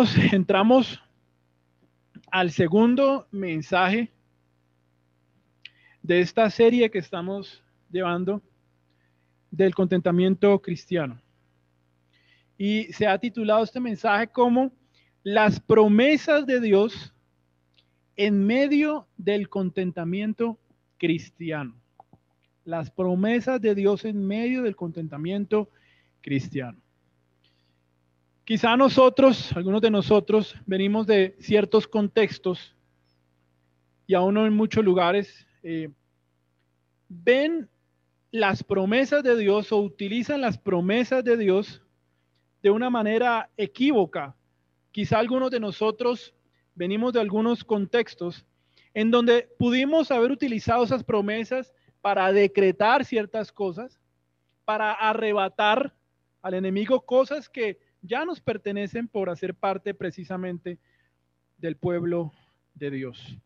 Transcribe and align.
entramos 0.32 0.98
al 2.30 2.50
segundo 2.50 3.26
mensaje 3.30 4.10
de 6.02 6.20
esta 6.20 6.48
serie 6.48 6.90
que 6.90 6.98
estamos 6.98 7.62
llevando 7.90 8.40
del 9.50 9.74
contentamiento 9.74 10.58
cristiano. 10.62 11.20
Y 12.56 12.84
se 12.94 13.06
ha 13.06 13.18
titulado 13.18 13.62
este 13.62 13.80
mensaje 13.80 14.28
como 14.28 14.72
Las 15.22 15.60
promesas 15.60 16.46
de 16.46 16.60
Dios 16.60 17.12
en 18.16 18.46
medio 18.46 19.06
del 19.18 19.50
contentamiento 19.50 20.58
cristiano. 20.96 21.74
Las 22.64 22.90
promesas 22.90 23.60
de 23.60 23.74
Dios 23.74 24.06
en 24.06 24.26
medio 24.26 24.62
del 24.62 24.76
contentamiento 24.76 25.68
cristiano. 26.22 26.78
Quizá 28.44 28.76
nosotros, 28.76 29.52
algunos 29.56 29.80
de 29.80 29.90
nosotros, 29.90 30.56
venimos 30.66 31.06
de 31.06 31.36
ciertos 31.40 31.86
contextos 31.86 32.74
y 34.06 34.14
aún 34.14 34.36
en 34.38 34.52
muchos 34.52 34.84
lugares, 34.84 35.46
eh, 35.62 35.88
ven 37.08 37.68
las 38.32 38.64
promesas 38.64 39.22
de 39.22 39.36
Dios 39.36 39.70
o 39.72 39.78
utilizan 39.78 40.40
las 40.40 40.58
promesas 40.58 41.22
de 41.22 41.36
Dios 41.36 41.82
de 42.62 42.70
una 42.70 42.90
manera 42.90 43.50
equívoca. 43.56 44.34
Quizá 44.90 45.18
algunos 45.18 45.50
de 45.50 45.60
nosotros 45.60 46.34
venimos 46.74 47.12
de 47.12 47.20
algunos 47.20 47.62
contextos 47.62 48.44
en 48.94 49.10
donde 49.10 49.48
pudimos 49.58 50.10
haber 50.10 50.32
utilizado 50.32 50.84
esas 50.84 51.04
promesas 51.04 51.72
para 52.00 52.32
decretar 52.32 53.04
ciertas 53.04 53.52
cosas, 53.52 54.00
para 54.64 54.92
arrebatar 54.92 55.94
al 56.42 56.54
enemigo 56.54 57.00
cosas 57.02 57.48
que 57.48 57.78
ya 58.02 58.24
nos 58.24 58.40
pertenecen 58.40 59.08
por 59.08 59.30
hacer 59.30 59.54
parte 59.54 59.94
precisamente 59.94 60.78
del 61.58 61.76
pueblo 61.76 62.32
de 62.74 62.90
Dios. 62.90 63.36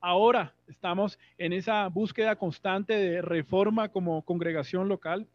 Ahora 0.00 0.54
estamos 0.68 1.18
en 1.38 1.52
esa 1.52 1.88
búsqueda 1.88 2.36
constante 2.36 2.94
de 2.94 3.22
reforma 3.22 3.88
como 3.88 4.24
congregación 4.24 4.88
local 4.88 5.26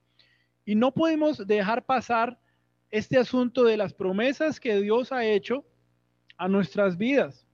y 0.65 0.75
no 0.75 0.93
podemos 0.93 1.45
dejar 1.45 1.85
pasar 1.85 2.39
este 2.89 3.17
asunto 3.17 3.63
de 3.63 3.77
las 3.77 3.93
promesas 3.93 4.59
que 4.59 4.79
Dios 4.81 5.11
ha 5.11 5.25
hecho 5.25 5.65
a 6.37 6.47
nuestras 6.47 6.97
vidas. 6.97 7.47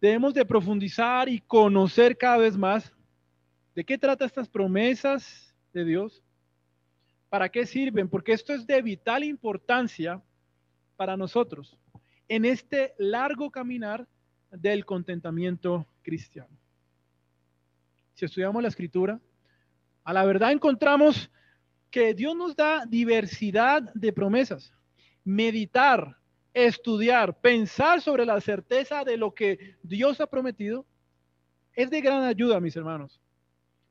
Debemos 0.00 0.34
de 0.34 0.44
profundizar 0.44 1.28
y 1.28 1.38
conocer 1.40 2.16
cada 2.16 2.38
vez 2.38 2.56
más 2.56 2.92
de 3.74 3.84
qué 3.84 3.96
trata 3.96 4.24
estas 4.24 4.48
promesas 4.48 5.54
de 5.72 5.84
Dios 5.84 6.22
¿Para 7.32 7.48
qué 7.48 7.64
sirven? 7.64 8.10
Porque 8.10 8.34
esto 8.34 8.52
es 8.52 8.66
de 8.66 8.82
vital 8.82 9.24
importancia 9.24 10.20
para 10.96 11.16
nosotros 11.16 11.78
en 12.28 12.44
este 12.44 12.92
largo 12.98 13.50
caminar 13.50 14.06
del 14.50 14.84
contentamiento 14.84 15.86
cristiano. 16.02 16.54
Si 18.12 18.26
estudiamos 18.26 18.62
la 18.62 18.68
escritura, 18.68 19.18
a 20.04 20.12
la 20.12 20.26
verdad 20.26 20.52
encontramos 20.52 21.30
que 21.90 22.12
Dios 22.12 22.36
nos 22.36 22.54
da 22.54 22.84
diversidad 22.84 23.80
de 23.94 24.12
promesas. 24.12 24.74
Meditar, 25.24 26.18
estudiar, 26.52 27.40
pensar 27.40 28.02
sobre 28.02 28.26
la 28.26 28.42
certeza 28.42 29.04
de 29.04 29.16
lo 29.16 29.32
que 29.32 29.76
Dios 29.82 30.20
ha 30.20 30.26
prometido 30.26 30.84
es 31.72 31.88
de 31.88 32.02
gran 32.02 32.24
ayuda, 32.24 32.60
mis 32.60 32.76
hermanos, 32.76 33.22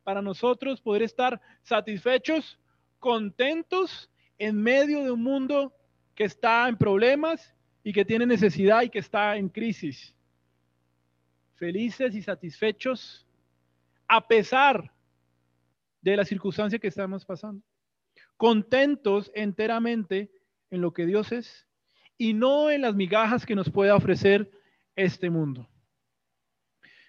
para 0.03 0.21
nosotros 0.21 0.79
poder 0.79 1.01
estar 1.01 1.41
satisfechos 1.63 2.59
contentos 3.01 4.09
en 4.37 4.61
medio 4.61 5.03
de 5.03 5.11
un 5.11 5.21
mundo 5.21 5.75
que 6.15 6.23
está 6.23 6.69
en 6.69 6.77
problemas 6.77 7.53
y 7.83 7.91
que 7.91 8.05
tiene 8.05 8.25
necesidad 8.25 8.83
y 8.83 8.89
que 8.89 8.99
está 8.99 9.35
en 9.35 9.49
crisis. 9.49 10.15
Felices 11.55 12.15
y 12.15 12.21
satisfechos 12.21 13.27
a 14.07 14.25
pesar 14.25 14.93
de 16.01 16.15
la 16.15 16.23
circunstancia 16.25 16.79
que 16.79 16.87
estamos 16.87 17.25
pasando. 17.25 17.63
Contentos 18.37 19.31
enteramente 19.35 20.31
en 20.69 20.81
lo 20.81 20.93
que 20.93 21.05
Dios 21.05 21.31
es 21.31 21.67
y 22.17 22.33
no 22.33 22.69
en 22.69 22.81
las 22.81 22.95
migajas 22.95 23.45
que 23.45 23.55
nos 23.55 23.69
pueda 23.69 23.95
ofrecer 23.95 24.49
este 24.95 25.29
mundo. 25.29 25.67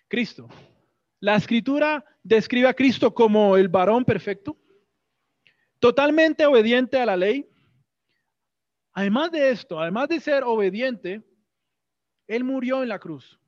Cristo. 0.08 0.48
La 1.20 1.36
escritura 1.36 2.04
describe 2.22 2.68
a 2.68 2.74
Cristo 2.74 3.14
como 3.14 3.56
el 3.56 3.68
varón 3.68 4.04
perfecto, 4.04 4.56
totalmente 5.82 6.46
obediente 6.46 6.96
a 7.00 7.04
la 7.04 7.16
ley. 7.16 7.50
Además 8.92 9.32
de 9.32 9.50
esto, 9.50 9.80
además 9.80 10.08
de 10.08 10.20
ser 10.20 10.44
obediente, 10.44 11.22
Él 12.28 12.44
murió 12.44 12.84
en 12.84 12.88
la 12.88 13.00
cruz. 13.00 13.40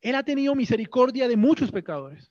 Él 0.00 0.14
ha 0.14 0.22
tenido 0.22 0.54
misericordia 0.54 1.28
de 1.28 1.36
muchos 1.36 1.70
pecadores. 1.70 2.30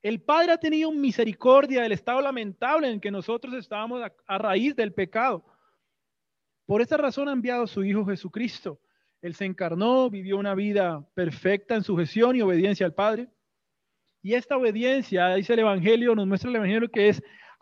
El 0.00 0.20
Padre 0.22 0.52
ha 0.52 0.58
tenido 0.58 0.92
misericordia 0.92 1.82
del 1.82 1.90
estado 1.90 2.20
lamentable 2.20 2.88
en 2.88 3.00
que 3.00 3.10
nosotros 3.10 3.52
estábamos 3.54 4.00
a, 4.28 4.38
raíz 4.38 4.76
del 4.76 4.92
pecado. 4.92 5.44
Por 6.66 6.82
esa 6.82 6.96
razón 6.96 7.28
ha 7.28 7.32
enviado 7.32 7.64
a 7.64 7.66
su 7.66 7.82
Hijo 7.82 8.06
Jesucristo. 8.06 8.80
Él 9.22 9.34
se 9.34 9.44
encarnó, 9.44 10.08
vivió 10.08 10.36
una 10.36 10.54
vida 10.54 11.04
perfecta 11.14 11.74
en 11.74 11.82
sujeción 11.82 12.36
y 12.36 12.42
obediencia 12.42 12.86
al 12.86 12.94
Padre. 12.94 13.28
Y 14.22 14.34
esta 14.34 14.56
obediencia, 14.56 15.34
dice 15.34 15.54
el 15.54 15.60
Evangelio, 15.60 16.14
nos 16.14 16.28
muestra 16.28 16.48
el 16.48 16.56
Evangelio 16.56 16.88
que 16.88 17.08
es 17.08 17.20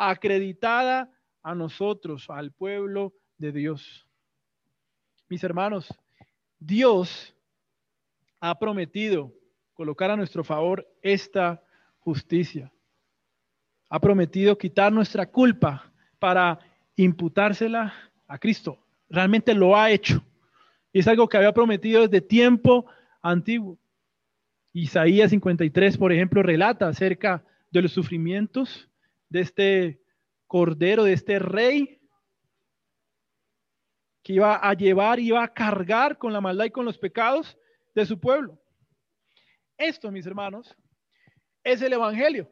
acreditada 0.08 1.10
a 1.42 1.54
nosotros, 1.54 2.30
al 2.30 2.52
pueblo 2.52 3.12
de 3.36 3.52
Dios. 3.52 4.06
Mis 5.28 5.44
hermanos, 5.44 5.88
Dios 6.58 7.34
ha 8.40 8.58
prometido 8.58 9.32
colocar 9.74 10.10
a 10.10 10.16
nuestro 10.16 10.42
favor 10.42 10.86
esta 11.02 11.62
justicia. 11.98 12.72
Ha 13.88 14.00
prometido 14.00 14.56
quitar 14.56 14.92
nuestra 14.92 15.26
culpa 15.26 15.92
para 16.18 16.58
imputársela 16.96 17.92
a 18.26 18.38
Cristo. 18.38 18.78
Realmente 19.08 19.54
lo 19.54 19.76
ha 19.76 19.90
hecho. 19.90 20.22
Y 20.92 21.00
es 21.00 21.08
algo 21.08 21.28
que 21.28 21.36
había 21.36 21.52
prometido 21.52 22.02
desde 22.02 22.20
tiempo 22.20 22.86
antiguo. 23.22 23.78
Isaías 24.72 25.30
53, 25.30 25.98
por 25.98 26.12
ejemplo, 26.12 26.42
relata 26.42 26.88
acerca 26.88 27.44
de 27.70 27.82
los 27.82 27.92
sufrimientos 27.92 28.89
de 29.30 29.40
este 29.40 30.02
cordero, 30.46 31.04
de 31.04 31.14
este 31.14 31.38
rey 31.38 32.00
que 34.22 34.34
iba 34.34 34.56
a 34.56 34.74
llevar, 34.74 35.18
iba 35.18 35.42
a 35.42 35.54
cargar 35.54 36.18
con 36.18 36.32
la 36.32 36.40
maldad 36.40 36.66
y 36.66 36.70
con 36.70 36.84
los 36.84 36.98
pecados 36.98 37.56
de 37.94 38.04
su 38.04 38.20
pueblo. 38.20 38.60
Esto, 39.78 40.10
mis 40.10 40.26
hermanos, 40.26 40.76
es 41.64 41.80
el 41.80 41.92
Evangelio. 41.92 42.50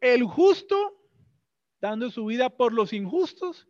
El 0.00 0.24
justo 0.24 0.96
dando 1.80 2.10
su 2.10 2.24
vida 2.24 2.48
por 2.48 2.72
los 2.72 2.92
injustos 2.92 3.68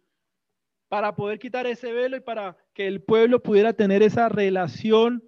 para 0.89 1.15
poder 1.15 1.39
quitar 1.39 1.67
ese 1.67 1.93
velo 1.93 2.17
y 2.17 2.21
para 2.21 2.57
que 2.75 2.87
el 2.87 3.03
pueblo 3.03 3.43
pudiera 3.43 3.73
tener 3.73 4.03
esa 4.03 4.29
relación 4.29 5.25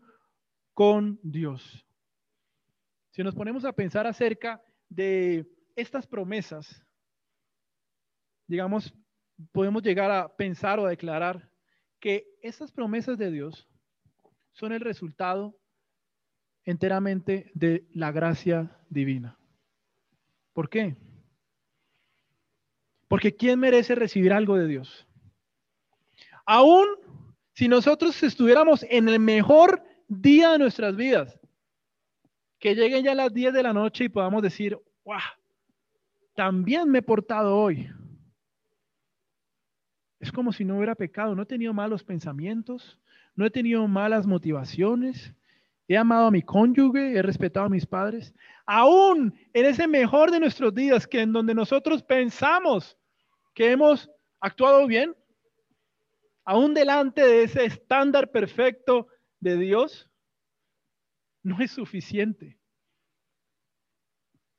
con 0.75 1.19
Dios. 1.23 1.87
Si 3.11 3.23
nos 3.23 3.35
ponemos 3.35 3.65
a 3.65 3.73
pensar 3.73 4.07
acerca 4.07 4.63
de 4.89 5.47
estas 5.77 6.07
promesas 6.07 6.85
digamos, 8.47 8.95
podemos 9.53 9.83
llegar 9.83 10.11
a 10.11 10.29
pensar 10.35 10.79
o 10.79 10.87
a 10.87 10.91
declarar 10.91 11.49
que 12.01 12.27
esas 12.43 12.73
promesas 12.73 13.19
de 13.19 13.31
Dios 13.31 13.69
son 14.53 14.73
el 14.73 14.81
resultado 14.81 15.57
enteramente 16.65 17.51
de 17.55 17.87
la 17.93 18.13
gracia 18.13 18.77
divina. 18.89 19.39
¿Por 20.53 20.69
qué? 20.69 20.97
Porque 23.09 23.35
¿quién 23.35 23.59
merece 23.59 23.95
recibir 23.95 24.33
algo 24.33 24.57
de 24.57 24.67
Dios? 24.67 25.07
Aún 26.45 26.87
si 27.55 27.69
nosotros 27.69 28.23
estuviéramos 28.23 28.85
en 28.89 29.09
el 29.09 29.19
mejor 29.21 29.83
día 30.09 30.53
de 30.53 30.59
nuestras 30.59 30.97
vidas, 30.97 31.39
que 32.59 32.75
lleguen 32.75 33.05
ya 33.05 33.15
las 33.15 33.33
10 33.33 33.53
de 33.53 33.63
la 33.63 33.73
noche 33.73 34.05
y 34.05 34.09
podamos 34.09 34.43
decir, 34.43 34.79
wow, 35.05 35.19
también 36.35 36.89
me 36.89 36.99
he 36.99 37.03
portado 37.03 37.57
hoy. 37.57 37.91
Es 40.23 40.31
como 40.31 40.53
si 40.53 40.65
no 40.65 40.77
hubiera 40.77 40.95
pecado, 40.95 41.35
no 41.35 41.43
he 41.43 41.47
tenido 41.47 41.75
malos 41.75 42.05
pensamientos, 42.05 42.97
no 43.35 43.45
he 43.45 43.51
tenido 43.51 43.89
malas 43.89 44.25
motivaciones, 44.25 45.35
he 45.89 45.97
amado 45.99 46.29
a 46.29 46.31
mi 46.31 46.43
cónyuge, 46.43 47.19
he 47.19 47.23
respetado 47.23 47.67
a 47.67 47.69
mis 47.69 47.85
padres. 47.85 48.33
Aún 48.65 49.35
en 49.53 49.67
ese 49.67 49.89
mejor 49.89 50.31
de 50.31 50.39
nuestros 50.39 50.73
días, 50.73 51.09
que 51.09 51.23
en 51.23 51.33
donde 51.33 51.57
nosotros 51.57 52.05
pensamos 52.05 52.97
que 53.53 53.73
hemos 53.73 54.09
actuado 54.39 54.87
bien, 54.87 55.13
aún 56.45 56.73
delante 56.73 57.23
de 57.27 57.43
ese 57.43 57.65
estándar 57.65 58.31
perfecto 58.31 59.09
de 59.41 59.57
Dios, 59.57 60.09
no 61.43 61.61
es 61.61 61.73
suficiente. 61.73 62.57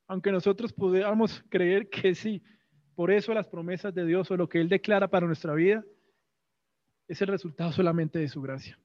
Aunque 0.08 0.30
nosotros 0.30 0.74
pudiéramos 0.74 1.42
creer 1.48 1.88
que 1.88 2.14
sí, 2.14 2.42
por 2.94 3.10
eso 3.10 3.34
las 3.34 3.48
promesas 3.48 3.94
de 3.94 4.04
Dios 4.04 4.30
o 4.30 4.36
lo 4.36 4.48
que 4.48 4.60
Él 4.60 4.68
declara 4.68 5.08
para 5.08 5.26
nuestra 5.26 5.54
vida 5.54 5.84
es 7.08 7.20
el 7.20 7.28
resultado 7.28 7.72
solamente 7.72 8.18
de 8.18 8.28
su 8.28 8.40
gracia. 8.40 8.78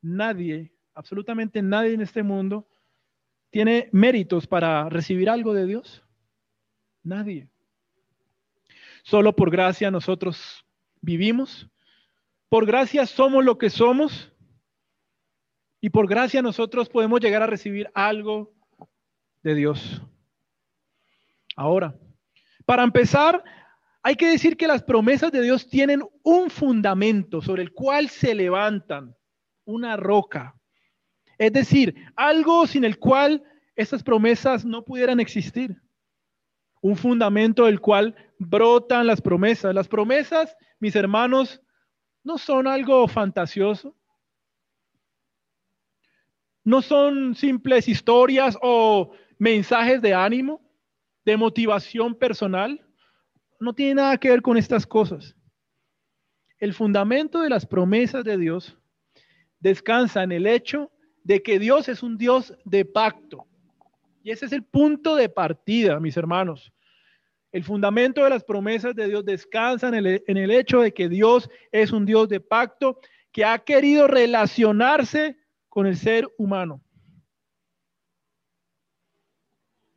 Nadie, 0.00 0.72
absolutamente 0.94 1.62
nadie 1.62 1.94
en 1.94 2.02
este 2.02 2.22
mundo 2.22 2.68
tiene 3.50 3.88
méritos 3.92 4.46
para 4.46 4.88
recibir 4.88 5.30
algo 5.30 5.54
de 5.54 5.66
Dios. 5.66 6.04
Nadie. 7.02 7.48
Solo 9.02 9.34
por 9.34 9.50
gracia 9.50 9.90
nosotros 9.90 10.64
vivimos. 11.00 11.68
Por 12.48 12.66
gracia 12.66 13.06
somos 13.06 13.44
lo 13.44 13.58
que 13.58 13.70
somos. 13.70 14.32
Y 15.80 15.90
por 15.90 16.08
gracia 16.08 16.42
nosotros 16.42 16.88
podemos 16.88 17.20
llegar 17.20 17.42
a 17.42 17.46
recibir 17.46 17.90
algo 17.94 18.52
de 19.42 19.54
Dios. 19.54 20.02
Ahora, 21.56 21.96
para 22.68 22.82
empezar, 22.82 23.42
hay 24.02 24.14
que 24.14 24.26
decir 24.26 24.54
que 24.54 24.66
las 24.66 24.82
promesas 24.82 25.32
de 25.32 25.40
Dios 25.40 25.70
tienen 25.70 26.02
un 26.22 26.50
fundamento 26.50 27.40
sobre 27.40 27.62
el 27.62 27.72
cual 27.72 28.10
se 28.10 28.34
levantan, 28.34 29.16
una 29.64 29.96
roca. 29.96 30.54
Es 31.38 31.50
decir, 31.54 31.94
algo 32.14 32.66
sin 32.66 32.84
el 32.84 32.98
cual 32.98 33.42
estas 33.74 34.02
promesas 34.02 34.66
no 34.66 34.84
pudieran 34.84 35.18
existir. 35.18 35.80
Un 36.82 36.94
fundamento 36.94 37.64
del 37.64 37.80
cual 37.80 38.14
brotan 38.38 39.06
las 39.06 39.22
promesas. 39.22 39.74
Las 39.74 39.88
promesas, 39.88 40.54
mis 40.78 40.94
hermanos, 40.94 41.62
no 42.22 42.36
son 42.36 42.66
algo 42.66 43.08
fantasioso. 43.08 43.96
No 46.64 46.82
son 46.82 47.34
simples 47.34 47.88
historias 47.88 48.58
o 48.60 49.12
mensajes 49.38 50.02
de 50.02 50.12
ánimo, 50.12 50.67
de 51.28 51.36
motivación 51.36 52.14
personal 52.14 52.82
no 53.60 53.74
tiene 53.74 53.96
nada 53.96 54.16
que 54.16 54.30
ver 54.30 54.40
con 54.40 54.56
estas 54.56 54.86
cosas. 54.86 55.36
El 56.58 56.72
fundamento 56.72 57.42
de 57.42 57.50
las 57.50 57.66
promesas 57.66 58.24
de 58.24 58.38
Dios 58.38 58.78
descansa 59.60 60.22
en 60.22 60.32
el 60.32 60.46
hecho 60.46 60.90
de 61.24 61.42
que 61.42 61.58
Dios 61.58 61.90
es 61.90 62.02
un 62.02 62.16
Dios 62.16 62.54
de 62.64 62.86
pacto. 62.86 63.46
Y 64.22 64.30
ese 64.30 64.46
es 64.46 64.52
el 64.52 64.62
punto 64.64 65.16
de 65.16 65.28
partida, 65.28 66.00
mis 66.00 66.16
hermanos. 66.16 66.72
El 67.52 67.62
fundamento 67.62 68.24
de 68.24 68.30
las 68.30 68.42
promesas 68.42 68.94
de 68.94 69.08
Dios 69.08 69.22
descansa 69.22 69.88
en 69.88 69.96
el, 69.96 70.24
en 70.26 70.38
el, 70.38 70.50
hecho 70.50 70.80
de 70.80 70.94
que 70.94 71.10
Dios 71.10 71.50
es 71.72 71.92
un 71.92 72.06
Dios 72.06 72.30
de 72.30 72.40
pacto 72.40 73.00
que 73.32 73.44
ha 73.44 73.58
querido 73.58 74.08
relacionarse 74.08 75.36
con 75.68 75.86
el 75.86 75.98
ser 75.98 76.26
humano. 76.38 76.82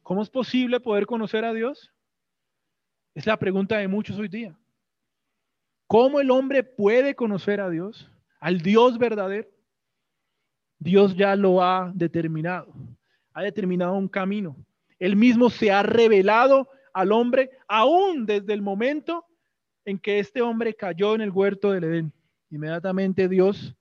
¿Cómo 0.04 0.22
es 0.22 0.30
posible 0.30 0.80
poder 0.80 1.06
conocer 1.06 1.46
a 1.46 1.54
Dios? 1.54 1.92
Es 3.14 3.26
la 3.26 3.38
pregunta 3.38 3.78
de 3.78 3.88
muchos 3.88 4.18
hoy 4.18 4.28
día. 4.28 4.58
¿Cómo 5.88 6.20
el 6.20 6.32
hombre 6.32 6.64
puede 6.64 7.16
conocer 7.16 7.60
a 7.60 7.70
Dios, 7.70 8.10
al 8.40 8.62
Dios 8.62 8.98
verdadero? 8.98 9.50
Dios 10.80 11.16
ya 11.16 11.36
lo 11.36 11.62
ha 11.62 11.92
determinado, 11.94 12.74
ha 13.34 13.44
determinado 13.44 13.94
un 13.94 14.08
camino. 14.08 14.56
Él 14.98 15.16
mismo 15.16 15.50
se 15.50 15.72
ha 15.72 15.84
revelado 15.84 16.70
al 16.94 17.12
hombre 17.12 17.52
aún 17.68 18.26
desde 18.26 18.54
el 18.54 18.62
momento 18.62 19.26
en 19.86 20.00
que 20.00 20.20
este 20.20 20.42
hombre 20.42 20.74
cayó 20.74 21.14
en 21.16 21.22
el 21.22 21.30
huerto 21.30 21.72
del 21.72 21.84
Edén. 21.84 22.14
Inmediatamente 22.50 23.28
Dios 23.28 23.76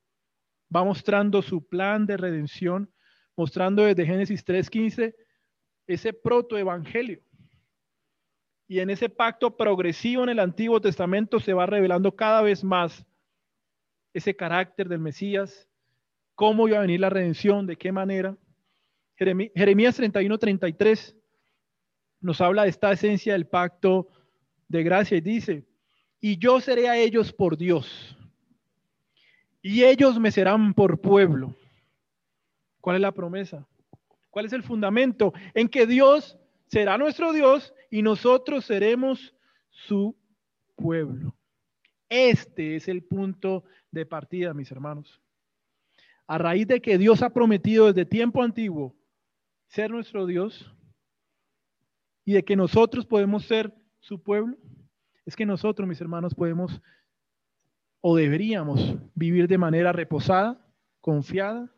va 0.75 0.85
mostrando 0.85 1.43
su 1.43 1.67
plan 1.67 2.07
de 2.07 2.17
redención, 2.17 2.91
mostrando 3.37 3.85
desde 3.85 4.07
Génesis 4.07 4.45
3.15 4.45 5.15
ese 5.95 6.13
protoevangelio. 6.13 7.21
Y 8.69 8.79
en 8.81 8.91
ese 8.91 9.09
pacto 9.09 9.57
progresivo 9.57 10.23
en 10.23 10.29
el 10.29 10.39
Antiguo 10.39 10.81
Testamento 10.81 11.41
se 11.41 11.53
va 11.53 11.67
revelando 11.67 12.15
cada 12.15 12.43
vez 12.43 12.63
más 12.63 13.05
ese 14.13 14.35
carácter 14.35 14.89
del 14.89 15.01
Mesías, 15.01 15.69
cómo 16.35 16.69
iba 16.69 16.79
a 16.79 16.83
venir 16.83 17.01
la 17.01 17.11
redención, 17.11 17.67
de 17.67 17.77
qué 17.77 17.93
manera. 17.93 18.37
Jeremías 19.17 19.97
31, 19.97 20.39
33 20.39 21.17
nos 22.21 22.41
habla 22.41 22.65
de 22.65 22.71
esta 22.71 22.93
esencia 22.93 23.33
del 23.33 23.47
pacto 23.47 24.09
de 24.69 24.83
gracia 24.83 25.17
y 25.17 25.21
dice, 25.21 25.67
y 26.21 26.39
yo 26.39 26.61
seré 26.61 26.89
a 26.89 26.97
ellos 26.97 27.33
por 27.33 27.57
Dios, 27.57 28.17
y 29.63 29.85
ellos 29.85 30.19
me 30.19 30.31
serán 30.31 30.75
por 30.75 31.01
pueblo. 31.01 31.55
¿Cuál 32.81 32.97
es 32.97 33.03
la 33.03 33.13
promesa? 33.13 33.67
¿Cuál 34.31 34.47
es 34.47 34.53
el 34.53 34.63
fundamento? 34.63 35.33
En 35.55 35.69
que 35.69 35.87
Dios 35.87 36.39
será 36.67 36.97
nuestro 36.99 37.33
Dios 37.33 37.75
y 37.91 38.03
nosotros 38.03 38.65
seremos 38.65 39.35
su 39.71 40.17
pueblo. 40.77 41.35
Este 42.09 42.77
es 42.77 42.89
el 42.89 43.03
punto 43.03 43.65
de 43.91 44.07
partida, 44.07 44.55
mis 44.55 44.71
hermanos. 44.71 45.21
A 46.27 46.39
raíz 46.39 46.67
de 46.67 46.81
que 46.81 46.97
Dios 46.97 47.23
ha 47.23 47.31
prometido 47.31 47.87
desde 47.87 48.05
tiempo 48.05 48.43
antiguo 48.43 48.95
ser 49.67 49.91
nuestro 49.91 50.27
Dios 50.27 50.73
y 52.25 52.33
de 52.33 52.45
que 52.45 52.57
nosotros 52.57 53.07
podemos 53.07 53.45
ser 53.45 53.75
su 54.01 54.23
pueblo, 54.23 54.57
es 55.27 55.37
que 55.37 55.47
nosotros, 55.47 55.89
mis 55.89 56.01
hermanos, 56.01 56.35
podemos 56.35 56.81
o 58.01 58.17
deberíamos 58.17 58.97
vivir 59.15 59.47
de 59.47 59.59
manera 59.59 59.93
reposada, 59.93 60.65
confiada, 61.01 61.73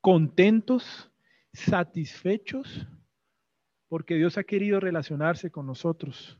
contentos, 0.00 1.10
satisfechos 1.52 2.86
porque 3.90 4.14
Dios 4.14 4.38
ha 4.38 4.44
querido 4.44 4.78
relacionarse 4.78 5.50
con 5.50 5.66
nosotros. 5.66 6.38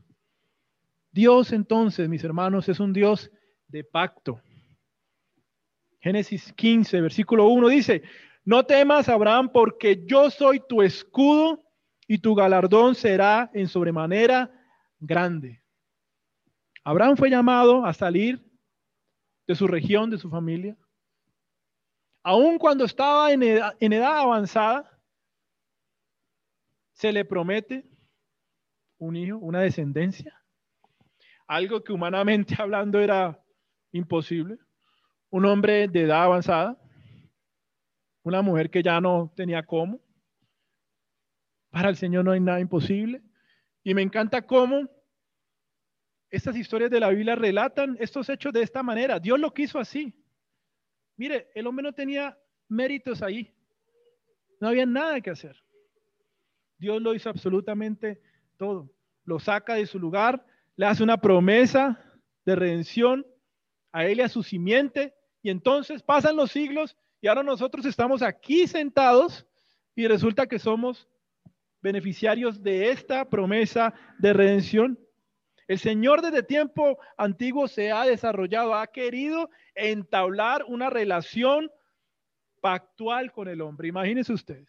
Dios 1.11 1.51
entonces, 1.51 2.07
mis 2.07 2.23
hermanos, 2.23 2.69
es 2.69 2.79
un 2.79 2.93
Dios 2.93 3.29
de 3.67 3.83
pacto. 3.83 4.41
Génesis 5.99 6.53
15, 6.53 7.01
versículo 7.01 7.49
1 7.49 7.67
dice, 7.67 8.03
no 8.45 8.65
temas, 8.65 9.09
Abraham, 9.09 9.51
porque 9.51 10.01
yo 10.05 10.31
soy 10.31 10.61
tu 10.67 10.81
escudo 10.81 11.61
y 12.07 12.19
tu 12.19 12.33
galardón 12.35 12.95
será 12.95 13.51
en 13.53 13.67
sobremanera 13.67 14.49
grande. 14.97 15.61
Abraham 16.85 17.17
fue 17.17 17.29
llamado 17.29 17.85
a 17.85 17.93
salir 17.93 18.41
de 19.45 19.55
su 19.55 19.67
región, 19.67 20.09
de 20.09 20.17
su 20.17 20.29
familia. 20.29 20.77
Aun 22.23 22.57
cuando 22.59 22.85
estaba 22.85 23.31
en 23.31 23.43
edad, 23.43 23.75
en 23.79 23.93
edad 23.93 24.19
avanzada, 24.19 24.87
se 26.91 27.11
le 27.11 27.25
promete 27.25 27.89
un 28.99 29.15
hijo, 29.15 29.37
una 29.39 29.61
descendencia, 29.61 30.39
algo 31.47 31.83
que 31.83 31.93
humanamente 31.93 32.55
hablando 32.59 32.99
era 32.99 33.43
imposible, 33.91 34.59
un 35.31 35.45
hombre 35.45 35.87
de 35.87 36.01
edad 36.01 36.23
avanzada, 36.23 36.79
una 38.23 38.41
mujer 38.41 38.69
que 38.69 38.83
ya 38.83 39.01
no 39.01 39.33
tenía 39.35 39.63
cómo. 39.63 39.99
Para 41.71 41.89
el 41.89 41.95
Señor 41.95 42.25
no 42.25 42.31
hay 42.31 42.39
nada 42.39 42.59
imposible. 42.59 43.23
Y 43.83 43.95
me 43.95 44.01
encanta 44.03 44.43
cómo 44.43 44.87
estas 46.29 46.55
historias 46.55 46.91
de 46.91 46.99
la 46.99 47.09
Biblia 47.09 47.35
relatan 47.35 47.97
estos 47.99 48.29
hechos 48.29 48.53
de 48.53 48.61
esta 48.61 48.83
manera. 48.83 49.19
Dios 49.19 49.39
lo 49.39 49.53
quiso 49.53 49.79
así. 49.79 50.20
Mire, 51.17 51.49
el 51.53 51.67
hombre 51.67 51.83
no 51.83 51.93
tenía 51.93 52.37
méritos 52.67 53.21
ahí. 53.21 53.53
No 54.59 54.67
había 54.67 54.85
nada 54.85 55.21
que 55.21 55.31
hacer. 55.31 55.55
Dios 56.77 57.01
lo 57.01 57.13
hizo 57.13 57.29
absolutamente 57.29 58.21
todo. 58.57 58.91
Lo 59.23 59.39
saca 59.39 59.75
de 59.75 59.85
su 59.85 59.99
lugar, 59.99 60.45
le 60.75 60.85
hace 60.85 61.03
una 61.03 61.21
promesa 61.21 61.99
de 62.45 62.55
redención 62.55 63.25
a 63.91 64.05
él 64.05 64.19
y 64.19 64.21
a 64.21 64.29
su 64.29 64.43
simiente. 64.43 65.13
Y 65.43 65.49
entonces 65.49 66.01
pasan 66.01 66.35
los 66.35 66.51
siglos 66.51 66.95
y 67.21 67.27
ahora 67.27 67.43
nosotros 67.43 67.85
estamos 67.85 68.21
aquí 68.21 68.67
sentados 68.67 69.45
y 69.95 70.07
resulta 70.07 70.47
que 70.47 70.59
somos 70.59 71.07
beneficiarios 71.81 72.61
de 72.63 72.91
esta 72.91 73.29
promesa 73.29 73.93
de 74.19 74.33
redención. 74.33 74.99
El 75.71 75.79
Señor 75.79 76.21
desde 76.21 76.43
tiempo 76.43 76.99
antiguo 77.15 77.65
se 77.69 77.93
ha 77.93 78.03
desarrollado, 78.03 78.75
ha 78.75 78.87
querido 78.87 79.49
entablar 79.73 80.65
una 80.67 80.89
relación 80.89 81.71
pactual 82.59 83.31
con 83.31 83.47
el 83.47 83.61
hombre. 83.61 83.87
Imagínense 83.87 84.33
ustedes 84.33 84.67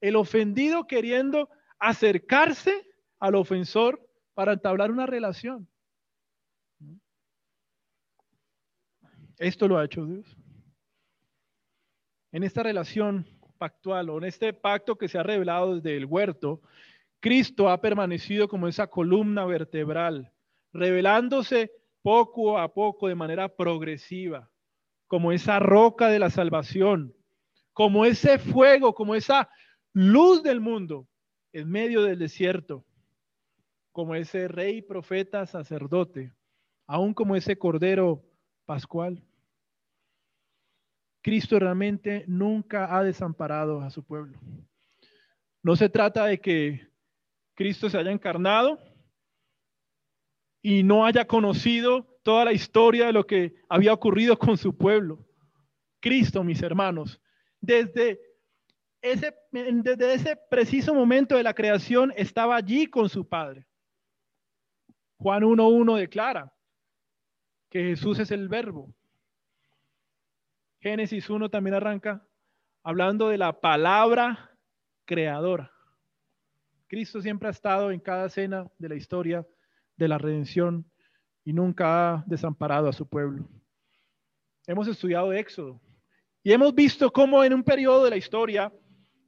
el 0.00 0.14
ofendido 0.14 0.86
queriendo 0.86 1.50
acercarse 1.80 2.88
al 3.18 3.34
ofensor 3.34 4.08
para 4.32 4.52
entablar 4.52 4.92
una 4.92 5.04
relación. 5.04 5.68
Esto 9.36 9.66
lo 9.66 9.78
ha 9.78 9.84
hecho 9.84 10.06
Dios. 10.06 10.36
En 12.30 12.44
esta 12.44 12.62
relación 12.62 13.26
pactual 13.58 14.08
o 14.10 14.18
en 14.18 14.24
este 14.26 14.52
pacto 14.52 14.96
que 14.96 15.08
se 15.08 15.18
ha 15.18 15.24
revelado 15.24 15.74
desde 15.74 15.96
el 15.96 16.04
huerto, 16.04 16.62
Cristo 17.20 17.68
ha 17.68 17.80
permanecido 17.80 18.48
como 18.48 18.66
esa 18.66 18.86
columna 18.86 19.44
vertebral, 19.44 20.32
revelándose 20.72 21.70
poco 22.02 22.58
a 22.58 22.72
poco 22.72 23.08
de 23.08 23.14
manera 23.14 23.54
progresiva, 23.54 24.50
como 25.06 25.30
esa 25.32 25.58
roca 25.58 26.08
de 26.08 26.18
la 26.18 26.30
salvación, 26.30 27.14
como 27.74 28.06
ese 28.06 28.38
fuego, 28.38 28.94
como 28.94 29.14
esa 29.14 29.50
luz 29.92 30.42
del 30.42 30.60
mundo 30.60 31.06
en 31.52 31.70
medio 31.70 32.02
del 32.02 32.18
desierto, 32.18 32.84
como 33.92 34.14
ese 34.14 34.48
rey, 34.48 34.80
profeta, 34.80 35.46
sacerdote, 35.46 36.32
aún 36.86 37.12
como 37.12 37.36
ese 37.36 37.58
cordero 37.58 38.24
pascual. 38.64 39.22
Cristo 41.22 41.58
realmente 41.58 42.24
nunca 42.26 42.96
ha 42.96 43.02
desamparado 43.02 43.82
a 43.82 43.90
su 43.90 44.02
pueblo. 44.04 44.38
No 45.62 45.76
se 45.76 45.90
trata 45.90 46.24
de 46.24 46.40
que 46.40 46.89
Cristo 47.60 47.90
se 47.90 47.98
haya 47.98 48.10
encarnado 48.10 48.78
y 50.62 50.82
no 50.82 51.04
haya 51.04 51.26
conocido 51.26 52.18
toda 52.22 52.46
la 52.46 52.54
historia 52.54 53.04
de 53.04 53.12
lo 53.12 53.26
que 53.26 53.54
había 53.68 53.92
ocurrido 53.92 54.38
con 54.38 54.56
su 54.56 54.74
pueblo. 54.74 55.26
Cristo, 56.00 56.42
mis 56.42 56.62
hermanos, 56.62 57.20
desde 57.60 58.18
ese, 59.02 59.36
desde 59.52 60.14
ese 60.14 60.38
preciso 60.48 60.94
momento 60.94 61.36
de 61.36 61.42
la 61.42 61.52
creación 61.52 62.14
estaba 62.16 62.56
allí 62.56 62.86
con 62.86 63.10
su 63.10 63.28
Padre. 63.28 63.66
Juan 65.18 65.42
1.1 65.42 65.98
declara 65.98 66.54
que 67.68 67.88
Jesús 67.88 68.20
es 68.20 68.30
el 68.30 68.48
verbo. 68.48 68.90
Génesis 70.80 71.28
1 71.28 71.50
también 71.50 71.74
arranca 71.74 72.26
hablando 72.82 73.28
de 73.28 73.36
la 73.36 73.60
palabra 73.60 74.58
creadora. 75.04 75.70
Cristo 76.90 77.22
siempre 77.22 77.46
ha 77.46 77.52
estado 77.52 77.92
en 77.92 78.00
cada 78.00 78.26
escena 78.26 78.68
de 78.76 78.88
la 78.88 78.96
historia 78.96 79.46
de 79.96 80.08
la 80.08 80.18
redención 80.18 80.84
y 81.44 81.52
nunca 81.52 82.14
ha 82.14 82.24
desamparado 82.26 82.88
a 82.88 82.92
su 82.92 83.08
pueblo. 83.08 83.48
Hemos 84.66 84.88
estudiado 84.88 85.32
Éxodo 85.32 85.80
y 86.42 86.50
hemos 86.50 86.74
visto 86.74 87.12
cómo 87.12 87.44
en 87.44 87.54
un 87.54 87.62
periodo 87.62 88.02
de 88.02 88.10
la 88.10 88.16
historia 88.16 88.72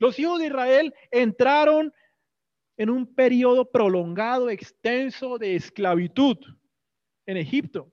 los 0.01 0.19
hijos 0.19 0.41
de 0.41 0.47
Israel 0.47 0.93
entraron 1.13 1.93
en 2.77 2.91
un 2.91 3.07
periodo 3.07 3.71
prolongado, 3.71 4.51
extenso 4.51 5.39
de 5.39 5.55
esclavitud 5.55 6.39
en 7.27 7.37
Egipto, 7.37 7.93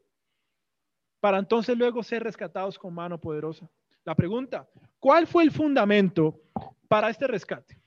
para 1.20 1.38
entonces 1.38 1.78
luego 1.78 2.02
ser 2.02 2.24
rescatados 2.24 2.80
con 2.80 2.96
mano 2.96 3.22
poderosa. 3.22 3.70
La 4.04 4.16
pregunta, 4.16 4.68
¿cuál 4.98 5.28
fue 5.28 5.44
el 5.44 5.52
fundamento 5.52 6.42
para 6.88 7.12
este 7.12 7.28
rescate? 7.28 7.79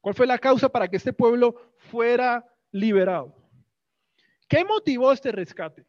¿Cuál 0.00 0.14
fue 0.14 0.26
la 0.26 0.38
causa 0.38 0.68
para 0.68 0.88
que 0.88 0.96
este 0.96 1.12
pueblo 1.12 1.54
fuera 1.76 2.44
liberado? 2.72 3.34
¿Qué 4.48 4.64
motivó 4.64 5.12
este 5.12 5.30
rescate? 5.30 5.86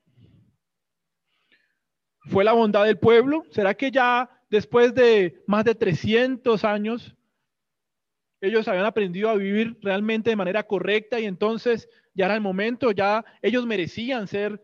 ¿Fue 2.25 2.43
la 2.43 2.53
bondad 2.53 2.85
del 2.85 2.99
pueblo? 2.99 3.43
¿Será 3.51 3.73
que 3.73 3.89
ya 3.89 4.29
después 4.49 4.93
de 4.93 5.41
más 5.47 5.65
de 5.65 5.75
300 5.75 6.63
años 6.63 7.15
ellos 8.41 8.67
habían 8.67 8.85
aprendido 8.85 9.29
a 9.29 9.35
vivir 9.35 9.77
realmente 9.81 10.31
de 10.31 10.35
manera 10.35 10.63
correcta 10.63 11.19
y 11.19 11.25
entonces 11.25 11.87
ya 12.13 12.25
era 12.25 12.35
el 12.35 12.41
momento, 12.41 12.91
ya 12.91 13.23
ellos 13.41 13.65
merecían 13.65 14.27
ser 14.27 14.61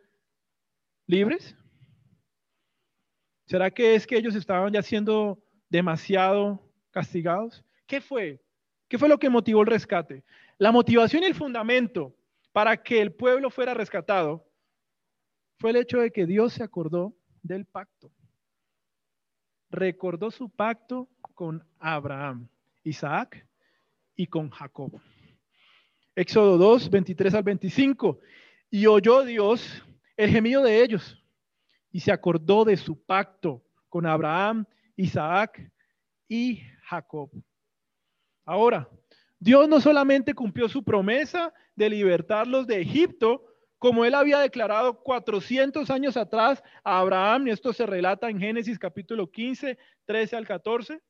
libres? 1.06 1.56
¿Será 3.46 3.72
que 3.72 3.96
es 3.96 4.06
que 4.06 4.18
ellos 4.18 4.36
estaban 4.36 4.74
ya 4.74 4.82
siendo 4.82 5.42
demasiado 5.70 6.62
castigados? 6.92 7.64
¿Qué 7.86 8.02
fue? 8.02 8.42
¿Qué 8.88 8.98
fue 8.98 9.10
lo 9.10 9.20
que 9.20 9.30
motivó 9.30 9.62
el 9.62 9.68
rescate? 9.68 10.24
La 10.58 10.72
motivación 10.72 11.24
y 11.24 11.28
el 11.28 11.36
fundamento 11.36 12.16
para 12.52 12.82
que 12.82 13.02
el 13.02 13.12
pueblo 13.12 13.50
fuera 13.50 13.74
rescatado 13.74 14.48
fue 15.60 15.72
el 15.72 15.76
hecho 15.78 16.00
de 16.00 16.12
que 16.12 16.26
Dios 16.26 16.54
se 16.54 16.64
acordó 16.64 17.16
del 17.42 17.66
pacto. 17.66 18.12
Recordó 19.70 20.32
su 20.32 20.50
pacto 20.50 21.10
con 21.34 21.64
Abraham, 21.80 22.48
Isaac 22.84 23.46
y 24.16 24.28
con 24.28 24.50
Jacob. 24.50 25.00
Éxodo 26.16 26.58
2, 26.58 26.90
23 26.90 27.34
al 27.34 27.44
25. 27.44 28.20
Y 28.72 28.88
oyó 28.88 29.24
Dios 29.24 29.84
el 30.16 30.32
gemido 30.32 30.64
de 30.64 30.82
ellos 30.82 31.24
y 31.92 32.00
se 32.00 32.12
acordó 32.12 32.66
de 32.66 32.78
su 32.78 33.00
pacto 33.04 33.64
con 33.90 34.06
Abraham, 34.06 34.66
Isaac 34.96 35.72
y 36.28 36.62
Jacob. 36.84 37.30
Ahora, 38.48 38.90
Dios 39.40 39.68
no 39.68 39.82
solamente 39.82 40.34
cumplió 40.34 40.70
su 40.70 40.82
promesa 40.82 41.54
de 41.76 41.90
libertarlos 41.90 42.66
de 42.66 42.80
Egipto, 42.80 43.44
como 43.78 44.06
él 44.06 44.16
había 44.16 44.40
declarado 44.40 45.04
400 45.04 45.92
años 45.92 46.16
atrás 46.16 46.64
a 46.86 47.00
Abraham, 47.00 47.48
y 47.48 47.52
esto 47.52 47.74
se 47.74 47.86
relata 47.86 48.30
en 48.30 48.40
Génesis 48.40 48.80
capítulo 48.80 49.30
15, 49.30 49.78
13 50.06 50.36
al 50.38 50.48
14, 50.48 50.94
en 50.94 51.02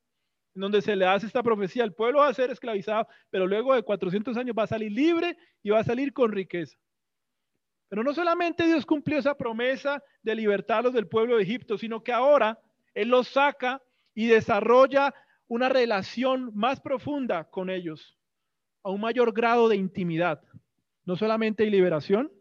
donde 0.56 0.82
se 0.82 0.96
le 0.96 1.06
hace 1.06 1.28
esta 1.28 1.44
profecía, 1.44 1.84
el 1.84 1.94
pueblo 1.94 2.20
va 2.20 2.28
a 2.28 2.34
ser 2.34 2.50
esclavizado, 2.50 3.08
pero 3.30 3.46
luego 3.46 3.76
de 3.76 3.84
400 3.84 4.36
años 4.36 4.56
va 4.58 4.64
a 4.64 4.68
salir 4.68 4.92
libre 4.92 5.38
y 5.62 5.70
va 5.70 5.80
a 5.80 5.84
salir 5.84 6.14
con 6.14 6.32
riqueza. 6.32 6.76
Pero 7.88 8.04
no 8.04 8.16
solamente 8.16 8.66
Dios 8.66 8.84
cumplió 8.84 9.20
esa 9.20 9.38
promesa 9.38 10.02
de 10.24 10.34
libertarlos 10.34 10.92
del 10.92 11.08
pueblo 11.08 11.38
de 11.38 11.44
Egipto, 11.44 11.78
sino 11.78 12.02
que 12.02 12.12
ahora 12.12 12.60
Él 12.96 13.10
los 13.10 13.28
saca 13.28 13.80
y 14.16 14.26
desarrolla 14.26 15.14
una 15.48 15.70
relación 15.70 16.52
más 16.54 16.80
profunda 16.80 17.50
con 17.50 17.70
ellos, 17.70 18.18
a 18.84 18.90
un 18.90 19.02
mayor 19.02 19.34
grado 19.34 19.70
de 19.70 19.76
intimidad. 19.76 20.42
No 21.06 21.16
solamente 21.16 21.64
hay 21.64 21.70
liberación, 21.70 22.32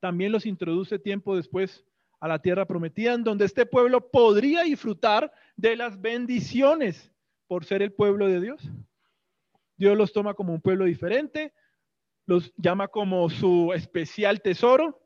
también 0.00 0.32
los 0.32 0.46
introduce 0.46 0.98
tiempo 0.98 1.34
después 1.36 1.84
a 2.20 2.28
la 2.28 2.40
tierra 2.40 2.66
prometida, 2.66 3.14
en 3.14 3.24
donde 3.24 3.44
este 3.44 3.66
pueblo 3.66 4.10
podría 4.10 4.62
disfrutar 4.62 5.32
de 5.56 5.76
las 5.76 6.00
bendiciones 6.00 7.12
por 7.46 7.64
ser 7.64 7.82
el 7.82 7.92
pueblo 7.92 8.26
de 8.26 8.40
Dios. 8.40 8.70
Dios 9.76 9.96
los 9.96 10.12
toma 10.12 10.34
como 10.34 10.52
un 10.52 10.60
pueblo 10.60 10.84
diferente, 10.84 11.52
los 12.26 12.52
llama 12.56 12.88
como 12.88 13.30
su 13.30 13.72
especial 13.72 14.42
tesoro, 14.42 15.00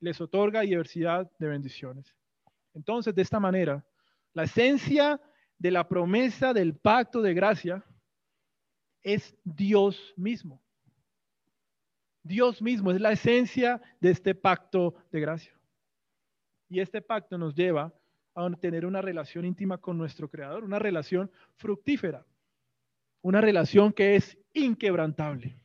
les 0.00 0.20
otorga 0.20 0.60
diversidad 0.60 1.30
de 1.38 1.48
bendiciones. 1.48 2.14
Entonces, 2.74 3.14
de 3.14 3.22
esta 3.22 3.40
manera, 3.40 3.84
la 4.34 4.44
esencia 4.44 5.20
de 5.58 5.70
la 5.70 5.88
promesa 5.88 6.52
del 6.52 6.74
pacto 6.74 7.20
de 7.20 7.34
gracia 7.34 7.84
es 9.02 9.36
Dios 9.44 10.14
mismo. 10.16 10.62
Dios 12.22 12.60
mismo 12.60 12.90
es 12.90 13.00
la 13.00 13.12
esencia 13.12 13.80
de 14.00 14.10
este 14.10 14.34
pacto 14.34 14.94
de 15.10 15.20
gracia. 15.20 15.52
Y 16.68 16.80
este 16.80 17.00
pacto 17.00 17.38
nos 17.38 17.54
lleva 17.54 17.92
a 18.34 18.50
tener 18.60 18.84
una 18.86 19.00
relación 19.00 19.44
íntima 19.44 19.78
con 19.78 19.96
nuestro 19.96 20.28
Creador, 20.28 20.62
una 20.62 20.78
relación 20.78 21.30
fructífera, 21.56 22.24
una 23.22 23.40
relación 23.40 23.92
que 23.92 24.16
es 24.16 24.38
inquebrantable. 24.52 25.58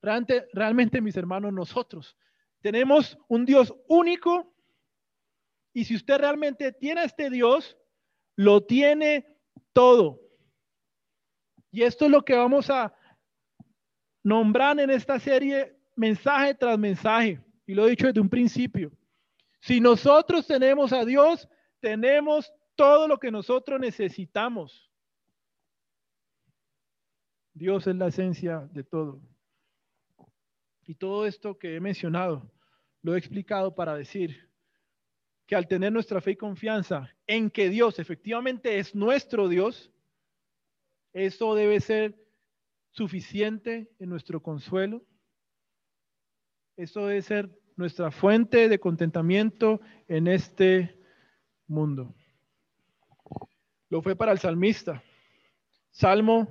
Realmente, 0.00 0.48
realmente, 0.52 1.00
mis 1.00 1.16
hermanos, 1.16 1.52
nosotros 1.52 2.16
tenemos 2.60 3.18
un 3.28 3.44
Dios 3.44 3.74
único 3.88 4.54
y 5.72 5.84
si 5.84 5.96
usted 5.96 6.18
realmente 6.18 6.72
tiene 6.72 7.04
este 7.04 7.28
Dios, 7.28 7.76
lo 8.42 8.64
tiene 8.64 9.26
todo. 9.72 10.20
Y 11.70 11.82
esto 11.82 12.06
es 12.06 12.10
lo 12.10 12.22
que 12.22 12.36
vamos 12.36 12.68
a 12.68 12.94
nombrar 14.22 14.78
en 14.78 14.90
esta 14.90 15.18
serie 15.18 15.76
mensaje 15.96 16.54
tras 16.54 16.78
mensaje. 16.78 17.40
Y 17.66 17.74
lo 17.74 17.86
he 17.86 17.90
dicho 17.90 18.06
desde 18.06 18.20
un 18.20 18.28
principio. 18.28 18.92
Si 19.60 19.80
nosotros 19.80 20.46
tenemos 20.46 20.92
a 20.92 21.04
Dios, 21.04 21.48
tenemos 21.80 22.52
todo 22.74 23.06
lo 23.06 23.18
que 23.18 23.30
nosotros 23.30 23.78
necesitamos. 23.80 24.90
Dios 27.54 27.86
es 27.86 27.94
la 27.94 28.08
esencia 28.08 28.68
de 28.72 28.82
todo. 28.82 29.22
Y 30.84 30.94
todo 30.96 31.26
esto 31.26 31.56
que 31.58 31.76
he 31.76 31.80
mencionado, 31.80 32.50
lo 33.02 33.14
he 33.14 33.18
explicado 33.18 33.74
para 33.74 33.94
decir 33.94 34.51
que 35.52 35.56
al 35.56 35.68
tener 35.68 35.92
nuestra 35.92 36.22
fe 36.22 36.30
y 36.30 36.36
confianza 36.36 37.14
en 37.26 37.50
que 37.50 37.68
Dios 37.68 37.98
efectivamente 37.98 38.78
es 38.78 38.94
nuestro 38.94 39.48
Dios, 39.48 39.92
eso 41.12 41.54
debe 41.54 41.78
ser 41.80 42.16
suficiente 42.90 43.92
en 43.98 44.08
nuestro 44.08 44.42
consuelo. 44.42 45.04
Eso 46.74 47.06
debe 47.06 47.20
ser 47.20 47.50
nuestra 47.76 48.10
fuente 48.10 48.70
de 48.70 48.80
contentamiento 48.80 49.82
en 50.08 50.26
este 50.26 50.98
mundo. 51.66 52.14
Lo 53.90 54.00
fue 54.00 54.16
para 54.16 54.32
el 54.32 54.38
salmista. 54.38 55.04
Salmo 55.90 56.48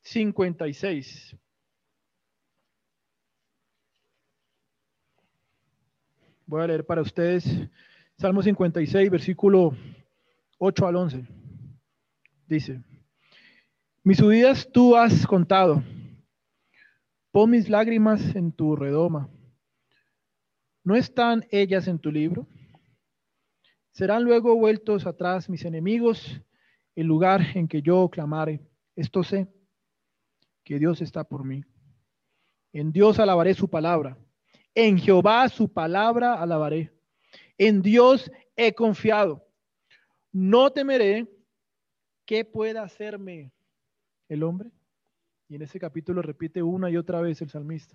56. 0.00 1.36
Voy 6.46 6.62
a 6.62 6.66
leer 6.66 6.86
para 6.86 7.02
ustedes 7.02 7.44
Salmo 8.20 8.42
56, 8.42 9.10
versículo 9.10 9.74
8 10.58 10.86
al 10.86 10.96
11. 10.96 11.24
Dice, 12.46 12.82
mis 14.04 14.18
subidas 14.18 14.68
tú 14.70 14.94
has 14.94 15.26
contado, 15.26 15.82
pon 17.30 17.48
mis 17.48 17.70
lágrimas 17.70 18.36
en 18.36 18.52
tu 18.52 18.76
redoma. 18.76 19.30
¿No 20.84 20.96
están 20.96 21.46
ellas 21.50 21.88
en 21.88 21.98
tu 21.98 22.12
libro? 22.12 22.46
Serán 23.92 24.22
luego 24.24 24.54
vueltos 24.54 25.06
atrás 25.06 25.48
mis 25.48 25.64
enemigos, 25.64 26.42
el 26.94 27.06
lugar 27.06 27.40
en 27.54 27.66
que 27.66 27.80
yo 27.80 28.10
clamare. 28.10 28.60
Esto 28.96 29.22
sé, 29.22 29.48
que 30.62 30.78
Dios 30.78 31.00
está 31.00 31.24
por 31.24 31.42
mí. 31.42 31.64
En 32.74 32.92
Dios 32.92 33.18
alabaré 33.18 33.54
su 33.54 33.70
palabra 33.70 34.18
En 34.74 34.98
Jehová 34.98 35.48
su 35.48 35.72
palabra 35.72 36.34
alabaré. 36.34 36.99
En 37.60 37.82
Dios 37.82 38.32
he 38.56 38.74
confiado. 38.74 39.46
No 40.32 40.70
temeré. 40.72 41.28
¿Qué 42.24 42.42
pueda 42.42 42.82
hacerme 42.82 43.52
el 44.30 44.44
hombre? 44.44 44.70
Y 45.46 45.56
en 45.56 45.62
ese 45.62 45.78
capítulo 45.78 46.22
repite 46.22 46.62
una 46.62 46.88
y 46.88 46.96
otra 46.96 47.20
vez 47.20 47.42
el 47.42 47.50
salmista. 47.50 47.94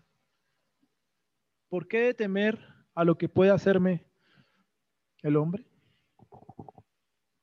¿Por 1.68 1.88
qué 1.88 2.14
temer 2.14 2.60
a 2.94 3.04
lo 3.04 3.18
que 3.18 3.28
puede 3.28 3.50
hacerme 3.50 4.06
el 5.24 5.36
hombre? 5.36 5.66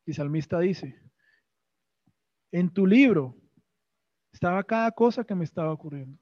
Y 0.07 0.12
salmista 0.12 0.61
dice, 0.61 1.02
en 2.52 2.73
tu 2.73 2.87
libro 2.87 3.35
estaba 4.33 4.62
cada 4.62 4.93
cosa 4.93 5.25
que 5.25 5.35
me 5.35 5.45
estaba 5.45 5.73
ocurriendo. 5.73 6.17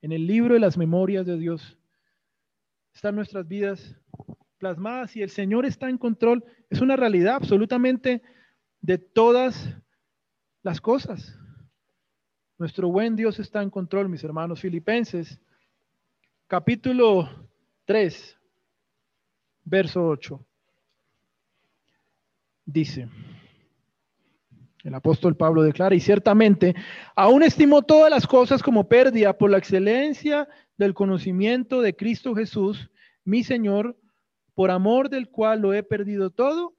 En 0.00 0.10
el 0.10 0.26
libro 0.26 0.54
de 0.54 0.60
las 0.60 0.76
memorias 0.76 1.24
de 1.24 1.38
Dios 1.38 1.78
están 2.92 3.14
nuestras 3.14 3.46
vidas 3.46 3.96
plasmadas 4.62 5.16
y 5.16 5.22
el 5.22 5.30
Señor 5.30 5.66
está 5.66 5.90
en 5.90 5.98
control. 5.98 6.44
Es 6.70 6.80
una 6.80 6.94
realidad 6.94 7.34
absolutamente 7.34 8.22
de 8.80 8.96
todas 8.96 9.76
las 10.62 10.80
cosas. 10.80 11.36
Nuestro 12.58 12.88
buen 12.88 13.16
Dios 13.16 13.40
está 13.40 13.60
en 13.60 13.70
control, 13.70 14.08
mis 14.08 14.22
hermanos. 14.22 14.60
Filipenses, 14.60 15.40
capítulo 16.46 17.28
3, 17.86 18.38
verso 19.64 20.06
8. 20.06 20.46
Dice, 22.64 23.08
el 24.84 24.94
apóstol 24.94 25.36
Pablo 25.36 25.64
declara, 25.64 25.96
y 25.96 26.00
ciertamente, 26.00 26.76
aún 27.16 27.42
estimo 27.42 27.82
todas 27.82 28.12
las 28.12 28.28
cosas 28.28 28.62
como 28.62 28.88
pérdida 28.88 29.36
por 29.36 29.50
la 29.50 29.58
excelencia 29.58 30.48
del 30.76 30.94
conocimiento 30.94 31.82
de 31.82 31.96
Cristo 31.96 32.32
Jesús, 32.36 32.88
mi 33.24 33.42
Señor, 33.42 33.96
por 34.62 34.70
amor 34.70 35.08
del 35.08 35.28
cual 35.28 35.60
lo 35.60 35.74
he 35.74 35.82
perdido 35.82 36.30
todo 36.30 36.76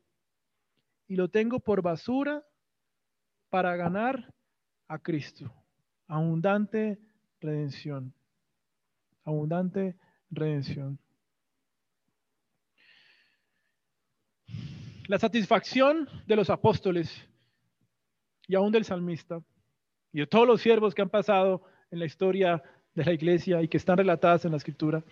y 1.05 1.17
lo 1.17 1.27
tengo 1.27 1.59
por 1.59 1.81
basura 1.81 2.41
para 3.49 3.75
ganar 3.75 4.33
a 4.87 4.97
Cristo. 4.99 5.53
Abundante 6.07 6.97
redención. 7.41 8.13
Abundante 9.25 9.97
redención. 10.29 10.97
La 15.09 15.19
satisfacción 15.19 16.07
de 16.25 16.37
los 16.37 16.49
apóstoles 16.49 17.27
y 18.47 18.55
aún 18.55 18.71
del 18.71 18.85
salmista 18.85 19.43
y 20.13 20.21
de 20.21 20.27
todos 20.27 20.47
los 20.47 20.61
siervos 20.61 20.95
que 20.95 21.01
han 21.01 21.09
pasado 21.09 21.65
en 21.91 21.99
la 21.99 22.05
historia 22.05 22.63
de 22.93 23.03
la 23.03 23.11
iglesia 23.11 23.61
y 23.61 23.67
que 23.67 23.75
están 23.75 23.97
relatadas 23.97 24.45
en 24.45 24.51
la 24.51 24.57
escritura, 24.57 25.03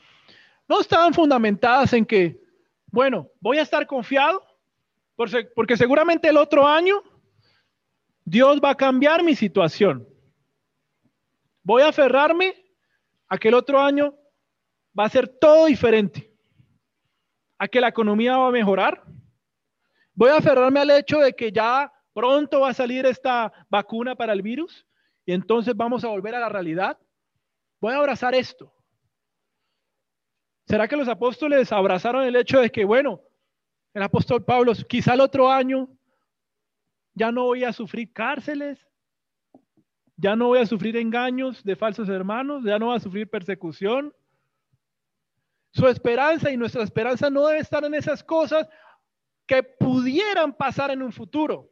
no 0.70 0.80
estaban 0.80 1.14
fundamentadas 1.14 1.92
en 1.92 2.06
que, 2.06 2.50
bueno, 2.92 3.30
voy 3.40 3.58
a 3.58 3.64
estar 3.64 3.88
confiado 3.88 4.46
porque 5.56 5.78
seguramente 5.78 6.30
el 6.30 6.38
otro 6.38 6.68
año 6.68 7.02
Dios 8.24 8.60
va 8.64 8.72
a 8.72 8.76
cambiar 8.76 9.24
mi 9.24 9.36
situación. 9.36 10.08
Voy 11.64 11.84
a 11.84 11.90
aferrarme 11.90 12.56
a 13.28 13.38
que 13.38 13.48
el 13.48 13.54
otro 13.54 13.80
año 13.80 14.16
va 14.98 15.06
a 15.06 15.10
ser 15.10 15.28
todo 15.28 15.66
diferente, 15.66 16.32
a 17.58 17.68
que 17.68 17.82
la 17.82 17.88
economía 17.88 18.38
va 18.38 18.48
a 18.48 18.52
mejorar. 18.52 19.04
Voy 20.14 20.30
a 20.30 20.38
aferrarme 20.38 20.80
al 20.80 20.92
hecho 20.92 21.20
de 21.20 21.34
que 21.34 21.52
ya 21.52 21.92
Pronto 22.14 22.60
va 22.62 22.70
a 22.70 22.74
salir 22.74 23.06
esta 23.06 23.52
vacuna 23.70 24.16
para 24.16 24.34
el 24.34 24.42
virus 24.42 24.86
y 25.26 25.34
entonces 25.34 25.76
vamos 25.76 26.04
a 26.04 26.10
volver 26.10 26.36
a 26.36 26.40
la 26.40 26.50
realidad. 26.50 26.98
Voy 27.80 27.94
a 27.94 27.98
abrazar 27.98 28.36
esto. 28.36 28.74
¿Será 30.72 30.88
que 30.88 30.96
los 30.96 31.10
apóstoles 31.10 31.70
abrazaron 31.74 32.24
el 32.24 32.38
hecho 32.38 32.62
de 32.62 32.72
que, 32.72 32.86
bueno, 32.86 33.20
el 33.94 34.04
apóstol 34.04 34.46
Pablo, 34.46 34.72
quizá 34.88 35.16
el 35.16 35.20
otro 35.20 35.52
año 35.52 35.90
ya 37.14 37.30
no 37.30 37.44
voy 37.44 37.66
a 37.66 37.74
sufrir 37.74 38.14
cárceles, 38.14 38.88
ya 40.16 40.34
no 40.34 40.48
voy 40.48 40.60
a 40.60 40.66
sufrir 40.66 40.96
engaños 40.96 41.62
de 41.66 41.76
falsos 41.76 42.08
hermanos, 42.08 42.64
ya 42.64 42.80
no 42.80 42.86
voy 42.86 42.96
a 42.96 43.02
sufrir 43.02 43.30
persecución? 43.30 44.16
Su 45.74 45.90
esperanza 45.90 46.50
y 46.50 46.56
nuestra 46.56 46.84
esperanza 46.84 47.30
no 47.30 47.48
debe 47.48 47.60
estar 47.60 47.84
en 47.84 47.94
esas 47.94 48.24
cosas 48.24 48.66
que 49.46 49.64
pudieran 49.64 50.54
pasar 50.54 50.90
en 50.90 51.02
un 51.02 51.12
futuro. 51.12 51.70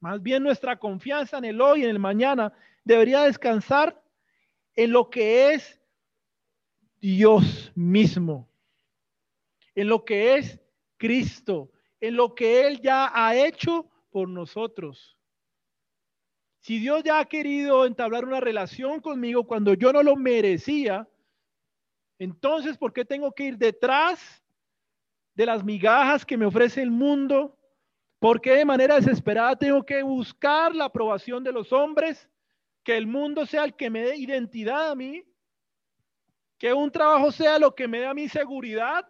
Más 0.00 0.20
bien 0.20 0.42
nuestra 0.42 0.76
confianza 0.76 1.38
en 1.38 1.44
el 1.44 1.60
hoy, 1.60 1.84
en 1.84 1.90
el 1.90 2.00
mañana, 2.00 2.52
debería 2.82 3.20
descansar 3.20 4.02
en 4.74 4.90
lo 4.90 5.08
que 5.08 5.54
es 5.54 5.79
Dios 7.00 7.72
mismo, 7.74 8.48
en 9.74 9.88
lo 9.88 10.04
que 10.04 10.36
es 10.36 10.60
Cristo, 10.96 11.72
en 12.00 12.16
lo 12.16 12.34
que 12.34 12.66
Él 12.66 12.80
ya 12.80 13.10
ha 13.12 13.34
hecho 13.34 13.90
por 14.10 14.28
nosotros. 14.28 15.16
Si 16.60 16.78
Dios 16.78 17.02
ya 17.02 17.20
ha 17.20 17.24
querido 17.24 17.86
entablar 17.86 18.24
una 18.24 18.40
relación 18.40 19.00
conmigo 19.00 19.46
cuando 19.46 19.72
yo 19.74 19.92
no 19.92 20.02
lo 20.02 20.14
merecía, 20.16 21.08
entonces, 22.18 22.76
¿por 22.76 22.92
qué 22.92 23.06
tengo 23.06 23.32
que 23.32 23.44
ir 23.44 23.56
detrás 23.56 24.44
de 25.34 25.46
las 25.46 25.64
migajas 25.64 26.26
que 26.26 26.36
me 26.36 26.44
ofrece 26.44 26.82
el 26.82 26.90
mundo? 26.90 27.58
¿Por 28.18 28.42
qué 28.42 28.56
de 28.56 28.66
manera 28.66 28.96
desesperada 28.96 29.56
tengo 29.56 29.82
que 29.82 30.02
buscar 30.02 30.74
la 30.74 30.84
aprobación 30.84 31.42
de 31.42 31.52
los 31.52 31.72
hombres? 31.72 32.28
Que 32.84 32.98
el 32.98 33.06
mundo 33.06 33.46
sea 33.46 33.64
el 33.64 33.74
que 33.74 33.88
me 33.88 34.02
dé 34.02 34.16
identidad 34.16 34.90
a 34.90 34.94
mí. 34.94 35.24
Que 36.60 36.72
un 36.72 36.92
trabajo 36.92 37.32
sea 37.32 37.58
lo 37.58 37.74
que 37.74 37.88
me 37.88 37.98
dé 37.98 38.06
a 38.06 38.14
mí 38.14 38.28
seguridad. 38.28 39.04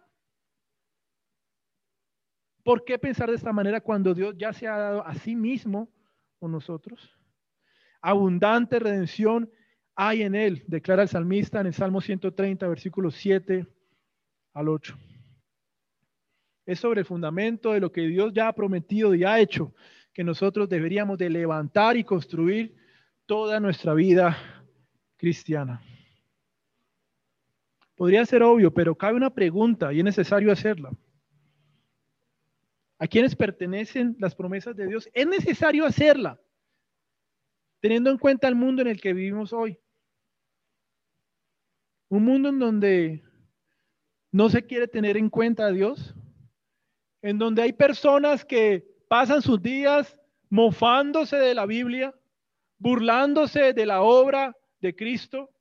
¿Por 2.63 2.83
qué 2.83 2.97
pensar 2.97 3.29
de 3.29 3.35
esta 3.35 3.53
manera 3.53 3.79
cuando 3.79 4.15
Dios 4.15 4.35
ya 4.35 4.51
se 4.53 4.67
ha 4.67 4.75
dado 4.77 5.05
a 5.05 5.13
sí 5.13 5.35
mismo 5.35 5.87
con 6.39 6.51
nosotros? 6.51 7.15
Abundante 8.01 8.79
redención 8.79 9.51
hay 9.93 10.23
en 10.23 10.33
él, 10.33 10.63
declara 10.65 11.03
el 11.03 11.09
salmista 11.09 11.61
en 11.61 11.67
el 11.67 11.73
Salmo 11.75 12.01
130, 12.01 12.67
versículos 12.67 13.13
7 13.13 13.67
al 14.53 14.69
8 14.69 14.97
es 16.65 16.79
sobre 16.79 17.01
el 17.01 17.05
fundamento 17.05 17.73
de 17.73 17.79
lo 17.79 17.91
que 17.91 18.01
Dios 18.01 18.31
ya 18.33 18.47
ha 18.47 18.53
prometido 18.53 19.13
y 19.15 19.23
ha 19.23 19.39
hecho, 19.39 19.73
que 20.13 20.23
nosotros 20.23 20.69
deberíamos 20.69 21.17
de 21.17 21.29
levantar 21.29 21.97
y 21.97 22.03
construir 22.03 22.75
toda 23.25 23.59
nuestra 23.59 23.93
vida 23.93 24.37
cristiana. 25.17 25.81
Podría 28.01 28.25
ser 28.25 28.41
obvio, 28.41 28.73
pero 28.73 28.95
cabe 28.95 29.15
una 29.15 29.29
pregunta 29.29 29.93
y 29.93 29.99
es 29.99 30.03
necesario 30.03 30.51
hacerla. 30.51 30.89
¿A 32.97 33.05
quiénes 33.05 33.35
pertenecen 33.35 34.15
las 34.17 34.33
promesas 34.33 34.75
de 34.75 34.87
Dios? 34.87 35.07
Es 35.13 35.27
necesario 35.27 35.85
hacerla, 35.85 36.41
teniendo 37.79 38.09
en 38.09 38.17
cuenta 38.17 38.47
el 38.47 38.55
mundo 38.55 38.81
en 38.81 38.87
el 38.87 38.99
que 38.99 39.13
vivimos 39.13 39.53
hoy. 39.53 39.77
Un 42.09 42.25
mundo 42.25 42.49
en 42.49 42.57
donde 42.57 43.23
no 44.31 44.49
se 44.49 44.65
quiere 44.65 44.87
tener 44.87 45.15
en 45.15 45.29
cuenta 45.29 45.67
a 45.67 45.71
Dios, 45.71 46.15
en 47.21 47.37
donde 47.37 47.61
hay 47.61 47.73
personas 47.73 48.43
que 48.43 48.83
pasan 49.09 49.43
sus 49.43 49.61
días 49.61 50.17
mofándose 50.49 51.37
de 51.37 51.53
la 51.53 51.67
Biblia, 51.67 52.15
burlándose 52.79 53.73
de 53.73 53.85
la 53.85 54.01
obra 54.01 54.57
de 54.79 54.95
Cristo. 54.95 55.51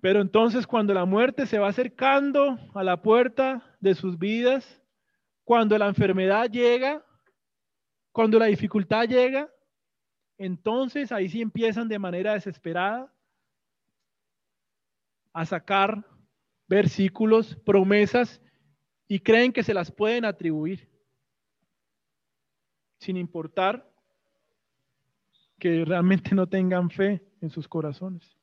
Pero 0.00 0.20
entonces 0.20 0.66
cuando 0.66 0.94
la 0.94 1.04
muerte 1.04 1.46
se 1.46 1.58
va 1.58 1.68
acercando 1.68 2.58
a 2.74 2.82
la 2.82 3.02
puerta 3.02 3.76
de 3.80 3.94
sus 3.94 4.18
vidas, 4.18 4.82
cuando 5.44 5.76
la 5.76 5.88
enfermedad 5.88 6.50
llega, 6.50 7.04
cuando 8.12 8.38
la 8.38 8.46
dificultad 8.46 9.06
llega, 9.06 9.50
entonces 10.38 11.12
ahí 11.12 11.28
sí 11.28 11.42
empiezan 11.42 11.86
de 11.86 11.98
manera 11.98 12.32
desesperada 12.32 13.12
a 15.32 15.44
sacar 15.44 16.06
versículos, 16.66 17.56
promesas, 17.56 18.40
y 19.06 19.20
creen 19.20 19.52
que 19.52 19.62
se 19.62 19.74
las 19.74 19.90
pueden 19.90 20.24
atribuir, 20.24 20.88
sin 22.98 23.16
importar 23.16 23.90
que 25.58 25.84
realmente 25.84 26.34
no 26.34 26.48
tengan 26.48 26.90
fe 26.90 27.22
en 27.40 27.50
sus 27.50 27.66
corazones. 27.68 28.39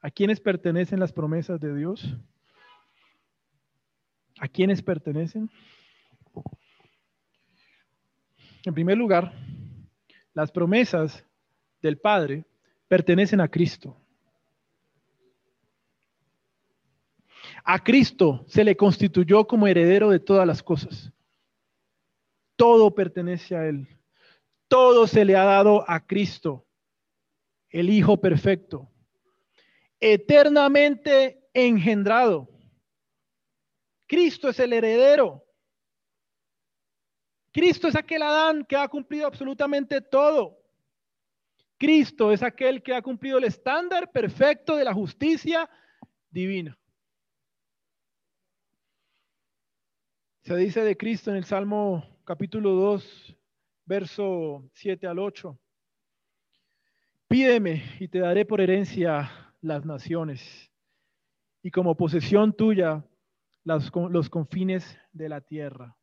¿A 0.00 0.10
quiénes 0.10 0.40
pertenecen 0.40 1.00
las 1.00 1.12
promesas 1.12 1.60
de 1.60 1.74
Dios? 1.74 2.16
¿A 4.38 4.48
quiénes 4.48 4.82
pertenecen? 4.82 5.50
En 8.64 8.74
primer 8.74 8.98
lugar, 8.98 9.32
las 10.34 10.50
promesas 10.50 11.24
del 11.80 11.98
Padre 11.98 12.44
pertenecen 12.88 13.40
a 13.40 13.48
Cristo. 13.48 13.96
A 17.64 17.82
Cristo 17.82 18.44
se 18.46 18.64
le 18.64 18.76
constituyó 18.76 19.46
como 19.46 19.66
heredero 19.66 20.10
de 20.10 20.20
todas 20.20 20.46
las 20.46 20.62
cosas. 20.62 21.12
Todo 22.54 22.94
pertenece 22.94 23.56
a 23.56 23.66
Él. 23.66 23.88
Todo 24.68 25.06
se 25.06 25.24
le 25.24 25.36
ha 25.36 25.44
dado 25.44 25.88
a 25.88 26.06
Cristo, 26.06 26.66
el 27.70 27.90
Hijo 27.90 28.20
perfecto, 28.20 28.90
eternamente 30.00 31.48
engendrado. 31.54 32.48
Cristo 34.06 34.48
es 34.48 34.58
el 34.60 34.72
heredero. 34.72 35.42
Cristo 37.52 37.88
es 37.88 37.96
aquel 37.96 38.22
Adán 38.22 38.64
que 38.64 38.76
ha 38.76 38.86
cumplido 38.88 39.26
absolutamente 39.26 40.00
todo. 40.00 40.58
Cristo 41.78 42.32
es 42.32 42.42
aquel 42.42 42.82
que 42.82 42.94
ha 42.94 43.02
cumplido 43.02 43.38
el 43.38 43.44
estándar 43.44 44.10
perfecto 44.12 44.76
de 44.76 44.84
la 44.84 44.94
justicia 44.94 45.68
divina. 46.30 46.78
Se 50.42 50.56
dice 50.56 50.82
de 50.82 50.96
Cristo 50.96 51.30
en 51.30 51.36
el 51.36 51.44
Salmo 51.44 52.20
capítulo 52.24 52.72
2, 52.72 53.36
verso 53.84 54.68
7 54.74 55.06
al 55.06 55.18
8. 55.18 55.58
Pídeme 57.28 57.96
y 57.98 58.08
te 58.08 58.20
daré 58.20 58.44
por 58.44 58.60
herencia 58.60 59.45
las 59.66 59.84
naciones 59.84 60.70
y 61.62 61.70
como 61.70 61.96
posesión 61.96 62.52
tuya 62.54 63.04
los 63.64 64.30
confines 64.30 64.98
de 65.12 65.28
la 65.28 65.40
tierra. 65.40 65.96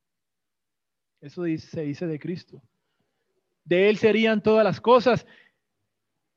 Eso 1.22 1.44
se 1.44 1.82
dice 1.84 2.06
de 2.06 2.20
Cristo. 2.20 2.62
De 3.64 3.90
Él 3.90 3.98
serían 3.98 4.44
todas 4.44 4.66
las 4.66 4.82
cosas. 4.82 5.26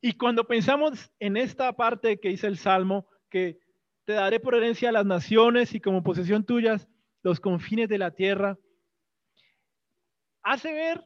Y 0.00 0.12
cuando 0.12 0.46
pensamos 0.46 1.10
en 1.18 1.36
esta 1.36 1.72
parte 1.72 2.20
que 2.20 2.28
dice 2.28 2.46
el 2.46 2.56
Salmo, 2.56 3.08
que 3.28 3.58
te 4.04 4.12
daré 4.12 4.38
por 4.38 4.54
herencia 4.54 4.92
las 4.92 5.04
naciones 5.04 5.74
y 5.74 5.80
como 5.80 6.04
posesión 6.04 6.44
tuyas 6.44 6.88
los 7.24 7.40
confines 7.40 7.88
de 7.88 7.98
la 7.98 8.12
tierra, 8.12 8.56
hace 10.44 10.72
ver 10.72 11.04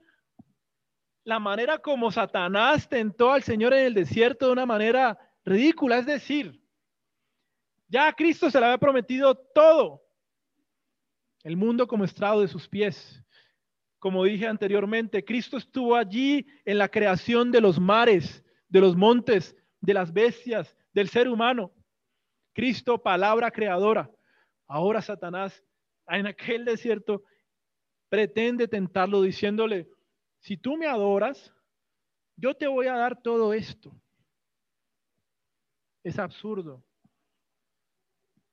la 1.24 1.38
manera 1.38 1.78
como 1.78 2.11
Satanás 2.11 2.87
tentó 2.90 3.33
al 3.33 3.42
Señor 3.42 3.72
en 3.72 3.87
el 3.87 3.94
desierto 3.94 4.46
de 4.46 4.52
una 4.52 4.66
manera 4.66 5.18
ridícula. 5.44 5.98
Es 5.98 6.07
decir, 6.07 6.61
ya 7.88 8.09
a 8.09 8.12
Cristo 8.12 8.50
se 8.50 8.59
le 8.59 8.66
había 8.66 8.79
prometido 8.79 9.35
todo. 9.35 10.03
El 11.42 11.57
mundo 11.57 11.87
como 11.87 12.05
estrado 12.05 12.40
de 12.40 12.48
sus 12.48 12.68
pies. 12.68 13.22
Como 13.98 14.24
dije 14.24 14.46
anteriormente, 14.46 15.24
Cristo 15.24 15.57
estuvo 15.57 15.96
allí 15.96 16.46
en 16.64 16.79
la 16.79 16.88
creación 16.88 17.50
de 17.50 17.61
los 17.61 17.79
mares, 17.79 18.44
de 18.68 18.81
los 18.81 18.96
montes, 18.96 19.57
de 19.81 19.94
las 19.94 20.12
bestias, 20.12 20.76
del 20.92 21.09
ser 21.09 21.29
humano. 21.29 21.72
Cristo, 22.53 23.03
palabra 23.03 23.50
creadora. 23.50 24.11
Ahora 24.66 25.03
Satanás, 25.03 25.62
en 26.07 26.26
aquel 26.26 26.64
desierto, 26.64 27.24
pretende 28.09 28.68
tentarlo 28.68 29.22
diciéndole, 29.22 29.88
si 30.38 30.57
tú 30.57 30.76
me 30.76 30.87
adoras, 30.87 31.53
yo 32.37 32.55
te 32.55 32.66
voy 32.66 32.87
a 32.87 32.94
dar 32.94 33.20
todo 33.20 33.53
esto. 33.53 33.99
Es 36.02 36.18
absurdo. 36.18 36.82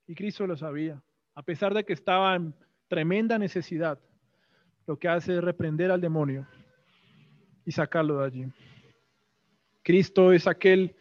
Y 0.08 0.16
Cristo 0.16 0.48
lo 0.48 0.56
sabía, 0.56 1.02
a 1.36 1.44
pesar 1.44 1.74
de 1.74 1.84
que 1.84 1.94
estaba 1.94 2.36
en 2.36 2.54
tremenda 2.88 3.38
necesidad. 3.38 4.00
Lo 4.86 4.98
que 4.98 5.10
hace 5.10 5.36
es 5.36 5.44
reprender 5.44 5.92
al 5.92 6.00
demonio 6.00 6.48
y 7.66 7.72
sacarlo 7.72 8.20
de 8.20 8.26
allí. 8.26 8.46
Cristo 9.84 10.32
es 10.32 10.48
aquel 10.48 10.96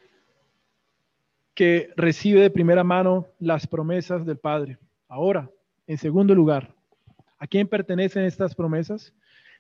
que 1.54 1.90
recibe 1.96 2.40
de 2.40 2.50
primera 2.50 2.85
mano 2.85 3.28
las 3.38 3.66
promesas 3.66 4.26
del 4.26 4.38
Padre. 4.38 4.78
Ahora, 5.09 5.50
en 5.87 5.98
segundo 5.98 6.35
lugar, 6.35 6.74
¿a 7.38 7.46
quién 7.46 7.68
pertenecen 7.68 8.24
estas 8.24 8.54
promesas? 8.54 9.14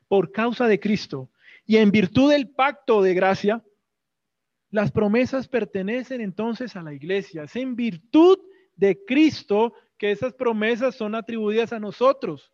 Por 0.08 0.32
causa 0.32 0.66
de 0.66 0.78
Cristo 0.78 1.30
y 1.64 1.78
en 1.78 1.90
virtud 1.90 2.30
del 2.30 2.48
pacto 2.48 3.02
de 3.02 3.14
gracia, 3.14 3.64
las 4.70 4.90
promesas 4.90 5.48
pertenecen 5.48 6.20
entonces 6.20 6.76
a 6.76 6.82
la 6.82 6.92
iglesia. 6.92 7.44
Es 7.44 7.56
en 7.56 7.76
virtud 7.76 8.38
de 8.74 9.04
Cristo 9.04 9.74
que 9.98 10.10
esas 10.10 10.34
promesas 10.34 10.94
son 10.94 11.14
atribuidas 11.14 11.72
a 11.72 11.80
nosotros, 11.80 12.52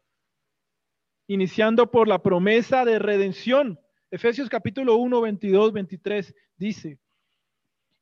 iniciando 1.26 1.90
por 1.90 2.08
la 2.08 2.22
promesa 2.22 2.84
de 2.84 2.98
redención. 2.98 3.80
Efesios 4.10 4.48
capítulo 4.48 4.96
1, 4.96 5.20
22, 5.20 5.72
23 5.72 6.34
dice, 6.56 6.98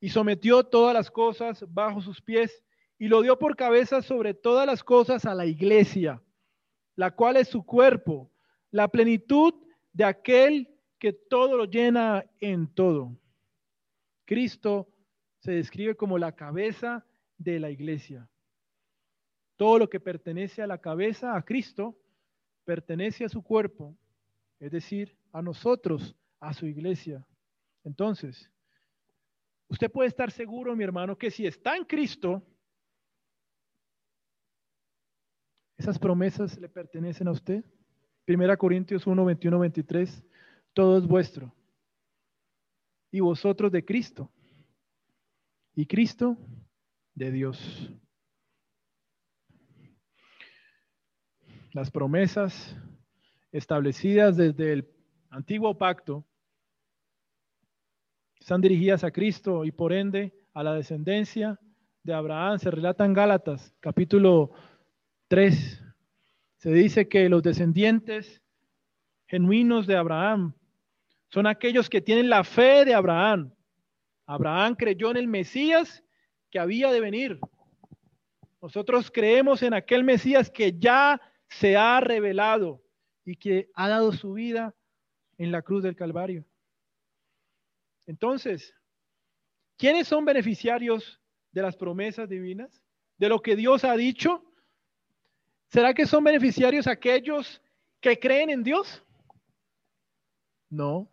y 0.00 0.08
sometió 0.08 0.64
todas 0.64 0.94
las 0.94 1.10
cosas 1.10 1.64
bajo 1.68 2.00
sus 2.00 2.20
pies 2.20 2.64
y 2.98 3.08
lo 3.08 3.22
dio 3.22 3.38
por 3.38 3.56
cabeza 3.56 4.02
sobre 4.02 4.34
todas 4.34 4.66
las 4.66 4.82
cosas 4.82 5.24
a 5.24 5.34
la 5.34 5.46
iglesia, 5.46 6.22
la 6.96 7.10
cual 7.10 7.36
es 7.36 7.48
su 7.48 7.64
cuerpo, 7.64 8.30
la 8.70 8.88
plenitud 8.88 9.54
de 9.92 10.04
aquel 10.04 10.68
que 10.98 11.12
todo 11.12 11.56
lo 11.56 11.64
llena 11.64 12.24
en 12.40 12.66
todo. 12.66 13.16
Cristo 14.30 14.88
se 15.40 15.50
describe 15.50 15.96
como 15.96 16.16
la 16.16 16.36
cabeza 16.36 17.04
de 17.36 17.58
la 17.58 17.70
iglesia. 17.70 18.30
Todo 19.56 19.80
lo 19.80 19.90
que 19.90 19.98
pertenece 19.98 20.62
a 20.62 20.68
la 20.68 20.78
cabeza, 20.78 21.34
a 21.34 21.42
Cristo, 21.42 21.98
pertenece 22.64 23.24
a 23.24 23.28
su 23.28 23.42
cuerpo, 23.42 23.96
es 24.60 24.70
decir, 24.70 25.18
a 25.32 25.42
nosotros, 25.42 26.14
a 26.38 26.54
su 26.54 26.66
iglesia. 26.66 27.26
Entonces, 27.82 28.48
Usted 29.70 29.88
puede 29.88 30.08
estar 30.08 30.32
seguro, 30.32 30.74
mi 30.74 30.82
hermano, 30.82 31.16
que 31.16 31.30
si 31.30 31.46
está 31.46 31.76
en 31.76 31.84
Cristo, 31.84 32.42
esas 35.78 35.96
promesas 35.96 36.58
le 36.58 36.68
pertenecen 36.68 37.28
a 37.28 37.30
usted. 37.30 37.64
Primera 38.24 38.56
Corintios 38.56 39.06
1, 39.06 39.24
21, 39.24 39.60
23, 39.60 40.24
todo 40.72 40.98
es 40.98 41.06
vuestro. 41.06 41.54
Y 43.10 43.20
vosotros 43.20 43.72
de 43.72 43.84
Cristo. 43.84 44.30
Y 45.74 45.86
Cristo 45.86 46.36
de 47.14 47.30
Dios. 47.30 47.90
Las 51.72 51.90
promesas 51.90 52.76
establecidas 53.52 54.36
desde 54.36 54.72
el 54.72 54.88
antiguo 55.30 55.76
pacto 55.78 56.26
están 58.38 58.60
dirigidas 58.60 59.04
a 59.04 59.10
Cristo 59.10 59.64
y 59.64 59.70
por 59.70 59.92
ende 59.92 60.34
a 60.54 60.62
la 60.62 60.74
descendencia 60.74 61.60
de 62.02 62.14
Abraham. 62.14 62.58
Se 62.58 62.70
relata 62.70 63.04
en 63.04 63.12
Gálatas, 63.12 63.74
capítulo 63.80 64.50
3. 65.28 65.84
Se 66.56 66.72
dice 66.72 67.08
que 67.08 67.28
los 67.28 67.42
descendientes 67.42 68.42
genuinos 69.26 69.86
de 69.86 69.96
Abraham 69.96 70.54
son 71.30 71.46
aquellos 71.46 71.88
que 71.88 72.00
tienen 72.00 72.28
la 72.28 72.44
fe 72.44 72.84
de 72.84 72.94
Abraham. 72.94 73.54
Abraham 74.26 74.74
creyó 74.74 75.10
en 75.10 75.16
el 75.16 75.28
Mesías 75.28 76.04
que 76.50 76.58
había 76.58 76.92
de 76.92 77.00
venir. 77.00 77.40
Nosotros 78.60 79.10
creemos 79.10 79.62
en 79.62 79.72
aquel 79.72 80.04
Mesías 80.04 80.50
que 80.50 80.78
ya 80.78 81.20
se 81.48 81.76
ha 81.76 82.00
revelado 82.00 82.82
y 83.24 83.36
que 83.36 83.70
ha 83.74 83.88
dado 83.88 84.12
su 84.12 84.34
vida 84.34 84.74
en 85.38 85.52
la 85.52 85.62
cruz 85.62 85.82
del 85.82 85.96
Calvario. 85.96 86.44
Entonces, 88.06 88.74
¿quiénes 89.76 90.08
son 90.08 90.24
beneficiarios 90.24 91.20
de 91.52 91.62
las 91.62 91.76
promesas 91.76 92.28
divinas? 92.28 92.82
¿De 93.18 93.28
lo 93.28 93.40
que 93.40 93.56
Dios 93.56 93.84
ha 93.84 93.96
dicho? 93.96 94.44
¿Será 95.68 95.94
que 95.94 96.06
son 96.06 96.24
beneficiarios 96.24 96.88
aquellos 96.88 97.62
que 98.00 98.18
creen 98.18 98.50
en 98.50 98.64
Dios? 98.64 99.04
No. 100.68 101.08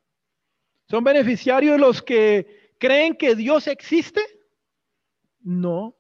¿Son 0.90 1.04
beneficiarios 1.04 1.80
los 1.80 2.02
que 2.02 2.74
creen 2.80 3.16
que 3.16 3.36
Dios 3.36 3.68
existe? 3.68 4.22
No. 5.42 5.96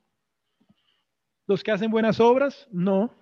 ¿Los 1.45 1.63
que 1.63 1.71
hacen 1.71 1.91
buenas 1.91 2.19
obras? 2.19 2.67
No. 2.71 3.13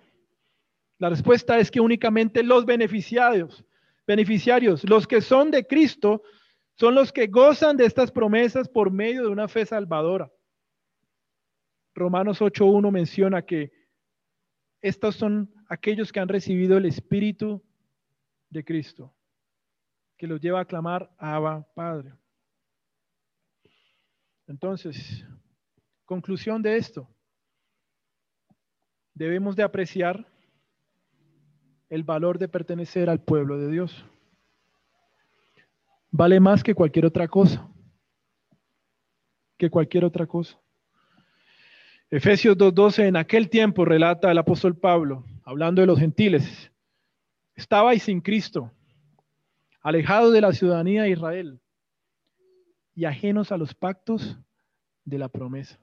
La 0.98 1.10
respuesta 1.10 1.58
es 1.58 1.70
que 1.70 1.80
únicamente 1.80 2.42
los 2.42 2.64
beneficiarios, 2.64 3.64
beneficiarios, 4.06 4.84
los 4.84 5.06
que 5.06 5.20
son 5.20 5.50
de 5.50 5.66
Cristo, 5.66 6.22
son 6.74 6.94
los 6.94 7.12
que 7.12 7.26
gozan 7.26 7.76
de 7.76 7.86
estas 7.86 8.10
promesas 8.10 8.68
por 8.68 8.90
medio 8.90 9.22
de 9.22 9.28
una 9.28 9.48
fe 9.48 9.66
salvadora. 9.66 10.30
Romanos 11.94 12.40
8.1 12.40 12.90
menciona 12.90 13.42
que 13.42 13.72
estos 14.82 15.16
son 15.16 15.52
aquellos 15.68 16.12
que 16.12 16.20
han 16.20 16.28
recibido 16.28 16.76
el 16.76 16.84
Espíritu 16.84 17.62
de 18.50 18.64
Cristo, 18.64 19.15
que 20.16 20.26
los 20.26 20.40
lleva 20.40 20.60
a 20.60 20.64
clamar 20.64 21.10
Abba 21.18 21.66
Padre. 21.74 22.12
Entonces, 24.46 25.24
conclusión 26.04 26.62
de 26.62 26.76
esto, 26.76 27.08
debemos 29.14 29.56
de 29.56 29.62
apreciar 29.62 30.26
el 31.88 32.02
valor 32.02 32.38
de 32.38 32.48
pertenecer 32.48 33.10
al 33.10 33.20
pueblo 33.20 33.58
de 33.58 33.70
Dios 33.70 34.04
vale 36.16 36.40
más 36.40 36.62
que 36.62 36.74
cualquier 36.74 37.06
otra 37.06 37.28
cosa. 37.28 37.68
Que 39.58 39.70
cualquier 39.70 40.04
otra 40.04 40.26
cosa. 40.26 40.58
Efesios 42.10 42.56
2.12, 42.56 43.08
en 43.08 43.16
aquel 43.16 43.50
tiempo 43.50 43.84
relata 43.84 44.30
el 44.30 44.38
apóstol 44.38 44.76
Pablo, 44.76 45.24
hablando 45.44 45.80
de 45.80 45.86
los 45.86 45.98
gentiles, 45.98 46.70
estabais 47.54 48.04
sin 48.04 48.20
Cristo, 48.20 48.70
alejados 49.86 50.32
de 50.32 50.40
la 50.40 50.52
ciudadanía 50.52 51.04
de 51.04 51.10
Israel 51.10 51.60
y 52.92 53.04
ajenos 53.04 53.52
a 53.52 53.56
los 53.56 53.72
pactos 53.72 54.36
de 55.04 55.16
la 55.16 55.28
promesa, 55.28 55.78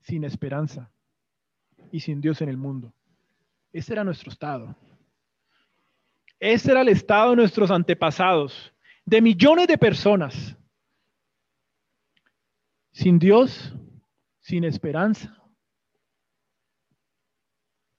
sin 0.00 0.24
esperanza 0.24 0.90
y 1.90 2.00
sin 2.00 2.22
Dios 2.22 2.40
en 2.40 2.48
el 2.48 2.56
mundo. 2.56 2.94
Ese 3.70 3.92
era 3.92 4.04
nuestro 4.04 4.32
estado. 4.32 4.74
Ese 6.40 6.70
era 6.70 6.80
el 6.80 6.88
estado 6.88 7.28
de 7.30 7.36
nuestros 7.36 7.70
antepasados, 7.70 8.72
de 9.04 9.20
millones 9.20 9.68
de 9.68 9.76
personas, 9.76 10.56
sin 12.90 13.18
Dios, 13.18 13.74
sin 14.40 14.64
esperanza, 14.64 15.36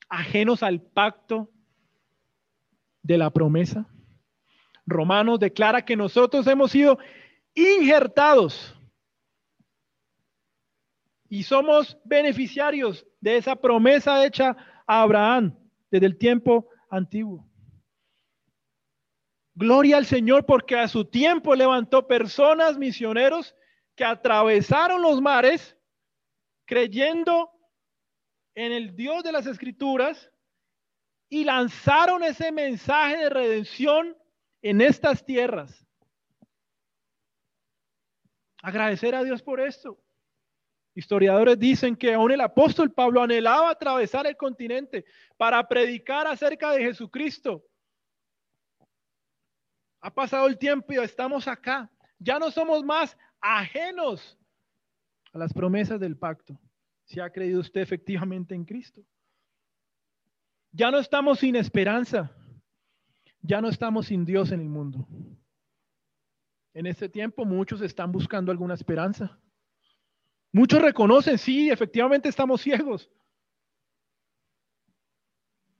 ajenos 0.09 0.63
al 0.63 0.81
pacto 0.81 1.47
de 3.03 3.19
la 3.19 3.29
promesa. 3.29 3.87
Romanos 4.85 5.39
declara 5.39 5.83
que 5.83 5.95
nosotros 5.95 6.45
hemos 6.47 6.71
sido 6.71 6.97
injertados 7.53 8.75
y 11.29 11.43
somos 11.43 11.97
beneficiarios 12.03 13.05
de 13.19 13.37
esa 13.37 13.55
promesa 13.55 14.25
hecha 14.25 14.55
a 14.85 15.01
Abraham 15.01 15.57
desde 15.89 16.05
el 16.05 16.17
tiempo 16.17 16.69
antiguo. 16.89 17.49
Gloria 19.55 19.97
al 19.97 20.05
Señor 20.05 20.45
porque 20.45 20.77
a 20.77 20.87
su 20.87 21.05
tiempo 21.05 21.55
levantó 21.55 22.07
personas, 22.07 22.77
misioneros, 22.77 23.55
que 23.95 24.03
atravesaron 24.03 25.01
los 25.01 25.21
mares 25.21 25.77
creyendo 26.65 27.51
en 28.55 28.71
el 28.71 28.95
Dios 28.95 29.23
de 29.23 29.31
las 29.31 29.45
Escrituras 29.45 30.31
y 31.29 31.43
lanzaron 31.43 32.23
ese 32.23 32.51
mensaje 32.51 33.17
de 33.17 33.29
redención 33.29 34.15
en 34.63 34.81
estas 34.81 35.23
tierras. 35.23 35.85
Agradecer 38.63 39.13
a 39.13 39.23
Dios 39.23 39.43
por 39.43 39.59
esto. 39.59 39.99
Historiadores 40.95 41.59
dicen 41.59 41.95
que 41.95 42.13
aún 42.13 42.31
el 42.31 42.41
apóstol 42.41 42.91
Pablo 42.91 43.21
anhelaba 43.21 43.69
atravesar 43.69 44.25
el 44.25 44.37
continente 44.37 45.05
para 45.37 45.67
predicar 45.67 46.27
acerca 46.27 46.71
de 46.71 46.83
Jesucristo. 46.83 47.63
Ha 49.99 50.13
pasado 50.13 50.47
el 50.47 50.57
tiempo 50.57 50.93
y 50.93 50.97
estamos 50.97 51.47
acá. 51.47 51.91
Ya 52.19 52.39
no 52.39 52.49
somos 52.51 52.83
más 52.83 53.17
ajenos 53.41 54.39
a 55.33 55.37
las 55.37 55.53
promesas 55.53 55.99
del 55.99 56.17
pacto. 56.17 56.57
Si 57.05 57.19
ha 57.19 57.29
creído 57.29 57.59
usted 57.59 57.81
efectivamente 57.81 58.55
en 58.55 58.63
Cristo. 58.63 59.03
Ya 60.71 60.89
no 60.89 60.99
estamos 60.99 61.39
sin 61.39 61.55
esperanza. 61.55 62.31
Ya 63.43 63.59
no 63.61 63.67
estamos 63.67 64.07
sin 64.07 64.23
Dios 64.23 64.51
en 64.51 64.61
el 64.61 64.69
mundo. 64.69 65.05
En 66.73 66.87
este 66.87 67.09
tiempo 67.09 67.45
muchos 67.45 67.81
están 67.81 68.11
buscando 68.11 68.51
alguna 68.51 68.73
esperanza. 68.73 69.37
Muchos 70.51 70.81
reconocen, 70.81 71.37
sí, 71.37 71.69
efectivamente 71.69 72.29
estamos 72.29 72.61
ciegos. 72.61 73.11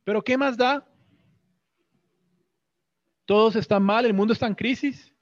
Pero 0.04 0.22
¿qué 0.22 0.38
más 0.38 0.58
da? 0.58 0.86
Todos 3.26 3.56
están 3.56 3.82
mal, 3.82 4.06
el 4.06 4.14
mundo 4.14 4.34
está 4.34 4.48
en 4.48 4.56
crisis. 4.56 5.16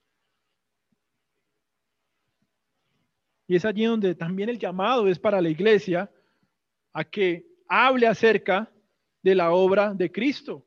Y 3.47 3.55
es 3.55 3.65
allí 3.65 3.85
donde 3.85 4.15
también 4.15 4.49
el 4.49 4.57
llamado 4.57 5.07
es 5.07 5.19
para 5.19 5.41
la 5.41 5.49
iglesia 5.49 6.11
a 6.91 7.03
que 7.03 7.45
hable 7.67 8.07
acerca 8.07 8.71
de 9.21 9.35
la 9.35 9.51
obra 9.51 9.93
de 9.93 10.11
Cristo. 10.11 10.65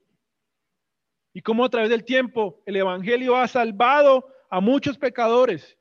Y 1.37 1.43
cómo 1.43 1.65
a 1.65 1.69
través 1.69 1.91
del 1.91 2.05
tiempo 2.05 2.63
el 2.65 2.77
Evangelio 2.77 3.37
ha 3.37 3.49
salvado 3.49 4.33
a 4.49 4.61
muchos 4.61 4.97
pecadores 4.97 5.77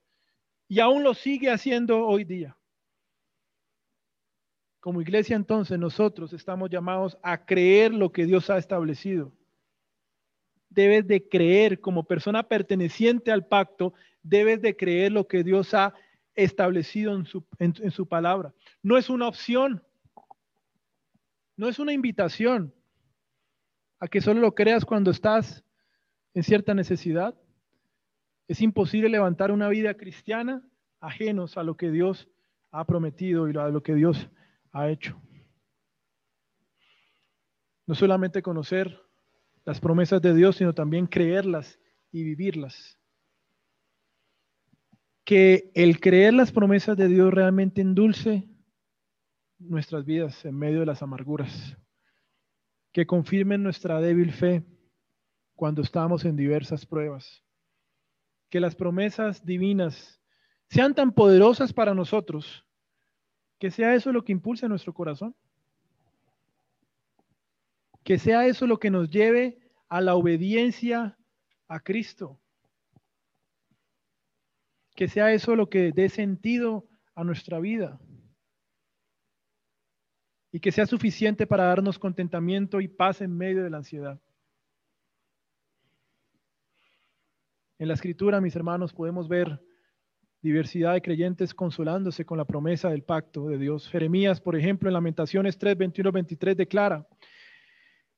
y 0.68 0.80
aún 0.80 1.04
lo 1.04 1.13
sigue 1.13 1.52
haciendo 1.52 2.08
hoy 2.08 2.24
día. 2.24 2.58
Como 4.80 5.00
iglesia 5.00 5.36
entonces 5.36 5.78
nosotros 5.78 6.34
estamos 6.34 6.72
llamados 6.72 7.20
a 7.22 7.46
creer 7.46 7.94
lo 7.94 8.12
que 8.12 8.26
Dios 8.26 8.50
ha 8.50 8.58
establecido. 8.58 9.32
Debes 10.70 11.08
de 11.08 11.30
creer 11.30 11.80
como 11.80 12.04
persona 12.04 12.42
perteneciente 12.42 13.32
al 13.32 13.46
pacto, 13.46 13.94
debes 14.24 14.60
de 14.60 14.76
creer 14.76 15.12
lo 15.12 15.28
que 15.28 15.44
Dios 15.44 15.76
ha 15.76 15.94
establecido 16.34 17.16
en 17.16 17.26
su, 17.28 17.46
en 17.60 17.92
su 17.92 18.08
palabra. 18.08 18.56
No 18.82 18.98
es 18.98 19.08
una 19.12 19.28
opción, 19.28 19.84
no 21.56 21.70
es 21.70 21.78
una 21.78 21.94
invitación 21.94 22.74
a 24.04 24.10
que 24.10 24.20
solo 24.20 24.42
lo 24.42 24.54
creas 24.54 24.84
cuando 24.84 25.12
estás 25.12 25.63
en 26.34 26.44
cierta 26.44 26.74
necesidad. 26.74 27.34
Es 28.50 28.60
imposible 28.60 29.08
levantar 29.08 29.50
una 29.50 29.70
vida 29.70 29.94
cristiana 29.94 30.62
ajenos 31.00 31.56
a 31.56 31.63
lo 31.63 31.78
que 31.78 31.89
Dios 31.89 32.28
ha 32.72 32.86
prometido 32.86 33.50
y 33.50 33.56
a 33.56 33.70
lo 33.70 33.82
que 33.82 33.96
Dios 33.96 34.30
ha 34.74 34.89
hecho. 34.89 35.18
No 37.88 37.96
solamente 37.96 38.42
conocer 38.42 39.02
las 39.63 39.80
promesas 39.80 40.22
de 40.22 40.34
Dios, 40.34 40.58
sino 40.58 40.74
también 40.74 41.08
creerlas 41.08 41.80
y 42.12 42.26
vivirlas. 42.26 43.00
Que 45.24 45.72
el 45.76 46.02
creer 46.02 46.34
las 46.34 46.52
promesas 46.52 46.98
de 46.98 47.08
Dios 47.08 47.34
realmente 47.34 47.80
endulce 47.80 48.50
nuestras 49.60 50.04
vidas 50.04 50.44
en 50.44 50.58
medio 50.58 50.82
de 50.82 50.88
las 50.88 51.02
amarguras. 51.02 51.78
Que 52.93 53.06
confirmen 53.06 53.62
nuestra 53.62 53.99
débil 53.99 54.32
fe 54.32 54.63
cuando 55.56 55.82
estamos 55.82 56.23
en 56.23 56.38
diversas 56.38 56.86
pruebas. 56.86 57.43
Que 58.49 58.62
las 58.62 58.75
promesas 58.75 59.45
divinas 59.45 60.21
sean 60.69 60.95
tan 60.95 61.12
poderosas 61.12 61.73
para 61.73 61.93
nosotros 61.93 62.63
que 63.63 63.71
sea 63.71 63.95
eso 63.95 64.12
lo 64.12 64.25
que 64.25 64.34
impulse 64.34 64.67
nuestro 64.67 64.93
corazón. 64.93 65.34
Que 68.03 68.19
sea 68.19 68.45
eso 68.45 68.67
lo 68.67 68.77
que 68.77 68.91
nos 68.91 69.10
lleve 69.10 69.58
a 69.88 70.01
la 70.01 70.15
obediencia 70.15 71.17
a 71.69 71.79
Cristo. 71.79 72.41
Que 74.95 75.08
sea 75.08 75.32
eso 75.32 75.56
lo 75.56 75.69
que 75.69 75.93
dé 75.93 76.10
sentido 76.10 76.89
a 77.15 77.23
nuestra 77.23 77.62
vida. 77.62 78.01
Y 80.54 80.62
que 80.62 80.72
sea 80.72 80.86
suficiente 80.86 81.46
para 81.46 81.66
darnos 81.66 82.00
contentamiento 82.00 82.80
y 82.80 82.88
paz 82.88 83.20
en 83.20 83.36
medio 83.36 83.62
de 83.62 83.70
la 83.70 83.78
ansiedad. 83.78 84.22
En 87.78 87.89
la 87.89 87.96
escritura, 87.96 88.39
mis 88.39 88.56
hermanos, 88.56 88.94
podemos 88.94 89.28
ver 89.28 89.60
diversidad 90.42 90.94
de 90.94 91.02
creyentes 91.02 91.54
consolándose 91.54 92.24
con 92.24 92.38
la 92.38 92.46
promesa 92.46 92.89
del 92.89 93.04
pacto 93.04 93.48
de 93.48 93.58
Dios. 93.58 93.89
Jeremías, 93.89 94.39
por 94.39 94.56
ejemplo, 94.56 94.88
en 94.88 94.94
Lamentaciones 94.94 95.58
3, 95.58 95.78
21, 95.78 96.12
23 96.12 96.56
declara, 96.56 97.08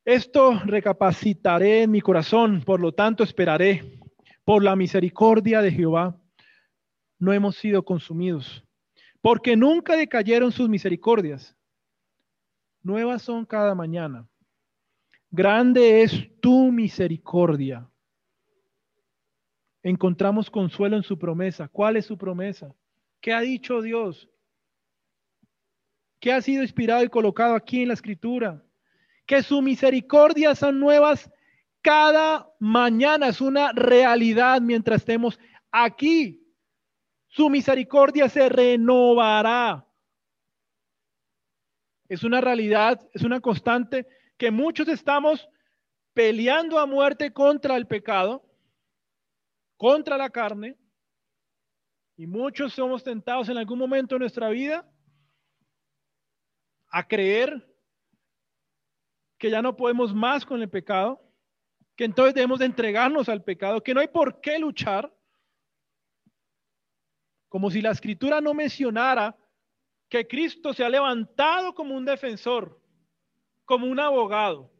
esto 0.04 0.60
recapacitaré 0.66 1.84
en 1.84 1.90
mi 1.90 2.02
corazón, 2.02 2.62
por 2.64 2.80
lo 2.80 2.92
tanto 2.92 3.24
esperaré. 3.24 4.00
Por 4.44 4.64
la 4.64 4.76
misericordia 4.76 5.64
de 5.64 5.72
Jehová 5.72 6.22
no 7.18 7.34
hemos 7.34 7.56
sido 7.56 7.84
consumidos, 7.84 8.64
porque 9.22 9.56
nunca 9.56 9.96
decayeron 9.96 10.52
sus 10.52 10.70
misericordias. 10.70 11.55
Nuevas 12.86 13.22
son 13.22 13.46
cada 13.46 13.76
mañana. 13.76 14.26
Grande 15.30 16.04
es 16.04 16.30
tu 16.40 16.72
misericordia 16.72 17.86
encontramos 19.86 20.50
consuelo 20.50 20.98
en 20.98 21.04
su 21.04 21.18
promesa. 21.18 21.68
¿Cuál 21.68 21.96
es 21.98 22.08
su 22.08 22.18
promesa? 22.18 22.74
¿Qué 23.22 23.32
ha 23.32 23.42
dicho 23.42 23.84
Dios? 23.84 24.28
¿Qué 26.20 26.34
ha 26.34 26.42
sido 26.42 26.64
inspirado 26.64 27.04
y 27.04 27.10
colocado 27.10 27.54
aquí 27.54 27.84
en 27.84 27.90
la 27.90 27.94
escritura? 27.94 28.64
Que 29.28 29.44
su 29.44 29.62
misericordia 29.62 30.56
son 30.56 30.80
nuevas 30.80 31.32
cada 31.84 32.50
mañana. 32.60 33.28
Es 33.28 33.42
una 33.42 33.74
realidad 33.74 34.60
mientras 34.60 35.02
estemos 35.02 35.40
aquí. 35.72 36.44
Su 37.28 37.52
misericordia 37.52 38.28
se 38.28 38.50
renovará. 38.50 39.85
Es 42.08 42.24
una 42.24 42.42
realidad, 42.42 43.08
es 43.14 43.24
una 43.24 43.40
constante 43.40 44.08
que 44.38 44.52
muchos 44.52 44.88
estamos 44.88 45.48
peleando 46.14 46.80
a 46.80 46.86
muerte 46.86 47.32
contra 47.34 47.76
el 47.78 47.88
pecado 47.88 48.46
contra 49.78 50.18
la 50.18 50.30
carne. 50.30 50.78
Y 52.18 52.28
muchos 52.28 52.74
somos 52.74 53.04
tentados 53.04 53.50
en 53.50 53.58
algún 53.58 53.78
momento 53.78 54.16
de 54.16 54.20
nuestra 54.20 54.50
vida 54.50 54.90
a 56.90 57.06
creer 57.06 57.70
que 59.38 59.50
ya 59.50 59.62
no 59.62 59.76
podemos 59.76 60.14
más 60.14 60.46
con 60.46 60.62
el 60.62 60.70
pecado, 60.70 61.22
que 61.98 62.06
entonces 62.06 62.34
debemos 62.34 62.60
de 62.60 62.66
entregarnos 62.66 63.28
al 63.28 63.44
pecado, 63.44 63.84
que 63.84 63.94
no 63.94 64.00
hay 64.00 64.08
por 64.08 64.40
qué 64.40 64.58
luchar, 64.58 65.14
como 67.50 67.70
si 67.70 67.82
la 67.82 67.92
escritura 67.92 68.40
no 68.40 68.54
mencionara 68.54 69.38
que 70.10 70.28
Cristo 70.28 70.74
se 70.74 70.84
ha 70.84 70.90
levantado 70.90 71.74
como 71.74 71.96
un 71.96 72.06
defensor, 72.06 72.80
como 73.66 73.88
un 73.88 74.00
abogado. 74.00 74.72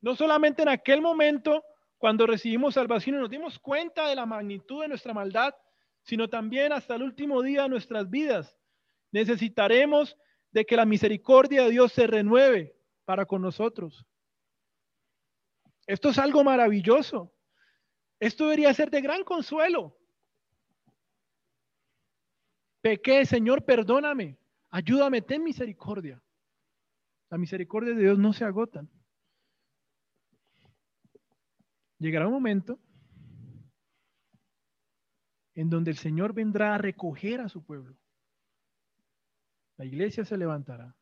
No 0.00 0.14
solamente 0.14 0.62
en 0.62 0.68
aquel 0.68 1.00
momento 1.00 1.64
cuando 1.98 2.26
recibimos 2.26 2.74
salvación 2.74 3.16
y 3.16 3.18
nos 3.20 3.30
dimos 3.30 3.58
cuenta 3.58 4.08
de 4.08 4.14
la 4.14 4.26
magnitud 4.26 4.82
de 4.82 4.88
nuestra 4.88 5.14
maldad, 5.14 5.54
sino 6.02 6.28
también 6.28 6.72
hasta 6.72 6.94
el 6.94 7.02
último 7.02 7.42
día 7.42 7.62
de 7.62 7.68
nuestras 7.68 8.08
vidas. 8.08 8.56
Necesitaremos 9.10 10.16
de 10.52 10.64
que 10.64 10.76
la 10.76 10.84
misericordia 10.84 11.64
de 11.64 11.70
Dios 11.70 11.92
se 11.92 12.06
renueve 12.06 12.76
para 13.04 13.26
con 13.26 13.42
nosotros. 13.42 14.04
Esto 15.86 16.10
es 16.10 16.18
algo 16.18 16.44
maravilloso. 16.44 17.32
Esto 18.18 18.44
debería 18.44 18.72
ser 18.74 18.90
de 18.90 19.00
gran 19.00 19.24
consuelo. 19.24 19.95
Pequé, 22.86 23.26
Señor, 23.26 23.64
perdóname. 23.64 24.38
Ayúdame, 24.70 25.20
ten 25.20 25.42
misericordia. 25.42 26.22
La 27.28 27.36
misericordia 27.36 27.92
de 27.92 28.00
Dios 28.00 28.16
no 28.16 28.32
se 28.32 28.44
agota. 28.44 28.86
Llegará 31.98 32.28
un 32.28 32.34
momento 32.34 32.78
en 35.56 35.68
donde 35.68 35.90
el 35.90 35.96
Señor 35.96 36.32
vendrá 36.32 36.76
a 36.76 36.78
recoger 36.78 37.40
a 37.40 37.48
su 37.48 37.64
pueblo. 37.64 37.98
La 39.78 39.84
iglesia 39.84 40.24
se 40.24 40.36
levantará. 40.36 40.96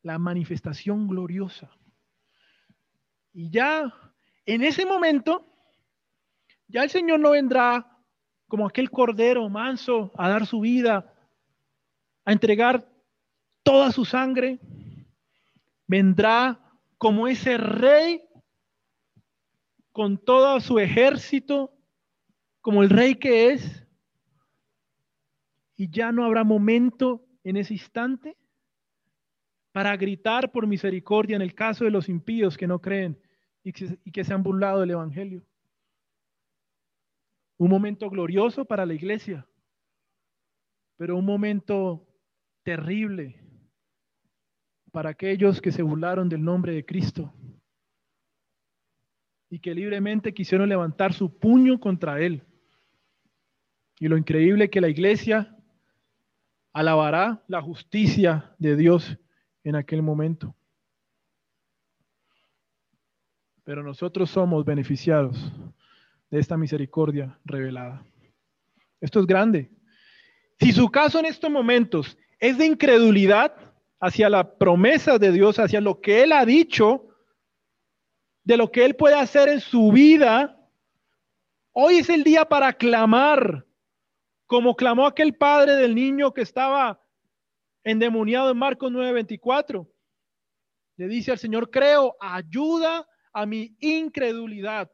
La 0.00 0.18
manifestación 0.18 1.08
gloriosa. 1.08 1.70
Y 3.34 3.50
ya 3.50 3.92
en 4.46 4.62
ese 4.64 4.86
momento, 4.86 5.46
ya 6.68 6.84
el 6.84 6.88
Señor 6.88 7.20
no 7.20 7.32
vendrá 7.32 7.95
como 8.48 8.66
aquel 8.66 8.90
cordero 8.90 9.48
manso 9.48 10.12
a 10.16 10.28
dar 10.28 10.46
su 10.46 10.60
vida, 10.60 11.12
a 12.24 12.32
entregar 12.32 12.88
toda 13.62 13.92
su 13.92 14.04
sangre. 14.04 14.58
Vendrá 15.86 16.60
como 16.98 17.28
ese 17.28 17.58
rey 17.58 18.22
con 19.92 20.18
todo 20.18 20.60
su 20.60 20.78
ejército, 20.78 21.72
como 22.60 22.82
el 22.82 22.90
rey 22.90 23.14
que 23.14 23.50
es. 23.50 23.86
Y 25.76 25.90
ya 25.90 26.12
no 26.12 26.24
habrá 26.24 26.44
momento 26.44 27.26
en 27.44 27.56
ese 27.56 27.74
instante 27.74 28.36
para 29.72 29.96
gritar 29.96 30.52
por 30.52 30.66
misericordia 30.66 31.36
en 31.36 31.42
el 31.42 31.54
caso 31.54 31.84
de 31.84 31.90
los 31.90 32.08
impíos 32.08 32.56
que 32.56 32.66
no 32.66 32.80
creen 32.80 33.20
y 33.62 33.72
que, 33.72 34.24
se 34.24 34.32
han 34.32 34.42
burlado 34.42 34.80
del 34.80 34.92
Evangelio. 34.92 35.42
Un 37.58 37.70
momento 37.70 38.10
glorioso 38.10 38.64
para 38.64 38.84
la 38.84 38.94
iglesia, 38.94 39.46
pero 40.96 41.16
un 41.16 41.24
momento 41.24 42.06
terrible 42.62 43.40
para 44.92 45.10
aquellos 45.10 45.60
que 45.60 45.72
se 45.72 45.82
burlaron 45.82 46.28
del 46.28 46.42
nombre 46.42 46.72
de 46.72 46.84
Cristo 46.84 47.32
y 49.48 49.60
que 49.60 49.74
libremente 49.74 50.34
quisieron 50.34 50.68
levantar 50.68 51.12
su 51.12 51.38
puño 51.38 51.78
contra 51.78 52.20
él. 52.20 52.42
Y 53.98 54.08
lo 54.08 54.16
increíble 54.16 54.68
que 54.68 54.80
la 54.80 54.88
iglesia 54.88 55.56
alabará 56.72 57.42
la 57.46 57.62
justicia 57.62 58.54
de 58.58 58.76
Dios 58.76 59.18
en 59.64 59.76
aquel 59.76 60.02
momento. 60.02 60.54
Pero 63.64 63.82
nosotros 63.82 64.30
somos 64.30 64.64
beneficiados 64.64 65.52
de 66.30 66.38
esta 66.38 66.56
misericordia 66.56 67.38
revelada. 67.44 68.04
Esto 69.00 69.20
es 69.20 69.26
grande. 69.26 69.70
Si 70.58 70.72
su 70.72 70.88
caso 70.90 71.18
en 71.18 71.26
estos 71.26 71.50
momentos 71.50 72.18
es 72.38 72.58
de 72.58 72.66
incredulidad 72.66 73.54
hacia 74.00 74.28
la 74.28 74.56
promesa 74.56 75.18
de 75.18 75.32
Dios, 75.32 75.58
hacia 75.58 75.80
lo 75.80 76.00
que 76.00 76.22
Él 76.22 76.32
ha 76.32 76.44
dicho, 76.44 77.08
de 78.44 78.56
lo 78.56 78.70
que 78.70 78.84
Él 78.84 78.96
puede 78.96 79.16
hacer 79.16 79.48
en 79.48 79.60
su 79.60 79.90
vida, 79.90 80.58
hoy 81.72 81.96
es 81.96 82.08
el 82.08 82.24
día 82.24 82.44
para 82.44 82.72
clamar, 82.72 83.66
como 84.46 84.76
clamó 84.76 85.06
aquel 85.06 85.34
padre 85.34 85.74
del 85.74 85.94
niño 85.94 86.32
que 86.32 86.42
estaba 86.42 87.00
endemoniado 87.84 88.50
en 88.50 88.58
Marcos 88.58 88.90
9:24. 88.92 89.88
Le 90.96 91.08
dice 91.08 91.32
al 91.32 91.38
Señor, 91.38 91.70
creo, 91.70 92.16
ayuda 92.20 93.06
a 93.32 93.44
mi 93.44 93.76
incredulidad. 93.80 94.90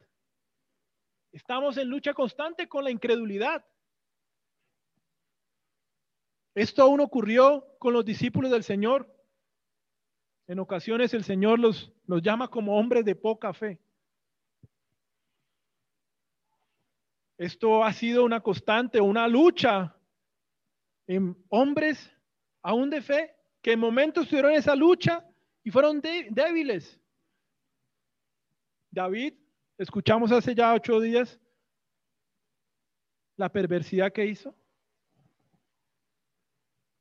Estamos 1.32 1.78
en 1.78 1.88
lucha 1.88 2.12
constante 2.12 2.68
con 2.68 2.84
la 2.84 2.90
incredulidad. 2.90 3.64
Esto 6.54 6.82
aún 6.82 7.00
ocurrió 7.00 7.66
con 7.78 7.94
los 7.94 8.04
discípulos 8.04 8.50
del 8.50 8.62
Señor. 8.62 9.10
En 10.46 10.58
ocasiones 10.58 11.14
el 11.14 11.24
Señor 11.24 11.58
los, 11.58 11.90
los 12.06 12.20
llama 12.22 12.48
como 12.48 12.78
hombres 12.78 13.06
de 13.06 13.14
poca 13.14 13.54
fe. 13.54 13.80
Esto 17.38 17.82
ha 17.82 17.92
sido 17.94 18.24
una 18.24 18.40
constante, 18.40 19.00
una 19.00 19.26
lucha 19.26 19.96
en 21.06 21.36
hombres 21.48 22.14
aún 22.60 22.90
de 22.90 23.00
fe, 23.00 23.34
que 23.62 23.72
en 23.72 23.80
momentos 23.80 24.28
tuvieron 24.28 24.52
esa 24.52 24.76
lucha 24.76 25.26
y 25.64 25.70
fueron 25.70 26.00
débiles. 26.00 27.00
David 28.90 29.41
Escuchamos 29.78 30.30
hace 30.32 30.54
ya 30.54 30.74
ocho 30.74 31.00
días 31.00 31.40
la 33.36 33.48
perversidad 33.48 34.12
que 34.12 34.26
hizo, 34.26 34.54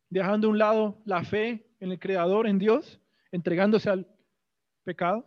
dejando 0.10 0.48
a 0.48 0.52
un 0.52 0.58
lado 0.58 1.02
la 1.06 1.24
fe 1.24 1.70
en 1.80 1.92
el 1.92 2.00
Creador, 2.00 2.48
en 2.48 2.58
Dios, 2.58 3.00
entregándose 3.32 3.90
al 3.90 4.08
pecado. 4.84 5.26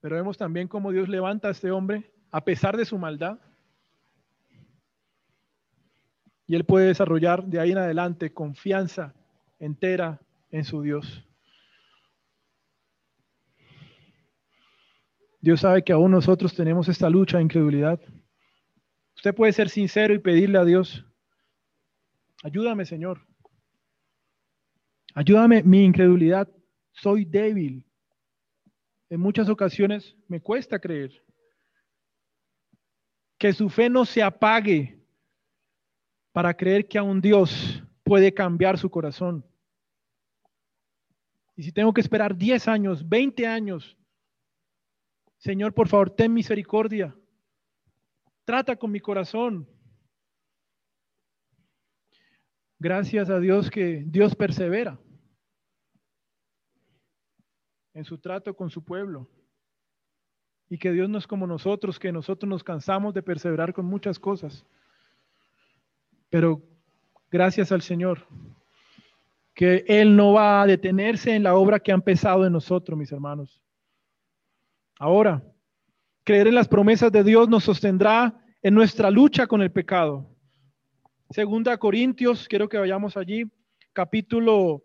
Pero 0.00 0.16
vemos 0.16 0.38
también 0.38 0.66
cómo 0.66 0.92
Dios 0.92 1.08
levanta 1.08 1.48
a 1.48 1.50
este 1.50 1.70
hombre 1.70 2.10
a 2.30 2.42
pesar 2.42 2.76
de 2.76 2.84
su 2.84 2.98
maldad. 2.98 3.38
Y 6.46 6.56
él 6.56 6.64
puede 6.64 6.86
desarrollar 6.86 7.44
de 7.44 7.60
ahí 7.60 7.72
en 7.72 7.78
adelante 7.78 8.32
confianza 8.32 9.14
entera 9.58 10.20
en 10.50 10.64
su 10.64 10.82
Dios. 10.82 11.29
Dios 15.40 15.60
sabe 15.60 15.82
que 15.82 15.92
aún 15.92 16.10
nosotros 16.10 16.54
tenemos 16.54 16.88
esta 16.88 17.08
lucha 17.08 17.38
de 17.38 17.44
incredulidad. 17.44 17.98
Usted 19.16 19.34
puede 19.34 19.52
ser 19.52 19.70
sincero 19.70 20.14
y 20.14 20.18
pedirle 20.18 20.58
a 20.58 20.64
Dios, 20.64 21.04
ayúdame 22.42 22.84
Señor, 22.84 23.26
ayúdame 25.14 25.62
mi 25.62 25.84
incredulidad, 25.84 26.48
soy 26.92 27.24
débil. 27.24 27.86
En 29.08 29.20
muchas 29.20 29.48
ocasiones 29.48 30.16
me 30.28 30.40
cuesta 30.40 30.78
creer. 30.78 31.24
Que 33.38 33.52
su 33.52 33.68
fe 33.70 33.88
no 33.88 34.04
se 34.04 34.22
apague 34.22 35.02
para 36.32 36.54
creer 36.54 36.86
que 36.86 36.98
a 36.98 37.02
un 37.02 37.20
Dios 37.20 37.82
puede 38.04 38.32
cambiar 38.32 38.78
su 38.78 38.90
corazón. 38.90 39.44
Y 41.56 41.62
si 41.62 41.72
tengo 41.72 41.92
que 41.92 42.00
esperar 42.00 42.36
10 42.36 42.68
años, 42.68 43.08
20 43.08 43.46
años 43.46 43.96
Señor, 45.40 45.72
por 45.72 45.88
favor, 45.88 46.10
ten 46.10 46.34
misericordia. 46.34 47.16
Trata 48.44 48.76
con 48.76 48.90
mi 48.90 49.00
corazón. 49.00 49.66
Gracias 52.78 53.30
a 53.30 53.40
Dios 53.40 53.70
que 53.70 54.04
Dios 54.06 54.36
persevera 54.36 54.98
en 57.94 58.04
su 58.04 58.18
trato 58.18 58.54
con 58.54 58.68
su 58.68 58.84
pueblo. 58.84 59.28
Y 60.68 60.78
que 60.78 60.92
Dios 60.92 61.08
no 61.08 61.18
es 61.18 61.26
como 61.26 61.46
nosotros, 61.46 61.98
que 61.98 62.12
nosotros 62.12 62.48
nos 62.48 62.62
cansamos 62.62 63.14
de 63.14 63.22
perseverar 63.22 63.72
con 63.72 63.86
muchas 63.86 64.18
cosas. 64.18 64.66
Pero 66.28 66.62
gracias 67.30 67.72
al 67.72 67.80
Señor, 67.80 68.26
que 69.54 69.84
Él 69.88 70.14
no 70.14 70.34
va 70.34 70.62
a 70.62 70.66
detenerse 70.66 71.34
en 71.34 71.44
la 71.44 71.54
obra 71.54 71.80
que 71.80 71.92
ha 71.92 71.94
empezado 71.94 72.46
en 72.46 72.52
nosotros, 72.52 72.98
mis 72.98 73.10
hermanos. 73.10 73.60
Ahora, 75.00 75.42
creer 76.24 76.48
en 76.48 76.54
las 76.54 76.68
promesas 76.68 77.10
de 77.10 77.24
Dios 77.24 77.48
nos 77.48 77.64
sostendrá 77.64 78.44
en 78.60 78.74
nuestra 78.74 79.10
lucha 79.10 79.46
con 79.46 79.62
el 79.62 79.72
pecado. 79.72 80.28
Segunda 81.30 81.78
Corintios, 81.78 82.46
quiero 82.46 82.68
que 82.68 82.76
vayamos 82.76 83.16
allí, 83.16 83.50
capítulo 83.94 84.82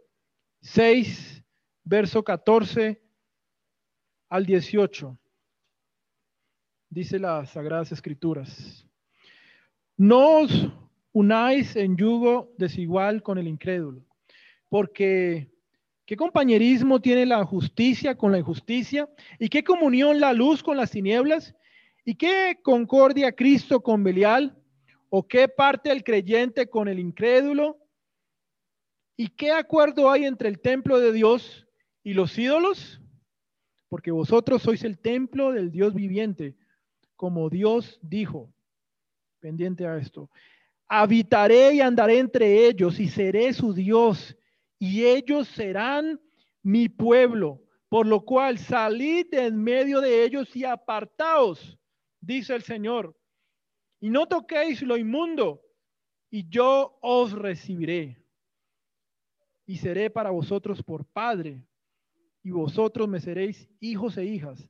6, 0.61 1.43
verso 1.83 2.23
14 2.23 3.03
al 4.29 4.45
18. 4.45 5.19
Dice 6.89 7.19
las 7.19 7.49
Sagradas 7.49 7.91
Escrituras. 7.91 8.87
No 9.97 10.43
os 10.43 10.69
unáis 11.11 11.75
en 11.75 11.97
yugo 11.97 12.53
desigual 12.57 13.21
con 13.21 13.37
el 13.37 13.49
incrédulo, 13.49 14.05
porque 14.69 15.53
¿Qué 16.05 16.15
compañerismo 16.15 17.01
tiene 17.01 17.25
la 17.25 17.43
justicia 17.45 18.15
con 18.15 18.31
la 18.31 18.37
injusticia? 18.37 19.09
¿Y 19.39 19.49
qué 19.49 19.63
comunión 19.63 20.19
la 20.19 20.33
luz 20.33 20.61
con 20.61 20.77
las 20.77 20.91
tinieblas? 20.91 21.55
¿Y 22.03 22.13
qué 22.13 22.59
concordia 22.61 23.31
Cristo 23.31 23.81
con 23.81 24.03
Belial? 24.03 24.55
¿O 25.09 25.27
qué 25.27 25.47
parte 25.47 25.91
el 25.91 26.03
creyente 26.03 26.69
con 26.69 26.87
el 26.87 26.99
incrédulo? 26.99 27.79
¿Y 29.17 29.29
qué 29.29 29.51
acuerdo 29.51 30.11
hay 30.11 30.25
entre 30.25 30.47
el 30.49 30.59
templo 30.59 30.99
de 30.99 31.11
Dios 31.11 31.65
y 32.03 32.13
los 32.13 32.37
ídolos? 32.37 33.01
Porque 33.89 34.11
vosotros 34.11 34.61
sois 34.61 34.83
el 34.83 34.99
templo 34.99 35.53
del 35.53 35.71
Dios 35.71 35.95
viviente, 35.95 36.55
como 37.15 37.49
Dios 37.49 37.99
dijo, 38.03 38.53
pendiente 39.39 39.87
a 39.87 39.97
esto. 39.97 40.29
habitaré 40.87 41.73
y 41.73 41.81
andaré 41.81 42.19
entre 42.19 42.67
ellos 42.67 42.99
y 42.99 43.07
seré 43.07 43.53
su 43.53 43.73
Dios 43.73 44.37
y 44.79 45.05
ellos 45.05 45.47
serán 45.47 46.19
mi 46.61 46.89
pueblo, 46.89 47.61
por 47.89 48.07
lo 48.07 48.25
cual 48.25 48.57
salid 48.57 49.33
en 49.33 49.61
medio 49.61 50.01
de 50.01 50.23
ellos 50.23 50.55
y 50.55 50.65
apartaos, 50.65 51.77
dice 52.19 52.55
el 52.55 52.63
Señor, 52.63 53.15
y 53.99 54.09
no 54.09 54.27
toquéis 54.27 54.81
lo 54.81 54.97
inmundo, 54.97 55.61
y 56.29 56.49
yo 56.49 56.97
os 57.01 57.31
recibiré, 57.31 58.17
y 59.65 59.77
seré 59.77 60.09
para 60.09 60.31
vosotros 60.31 60.83
por 60.83 61.05
Padre, 61.05 61.63
y 62.43 62.51
vosotros 62.51 63.07
me 63.07 63.19
seréis 63.19 63.69
hijos 63.79 64.17
e 64.17 64.25
hijas, 64.25 64.69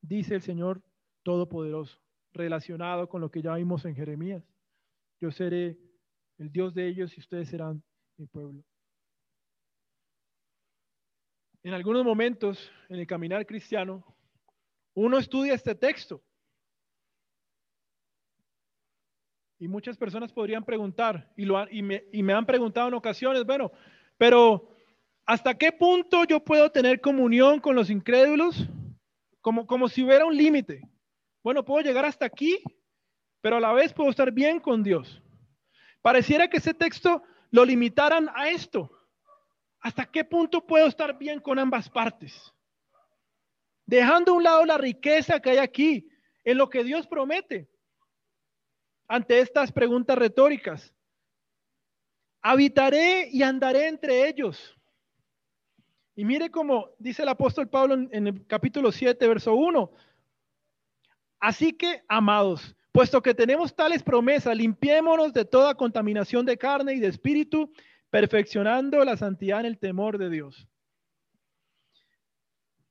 dice 0.00 0.34
el 0.34 0.42
Señor 0.42 0.82
Todopoderoso, 1.22 1.98
relacionado 2.32 3.08
con 3.08 3.20
lo 3.20 3.30
que 3.30 3.42
ya 3.42 3.54
vimos 3.54 3.84
en 3.84 3.94
Jeremías. 3.94 4.42
Yo 5.20 5.30
seré 5.30 5.78
el 6.38 6.50
Dios 6.50 6.74
de 6.74 6.88
ellos 6.88 7.16
y 7.16 7.20
ustedes 7.20 7.48
serán 7.48 7.82
mi 8.16 8.26
pueblo. 8.26 8.62
En 11.68 11.74
algunos 11.74 12.02
momentos 12.02 12.72
en 12.88 12.98
el 12.98 13.06
caminar 13.06 13.44
cristiano, 13.44 14.02
uno 14.94 15.18
estudia 15.18 15.52
este 15.52 15.74
texto. 15.74 16.22
Y 19.58 19.68
muchas 19.68 19.98
personas 19.98 20.32
podrían 20.32 20.64
preguntar, 20.64 21.30
y, 21.36 21.82
me, 21.82 22.04
me 22.10 22.32
han 22.32 22.46
preguntado 22.46 22.88
en 22.88 22.94
ocasiones, 22.94 23.44
bueno, 23.44 23.70
pero 24.16 24.74
¿hasta 25.26 25.58
qué 25.58 25.70
punto 25.70 26.24
yo 26.24 26.42
puedo 26.42 26.72
tener 26.72 27.02
comunión 27.02 27.60
con 27.60 27.76
los 27.76 27.90
incrédulos? 27.90 28.66
Como, 29.42 29.66
como 29.66 29.90
si 29.90 30.02
hubiera 30.02 30.24
un 30.24 30.38
límite. 30.38 30.80
Bueno, 31.44 31.66
puedo 31.66 31.84
llegar 31.84 32.06
hasta 32.06 32.24
aquí, 32.24 32.62
pero 33.42 33.58
a 33.58 33.60
la 33.60 33.74
vez 33.74 33.92
puedo 33.92 34.08
estar 34.08 34.32
bien 34.32 34.58
con 34.58 34.82
Dios. 34.82 35.22
Pareciera 36.00 36.48
que 36.48 36.56
ese 36.56 36.72
texto 36.72 37.22
lo 37.50 37.66
limitaran 37.66 38.30
a 38.34 38.48
esto. 38.48 38.90
¿Hasta 39.88 40.04
qué 40.04 40.22
punto 40.22 40.66
puedo 40.66 40.86
estar 40.86 41.16
bien 41.16 41.40
con 41.40 41.58
ambas 41.58 41.88
partes? 41.88 42.52
Dejando 43.86 44.32
a 44.32 44.34
un 44.34 44.42
lado 44.42 44.66
la 44.66 44.76
riqueza 44.76 45.40
que 45.40 45.48
hay 45.48 45.56
aquí 45.56 46.06
en 46.44 46.58
lo 46.58 46.68
que 46.68 46.84
Dios 46.84 47.06
promete. 47.06 47.70
Ante 49.08 49.40
estas 49.40 49.72
preguntas 49.72 50.18
retóricas, 50.18 50.94
habitaré 52.42 53.30
y 53.32 53.42
andaré 53.42 53.88
entre 53.88 54.28
ellos. 54.28 54.76
Y 56.14 56.22
mire 56.26 56.50
cómo 56.50 56.90
dice 56.98 57.22
el 57.22 57.30
apóstol 57.30 57.70
Pablo 57.70 57.94
en, 57.94 58.26
el 58.26 58.46
capítulo 58.46 58.92
7, 58.92 59.26
verso 59.26 59.54
1. 59.54 59.90
Así 61.40 61.72
que, 61.72 62.04
amados, 62.08 62.76
puesto 62.92 63.22
que 63.22 63.32
tenemos 63.32 63.74
tales 63.74 64.02
promesas, 64.02 64.54
limpiémonos 64.54 65.32
de 65.32 65.46
toda 65.46 65.74
contaminación 65.74 66.44
de 66.44 66.58
carne 66.58 66.92
y 66.92 67.00
de 67.00 67.06
espíritu 67.06 67.72
perfeccionando 68.10 69.04
la 69.04 69.16
santidad 69.16 69.60
en 69.60 69.66
el 69.66 69.78
temor 69.78 70.18
de 70.18 70.30
Dios. 70.30 70.68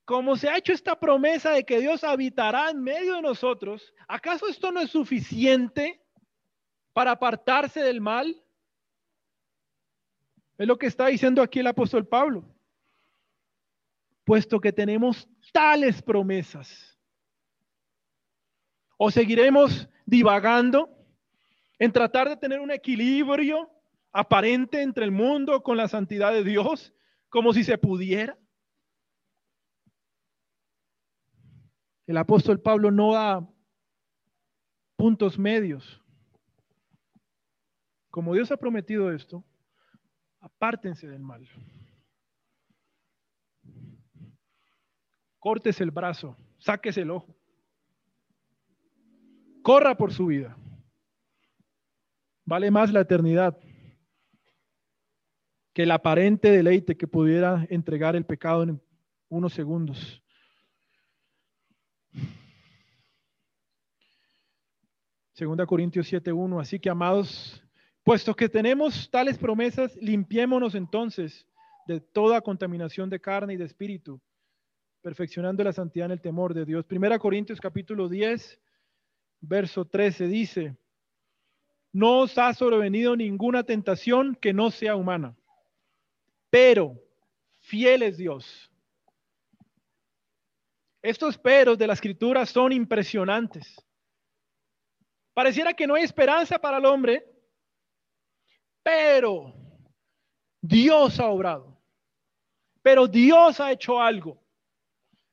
Como 0.06 0.38
se 0.38 0.48
ha 0.48 0.58
hecho 0.58 0.72
esta 0.72 0.98
promesa 1.00 1.52
de 1.52 1.66
que 1.66 1.80
Dios 1.80 2.04
habitará 2.04 2.70
en 2.70 2.82
medio 2.82 3.16
de 3.16 3.22
nosotros, 3.22 3.94
¿acaso 4.08 4.48
esto 4.48 4.72
no 4.72 4.80
es 4.80 4.90
suficiente 4.90 6.02
para 6.94 7.12
apartarse 7.12 7.82
del 7.82 8.00
mal? 8.00 8.42
Es 10.58 10.66
lo 10.66 10.78
que 10.78 10.88
está 10.88 11.08
diciendo 11.08 11.42
aquí 11.42 11.60
el 11.60 11.68
apóstol 11.68 12.08
Pablo. 12.08 12.46
Puesto 14.24 14.60
que 14.60 14.72
tenemos 14.72 15.28
tales 15.52 16.02
promesas. 16.02 16.98
O 18.98 19.12
seguiremos 19.12 19.88
divagando 20.06 20.90
en 21.78 21.92
tratar 21.92 22.30
de 22.30 22.38
tener 22.38 22.60
un 22.60 22.72
equilibrio 22.72 23.70
aparente 24.12 24.82
entre 24.82 25.06
el 25.06 25.12
mundo 25.12 25.62
con 25.64 25.78
la 25.78 25.88
santidad 25.88 26.32
de 26.32 26.44
Dios, 26.44 26.94
como 27.30 27.54
si 27.54 27.64
se 27.64 27.78
pudiera. 27.78 28.38
El 32.06 32.18
apóstol 32.18 32.62
Pablo 32.62 32.90
no 32.90 33.14
da 33.14 33.48
puntos 34.96 35.38
medios. 35.38 36.02
Como 38.10 38.34
Dios 38.34 38.52
ha 38.52 38.58
prometido 38.58 39.12
esto, 39.12 39.44
apártense 40.40 41.08
del 41.08 41.22
mal. 41.22 41.48
Cortes 45.38 45.80
el 45.82 45.92
brazo, 45.92 46.36
sáquese 46.58 47.02
el 47.02 47.12
ojo. 47.12 47.36
Corra 49.62 49.96
por 49.96 50.14
su 50.14 50.28
vida. 50.28 50.58
Vale 52.46 52.72
más 52.72 52.92
la 52.94 53.02
eternidad 53.02 53.60
que 55.78 55.84
el 55.84 55.92
aparente 55.92 56.50
deleite 56.50 56.98
que 56.98 57.06
pudiera 57.06 57.68
entregar 57.70 58.16
el 58.16 58.26
pecado 58.26 58.64
en 58.64 58.82
unos 59.30 59.54
segundos. 59.54 60.24
Segunda 65.34 65.68
Corintios 65.68 66.12
7:1. 66.12 66.60
Así 66.60 66.80
que, 66.80 66.90
amados, 66.90 67.64
puesto 68.04 68.36
que 68.36 68.50
tenemos 68.50 69.08
tales 69.12 69.38
promesas, 69.38 69.96
limpiémonos 69.98 70.74
entonces 70.74 71.46
de 71.86 72.00
toda 72.00 72.42
contaminación 72.42 73.12
de 73.12 73.20
carne 73.20 73.54
y 73.54 73.58
de 73.58 73.66
espíritu, 73.66 74.20
perfeccionando 75.04 75.64
la 75.64 75.74
santidad 75.74 76.08
en 76.08 76.14
el 76.14 76.22
temor 76.22 76.56
de 76.56 76.66
Dios. 76.66 76.86
Primera 76.86 77.20
Corintios 77.20 77.62
capítulo 77.62 78.10
10, 78.10 78.60
verso 79.42 79.86
13 79.86 80.26
dice, 80.26 80.76
no 81.94 82.22
os 82.22 82.36
ha 82.40 82.52
sobrevenido 82.56 83.16
ninguna 83.16 83.62
tentación 83.62 84.36
que 84.42 84.54
no 84.54 84.72
sea 84.72 84.96
humana 84.96 85.37
pero 86.50 86.96
fiel 87.60 88.04
es 88.04 88.18
Dios. 88.18 88.72
Estos 91.02 91.38
peros 91.38 91.78
de 91.78 91.88
la 91.88 91.94
escritura 91.94 92.46
son 92.46 92.72
impresionantes. 92.72 93.76
Pareciera 95.34 95.74
que 95.74 95.86
no 95.86 95.96
hay 95.96 96.04
esperanza 96.04 96.58
para 96.60 96.78
el 96.78 96.86
hombre, 96.86 97.26
pero 98.84 99.54
Dios 100.62 101.20
ha 101.20 101.28
obrado. 101.28 101.80
Pero 102.82 103.08
Dios 103.08 103.60
ha 103.60 103.72
hecho 103.72 104.02
algo. 104.02 104.42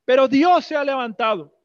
Pero 0.04 0.28
Dios 0.28 0.64
se 0.66 0.76
ha 0.76 0.84
levantado. 0.84 1.56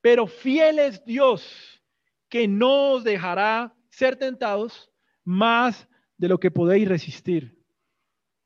Pero 0.00 0.26
fiel 0.26 0.78
es 0.78 1.04
Dios 1.04 1.82
que 2.28 2.46
no 2.46 2.92
os 2.92 3.04
dejará 3.04 3.74
ser 3.88 4.16
tentados 4.16 4.90
más 5.24 5.88
de 6.18 6.28
lo 6.28 6.38
que 6.38 6.50
podéis 6.50 6.88
resistir, 6.88 7.62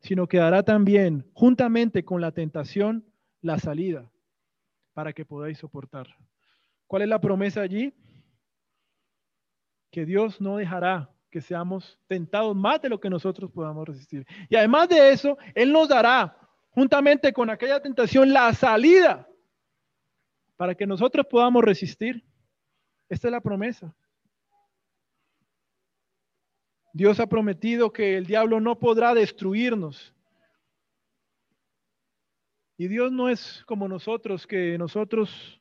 sino 0.00 0.26
que 0.26 0.38
dará 0.38 0.62
también, 0.62 1.30
juntamente 1.34 2.04
con 2.04 2.20
la 2.20 2.32
tentación, 2.32 3.04
la 3.42 3.58
salida 3.58 4.10
para 4.92 5.12
que 5.12 5.24
podáis 5.24 5.58
soportar. 5.58 6.08
¿Cuál 6.86 7.02
es 7.02 7.08
la 7.08 7.20
promesa 7.20 7.60
allí? 7.60 7.94
Que 9.90 10.04
Dios 10.04 10.40
no 10.40 10.56
dejará 10.56 11.10
que 11.30 11.40
seamos 11.40 11.98
tentados 12.08 12.56
más 12.56 12.82
de 12.82 12.88
lo 12.88 12.98
que 12.98 13.08
nosotros 13.08 13.50
podamos 13.50 13.86
resistir. 13.86 14.26
Y 14.48 14.56
además 14.56 14.88
de 14.88 15.12
eso, 15.12 15.38
Él 15.54 15.72
nos 15.72 15.88
dará, 15.88 16.36
juntamente 16.70 17.32
con 17.32 17.48
aquella 17.50 17.80
tentación, 17.80 18.32
la 18.32 18.52
salida 18.52 19.28
para 20.56 20.74
que 20.74 20.86
nosotros 20.86 21.26
podamos 21.26 21.64
resistir. 21.64 22.24
Esta 23.08 23.28
es 23.28 23.32
la 23.32 23.40
promesa. 23.40 23.94
Dios 26.92 27.20
ha 27.20 27.26
prometido 27.26 27.92
que 27.92 28.16
el 28.16 28.26
diablo 28.26 28.60
no 28.60 28.78
podrá 28.78 29.14
destruirnos. 29.14 30.12
Y 32.76 32.88
Dios 32.88 33.12
no 33.12 33.28
es 33.28 33.62
como 33.66 33.86
nosotros, 33.86 34.46
que 34.46 34.76
nosotros 34.78 35.60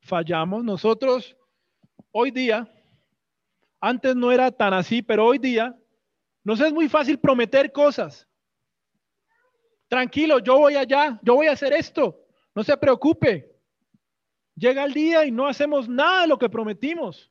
fallamos. 0.00 0.62
Nosotros, 0.62 1.36
hoy 2.12 2.30
día, 2.30 2.70
antes 3.80 4.14
no 4.14 4.30
era 4.30 4.50
tan 4.52 4.74
así, 4.74 5.02
pero 5.02 5.26
hoy 5.26 5.38
día 5.38 5.76
nos 6.44 6.60
es 6.60 6.72
muy 6.72 6.88
fácil 6.88 7.18
prometer 7.18 7.72
cosas. 7.72 8.26
Tranquilo, 9.88 10.38
yo 10.38 10.58
voy 10.58 10.76
allá, 10.76 11.18
yo 11.22 11.34
voy 11.34 11.46
a 11.46 11.52
hacer 11.52 11.72
esto, 11.72 12.20
no 12.54 12.62
se 12.62 12.76
preocupe. 12.76 13.54
Llega 14.54 14.84
el 14.84 14.92
día 14.92 15.24
y 15.24 15.30
no 15.30 15.46
hacemos 15.46 15.88
nada 15.88 16.22
de 16.22 16.28
lo 16.28 16.38
que 16.38 16.48
prometimos. 16.48 17.30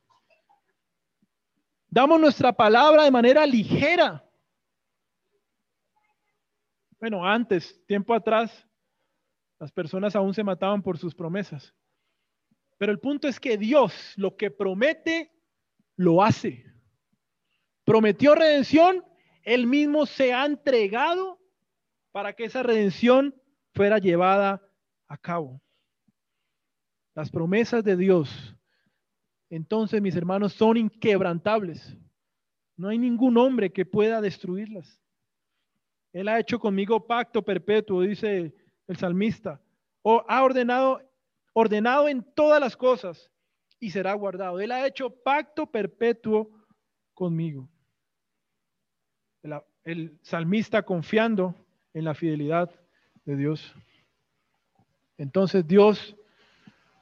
Damos 1.90 2.20
nuestra 2.20 2.52
palabra 2.52 3.04
de 3.04 3.10
manera 3.10 3.46
ligera. 3.46 4.24
Bueno, 7.00 7.24
antes, 7.24 7.80
tiempo 7.86 8.12
atrás, 8.12 8.66
las 9.58 9.72
personas 9.72 10.14
aún 10.14 10.34
se 10.34 10.44
mataban 10.44 10.82
por 10.82 10.98
sus 10.98 11.14
promesas. 11.14 11.74
Pero 12.76 12.92
el 12.92 13.00
punto 13.00 13.26
es 13.26 13.40
que 13.40 13.56
Dios 13.56 14.12
lo 14.16 14.36
que 14.36 14.50
promete, 14.50 15.32
lo 15.96 16.22
hace. 16.22 16.64
Prometió 17.84 18.34
redención, 18.34 19.04
Él 19.42 19.66
mismo 19.66 20.06
se 20.06 20.34
ha 20.34 20.44
entregado 20.44 21.40
para 22.12 22.34
que 22.34 22.44
esa 22.44 22.62
redención 22.62 23.34
fuera 23.72 23.98
llevada 23.98 24.62
a 25.06 25.16
cabo. 25.16 25.60
Las 27.14 27.30
promesas 27.30 27.82
de 27.82 27.96
Dios 27.96 28.57
entonces 29.50 30.02
mis 30.02 30.16
hermanos 30.16 30.52
son 30.52 30.76
inquebrantables. 30.76 31.96
No 32.76 32.88
hay 32.88 32.98
ningún 32.98 33.36
hombre 33.36 33.70
que 33.72 33.86
pueda 33.86 34.20
destruirlas. 34.20 35.00
Él 36.12 36.28
ha 36.28 36.38
hecho 36.38 36.58
conmigo 36.58 37.06
pacto 37.06 37.42
perpetuo, 37.42 38.02
dice 38.02 38.54
el 38.86 38.96
salmista. 38.96 39.60
O 40.02 40.24
ha 40.28 40.42
ordenado, 40.42 41.02
ordenado 41.52 42.08
en 42.08 42.22
todas 42.34 42.60
las 42.60 42.76
cosas 42.76 43.30
y 43.80 43.90
será 43.90 44.14
guardado. 44.14 44.60
Él 44.60 44.72
ha 44.72 44.86
hecho 44.86 45.10
pacto 45.10 45.66
perpetuo 45.66 46.50
conmigo. 47.14 47.68
El, 49.42 49.54
el 49.84 50.18
salmista 50.22 50.82
confiando 50.82 51.54
en 51.94 52.04
la 52.04 52.14
fidelidad 52.14 52.70
de 53.24 53.36
Dios. 53.36 53.74
Entonces 55.16 55.66
Dios 55.66 56.16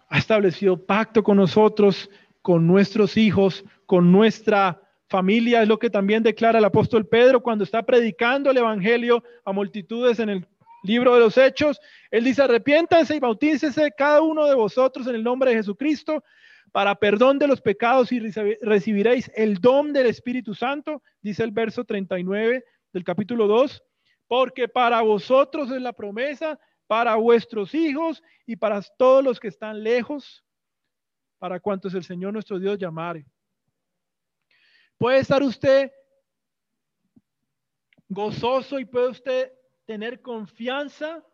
ha 0.09 0.19
establecido 0.19 0.87
pacto 0.87 1.23
con 1.23 1.37
nosotros, 1.37 2.09
con 2.47 2.65
nuestros 2.65 3.17
hijos, 3.17 3.65
con 3.87 4.13
nuestra 4.13 4.81
familia. 5.09 5.63
Es 5.63 5.69
lo 5.69 5.81
que 5.81 5.91
también 5.91 6.23
declara 6.23 6.61
el 6.61 6.65
apóstol 6.65 7.05
Pedro 7.05 7.43
cuando 7.43 7.65
está 7.65 7.83
predicando 7.83 8.53
el 8.53 8.57
Evangelio 8.57 9.25
a 9.45 9.51
multitudes 9.51 10.21
en 10.21 10.29
el 10.29 10.47
libro 10.85 11.13
de 11.15 11.19
los 11.19 11.37
Hechos. 11.37 11.81
Él 12.09 12.23
dice, 12.23 12.43
arrepiéntanse 12.43 13.17
y 13.17 13.19
bautícese 13.19 13.91
cada 13.99 14.23
uno 14.23 14.47
de 14.47 14.55
vosotros 14.55 15.09
en 15.09 15.17
el 15.17 15.25
nombre 15.25 15.51
de 15.51 15.57
Jesucristo 15.57 16.23
para 16.71 16.95
perdón 16.95 17.41
de 17.41 17.49
los 17.49 17.61
pecados 17.61 18.13
y 18.13 18.21
recibiréis 18.21 19.29
el 19.35 19.57
don 19.57 19.93
del 19.93 20.07
Espíritu 20.07 20.55
Santo, 20.55 21.03
dice 21.23 21.43
el 21.43 21.51
verso 21.51 21.85
39 21.85 22.63
del 22.93 23.03
capítulo 23.03 23.49
2, 23.49 23.83
porque 24.29 24.69
para 24.69 25.01
vosotros 25.01 25.73
es 25.73 25.83
la 25.83 25.95
promesa, 25.95 26.61
para 26.87 27.17
vuestros 27.17 27.75
hijos 27.75 28.23
y 28.47 28.55
para 28.55 28.81
todos 28.83 29.25
los 29.25 29.41
que 29.41 29.49
están 29.49 29.83
lejos, 29.83 30.45
para 31.39 31.61
cuantos 31.61 31.95
el 31.95 32.05
Señor 32.05 32.33
nuestro 32.33 32.59
Dios 32.59 32.79
llamare. 32.79 33.27
Puede 34.99 35.19
estar 35.19 35.43
usted 35.43 35.93
gozoso 38.09 38.79
y 38.79 38.85
puede 38.85 39.09
usted 39.09 39.53
tener 39.85 40.21
confianza 40.21 41.25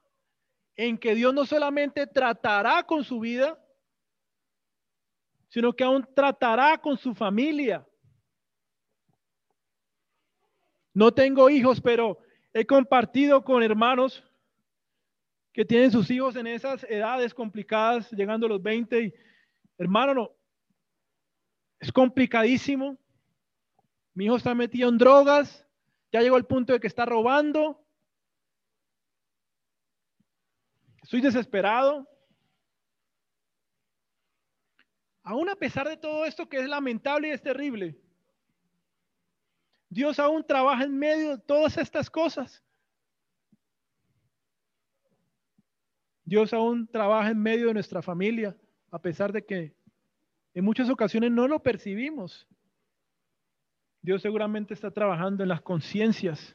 en 0.76 0.98
que 0.98 1.14
Dios 1.14 1.32
no 1.32 1.44
solamente 1.44 2.06
tratará 2.06 2.82
con 2.82 3.04
su 3.04 3.20
vida, 3.20 3.58
sino 5.48 5.72
que 5.72 5.84
aún 5.84 6.06
tratará 6.14 6.78
con 6.78 6.96
su 6.96 7.14
familia. 7.14 7.86
No 10.94 11.12
tengo 11.12 11.48
hijos, 11.48 11.80
pero 11.80 12.18
he 12.52 12.66
compartido 12.66 13.44
con 13.44 13.62
hermanos 13.62 14.24
que 15.52 15.64
tienen 15.64 15.90
sus 15.90 16.10
hijos 16.10 16.36
en 16.36 16.46
esas 16.46 16.84
edades 16.84 17.34
complicadas, 17.34 18.10
llegando 18.12 18.46
a 18.46 18.50
los 18.50 18.62
20. 18.62 19.02
Y, 19.02 19.14
hermano, 19.78 20.14
no, 20.14 20.30
es 21.80 21.92
complicadísimo. 21.92 22.98
Mi 24.14 24.26
hijo 24.26 24.36
está 24.36 24.54
metido 24.54 24.88
en 24.88 24.98
drogas, 24.98 25.66
ya 26.12 26.20
llegó 26.20 26.36
al 26.36 26.46
punto 26.46 26.72
de 26.72 26.80
que 26.80 26.86
está 26.86 27.04
robando. 27.04 27.84
Estoy 31.02 31.20
desesperado. 31.20 32.08
Aún 35.24 35.48
a 35.48 35.56
pesar 35.56 35.88
de 35.88 35.96
todo 35.96 36.24
esto 36.24 36.48
que 36.48 36.58
es 36.58 36.68
lamentable 36.68 37.28
y 37.28 37.30
es 37.32 37.42
terrible, 37.42 37.98
Dios 39.88 40.18
aún 40.18 40.44
trabaja 40.46 40.84
en 40.84 40.98
medio 40.98 41.36
de 41.36 41.38
todas 41.38 41.76
estas 41.76 42.08
cosas. 42.08 42.62
Dios 46.24 46.52
aún 46.52 46.88
trabaja 46.88 47.30
en 47.30 47.38
medio 47.38 47.66
de 47.66 47.74
nuestra 47.74 48.00
familia, 48.00 48.56
a 48.92 48.98
pesar 49.00 49.32
de 49.32 49.44
que 49.44 49.74
en 50.54 50.64
muchas 50.64 50.90
ocasiones 50.90 51.32
no 51.32 51.48
lo 51.48 51.62
percibimos. 51.62 52.46
Dios 54.02 54.20
seguramente 54.20 54.74
está 54.74 54.90
trabajando 54.90 55.42
en 55.42 55.48
las 55.48 55.62
conciencias 55.62 56.54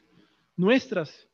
nuestras 0.56 1.28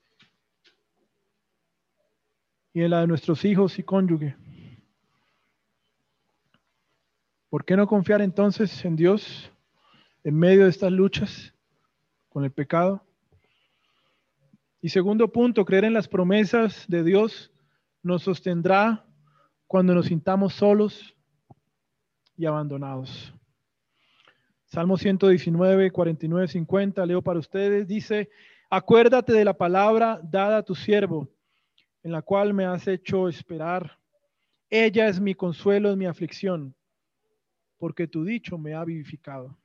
y 2.72 2.80
en 2.80 2.90
la 2.90 3.02
de 3.02 3.06
nuestros 3.06 3.44
hijos 3.44 3.78
y 3.78 3.82
cónyuge. 3.82 4.34
¿Por 7.50 7.64
qué 7.64 7.76
no 7.76 7.86
confiar 7.86 8.22
entonces 8.22 8.84
en 8.84 8.96
Dios 8.96 9.52
en 10.24 10.34
medio 10.36 10.64
de 10.64 10.70
estas 10.70 10.90
luchas 10.90 11.54
con 12.30 12.44
el 12.44 12.50
pecado? 12.50 13.04
Y 14.80 14.88
segundo 14.88 15.30
punto, 15.30 15.66
creer 15.66 15.84
en 15.84 15.92
las 15.92 16.08
promesas 16.08 16.86
de 16.88 17.04
Dios 17.04 17.52
nos 18.02 18.22
sostendrá 18.22 19.06
cuando 19.74 19.92
nos 19.92 20.06
sintamos 20.06 20.54
solos 20.54 21.16
y 22.36 22.46
abandonados. 22.46 23.34
Salmo 24.66 24.96
119, 24.96 25.90
49, 25.90 26.46
50, 26.46 27.04
leo 27.04 27.20
para 27.20 27.40
ustedes, 27.40 27.88
dice, 27.88 28.30
acuérdate 28.70 29.32
de 29.32 29.44
la 29.44 29.52
palabra 29.52 30.20
dada 30.22 30.58
a 30.58 30.62
tu 30.62 30.76
siervo, 30.76 31.28
en 32.04 32.12
la 32.12 32.22
cual 32.22 32.54
me 32.54 32.64
has 32.64 32.86
hecho 32.86 33.28
esperar. 33.28 33.98
Ella 34.70 35.08
es 35.08 35.18
mi 35.18 35.34
consuelo 35.34 35.90
en 35.90 35.98
mi 35.98 36.06
aflicción, 36.06 36.72
porque 37.76 38.06
tu 38.06 38.22
dicho 38.22 38.56
me 38.56 38.74
ha 38.74 38.84
vivificado. 38.84 39.58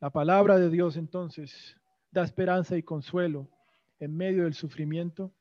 La 0.00 0.10
palabra 0.10 0.58
de 0.58 0.70
Dios 0.70 0.96
entonces 0.96 1.76
da 2.10 2.24
esperanza 2.24 2.76
y 2.76 2.82
consuelo 2.82 3.48
en 4.00 4.16
medio 4.16 4.42
del 4.42 4.54
sufrimiento 4.54 5.32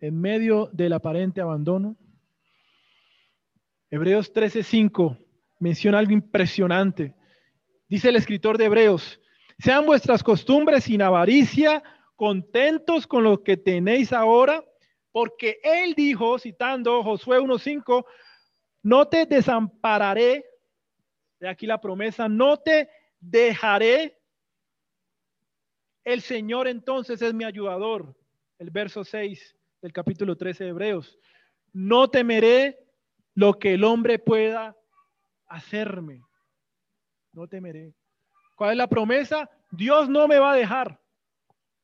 en 0.00 0.20
medio 0.20 0.68
del 0.72 0.92
aparente 0.92 1.40
abandono. 1.40 1.96
Hebreos 3.94 4.32
13:5 4.32 5.16
menciona 5.60 6.00
algo 6.00 6.10
impresionante. 6.10 7.14
Dice 7.88 8.08
el 8.08 8.16
escritor 8.16 8.58
de 8.58 8.64
Hebreos, 8.64 9.20
sean 9.56 9.86
vuestras 9.86 10.20
costumbres 10.20 10.82
sin 10.82 11.00
avaricia, 11.00 11.80
contentos 12.16 13.06
con 13.06 13.22
lo 13.22 13.44
que 13.44 13.56
tenéis 13.56 14.12
ahora, 14.12 14.64
porque 15.12 15.60
él 15.62 15.94
dijo, 15.94 16.40
citando 16.40 17.04
Josué 17.04 17.38
1:5, 17.38 18.04
no 18.82 19.06
te 19.06 19.26
desampararé, 19.26 20.44
de 21.38 21.48
aquí 21.48 21.64
la 21.64 21.80
promesa, 21.80 22.28
no 22.28 22.56
te 22.56 22.88
dejaré. 23.20 24.18
El 26.02 26.20
Señor 26.20 26.66
entonces 26.66 27.22
es 27.22 27.32
mi 27.32 27.44
ayudador. 27.44 28.12
El 28.58 28.70
verso 28.70 29.04
6 29.04 29.56
del 29.80 29.92
capítulo 29.92 30.36
13 30.36 30.64
de 30.64 30.70
Hebreos. 30.70 31.16
No 31.72 32.10
temeré 32.10 32.83
lo 33.34 33.58
que 33.58 33.74
el 33.74 33.84
hombre 33.84 34.18
pueda 34.18 34.76
hacerme. 35.46 36.22
No 37.32 37.48
temeré. 37.48 37.94
¿Cuál 38.56 38.72
es 38.72 38.76
la 38.76 38.88
promesa? 38.88 39.50
Dios 39.70 40.08
no 40.08 40.28
me 40.28 40.38
va 40.38 40.52
a 40.52 40.56
dejar. 40.56 41.00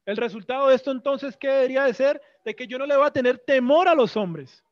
El 0.06 0.16
resultado 0.16 0.68
de 0.68 0.76
esto 0.76 0.90
entonces, 0.92 1.36
¿qué 1.36 1.48
debería 1.48 1.84
de 1.84 1.94
ser? 1.94 2.22
De 2.44 2.54
que 2.54 2.66
yo 2.66 2.78
no 2.78 2.86
le 2.86 2.96
voy 2.96 3.06
a 3.06 3.12
tener 3.12 3.38
temor 3.38 3.88
a 3.88 3.94
los 3.94 4.16
hombres. 4.16 4.64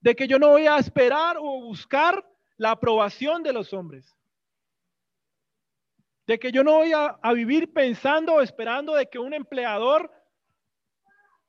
De 0.00 0.14
que 0.14 0.26
yo 0.26 0.38
no 0.38 0.48
voy 0.48 0.66
a 0.66 0.78
esperar 0.78 1.36
o 1.38 1.60
buscar 1.60 2.26
la 2.56 2.72
aprobación 2.72 3.42
de 3.42 3.52
los 3.52 3.72
hombres. 3.72 4.14
De 6.26 6.38
que 6.38 6.50
yo 6.50 6.64
no 6.64 6.72
voy 6.78 6.92
a, 6.92 7.18
a 7.22 7.32
vivir 7.34 7.72
pensando 7.72 8.34
o 8.34 8.40
esperando 8.40 8.94
de 8.94 9.08
que 9.08 9.18
un 9.18 9.34
empleador 9.34 10.10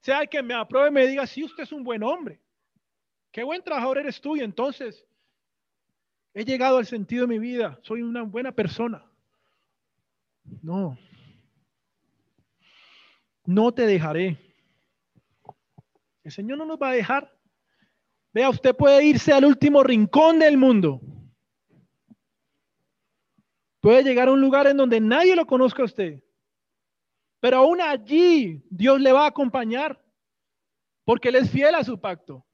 sea 0.02 0.22
el 0.22 0.30
que 0.30 0.44
me 0.44 0.54
apruebe 0.54 0.90
y 0.90 0.92
me 0.92 1.08
diga, 1.08 1.26
si 1.26 1.44
usted 1.44 1.64
es 1.64 1.72
un 1.72 1.84
buen 1.84 2.04
hombre, 2.04 2.40
qué 3.36 3.44
buen 3.44 3.62
trabajador 3.62 3.98
eres 3.98 4.22
tú 4.22 4.38
y 4.38 4.40
entonces 4.40 5.06
he 6.34 6.46
llegado 6.46 6.78
al 6.78 6.86
sentido 6.86 7.24
de 7.24 7.34
mi 7.34 7.38
vida, 7.38 7.78
soy 7.82 8.02
una 8.02 8.22
buena 8.22 8.54
persona. 8.54 9.06
No, 10.62 10.98
no 13.44 13.74
te 13.74 13.86
dejaré. 13.88 14.40
El 16.24 16.32
Señor 16.32 16.60
no 16.60 16.66
nos 16.66 16.82
va 16.82 16.92
a 16.92 16.94
dejar. 16.94 17.38
Vea, 18.32 18.50
usted 18.50 18.74
puede 18.74 19.04
irse 19.04 19.34
al 19.34 19.44
último 19.44 19.84
rincón 19.84 20.40
del 20.40 20.56
mundo. 20.56 21.02
Puede 23.82 24.02
llegar 24.04 24.30
a 24.30 24.32
un 24.32 24.40
lugar 24.40 24.66
en 24.68 24.78
donde 24.78 25.02
nadie 25.02 25.36
lo 25.36 25.46
conozca 25.46 25.82
a 25.82 25.88
usted. 25.88 26.24
Pero 27.42 27.58
aún 27.58 27.82
allí 27.82 28.64
Dios 28.70 29.02
le 29.02 29.12
va 29.12 29.26
a 29.26 29.30
acompañar, 29.30 30.02
porque 31.04 31.28
Él 31.28 31.36
es 31.36 31.52
fiel 31.52 31.76
a 31.76 31.84
su 31.84 32.00
pacto, 32.00 32.45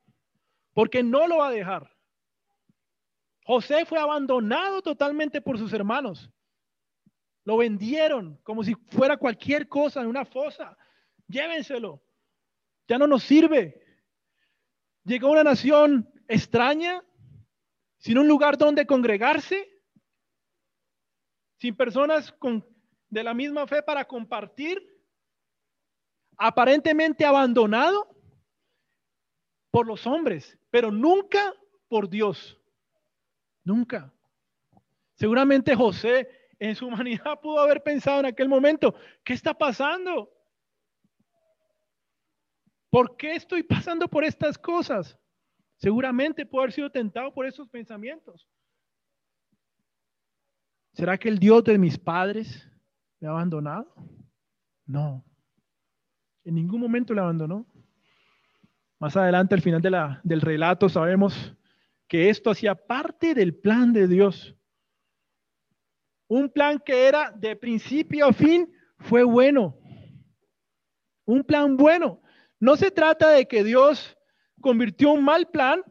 porque 0.73 1.03
no 1.03 1.27
lo 1.27 1.37
va 1.37 1.47
a 1.47 1.51
dejar. 1.51 1.95
José 3.43 3.85
fue 3.85 3.99
abandonado 3.99 4.81
totalmente 4.81 5.41
por 5.41 5.57
sus 5.57 5.73
hermanos. 5.73 6.29
Lo 7.43 7.57
vendieron 7.57 8.39
como 8.43 8.63
si 8.63 8.75
fuera 8.89 9.17
cualquier 9.17 9.67
cosa 9.67 10.01
en 10.01 10.07
una 10.07 10.25
fosa. 10.25 10.77
Llévenselo. 11.27 12.01
Ya 12.87 12.97
no 12.97 13.07
nos 13.07 13.23
sirve. 13.23 13.81
Llegó 15.03 15.27
a 15.27 15.31
una 15.31 15.43
nación 15.43 16.11
extraña, 16.27 17.03
sin 17.97 18.17
un 18.17 18.27
lugar 18.27 18.57
donde 18.57 18.85
congregarse, 18.85 19.67
sin 21.57 21.75
personas 21.75 22.31
con 22.33 22.65
de 23.09 23.23
la 23.23 23.33
misma 23.33 23.67
fe 23.67 23.83
para 23.83 24.05
compartir, 24.05 24.81
aparentemente 26.37 27.25
abandonado 27.25 28.07
por 29.71 29.87
los 29.87 30.05
hombres, 30.05 30.57
pero 30.69 30.91
nunca 30.91 31.53
por 31.87 32.09
Dios. 32.09 32.59
Nunca. 33.63 34.13
Seguramente 35.15 35.75
José 35.75 36.27
en 36.59 36.75
su 36.75 36.87
humanidad 36.87 37.39
pudo 37.41 37.59
haber 37.59 37.81
pensado 37.81 38.19
en 38.19 38.27
aquel 38.27 38.47
momento, 38.47 38.93
¿qué 39.23 39.33
está 39.33 39.53
pasando? 39.53 40.29
¿Por 42.89 43.15
qué 43.15 43.35
estoy 43.35 43.63
pasando 43.63 44.07
por 44.07 44.23
estas 44.25 44.57
cosas? 44.57 45.17
Seguramente 45.77 46.45
pudo 46.45 46.61
haber 46.61 46.73
sido 46.73 46.91
tentado 46.91 47.33
por 47.33 47.45
esos 47.45 47.69
pensamientos. 47.69 48.47
¿Será 50.93 51.17
que 51.17 51.29
el 51.29 51.39
Dios 51.39 51.63
de 51.63 51.77
mis 51.77 51.97
padres 51.97 52.69
me 53.19 53.27
ha 53.27 53.31
abandonado? 53.31 53.95
No. 54.85 55.23
En 56.43 56.55
ningún 56.55 56.81
momento 56.81 57.13
le 57.13 57.21
abandonó. 57.21 57.65
Más 59.01 59.17
adelante, 59.17 59.55
al 59.55 59.63
final 59.63 59.81
de 59.81 59.89
la, 59.89 60.21
del 60.23 60.41
relato, 60.41 60.87
sabemos 60.87 61.55
que 62.07 62.29
esto 62.29 62.51
hacía 62.51 62.75
parte 62.75 63.33
del 63.33 63.55
plan 63.55 63.91
de 63.93 64.07
Dios. 64.07 64.55
Un 66.27 66.51
plan 66.51 66.77
que 66.77 67.07
era 67.07 67.31
de 67.31 67.55
principio 67.55 68.27
a 68.27 68.31
fin, 68.31 68.71
fue 68.99 69.23
bueno. 69.23 69.75
Un 71.25 71.43
plan 71.43 71.77
bueno. 71.77 72.21
No 72.59 72.75
se 72.75 72.91
trata 72.91 73.31
de 73.31 73.47
que 73.47 73.63
Dios 73.63 74.15
convirtió 74.61 75.13
un 75.13 75.23
mal 75.23 75.47
plan 75.47 75.81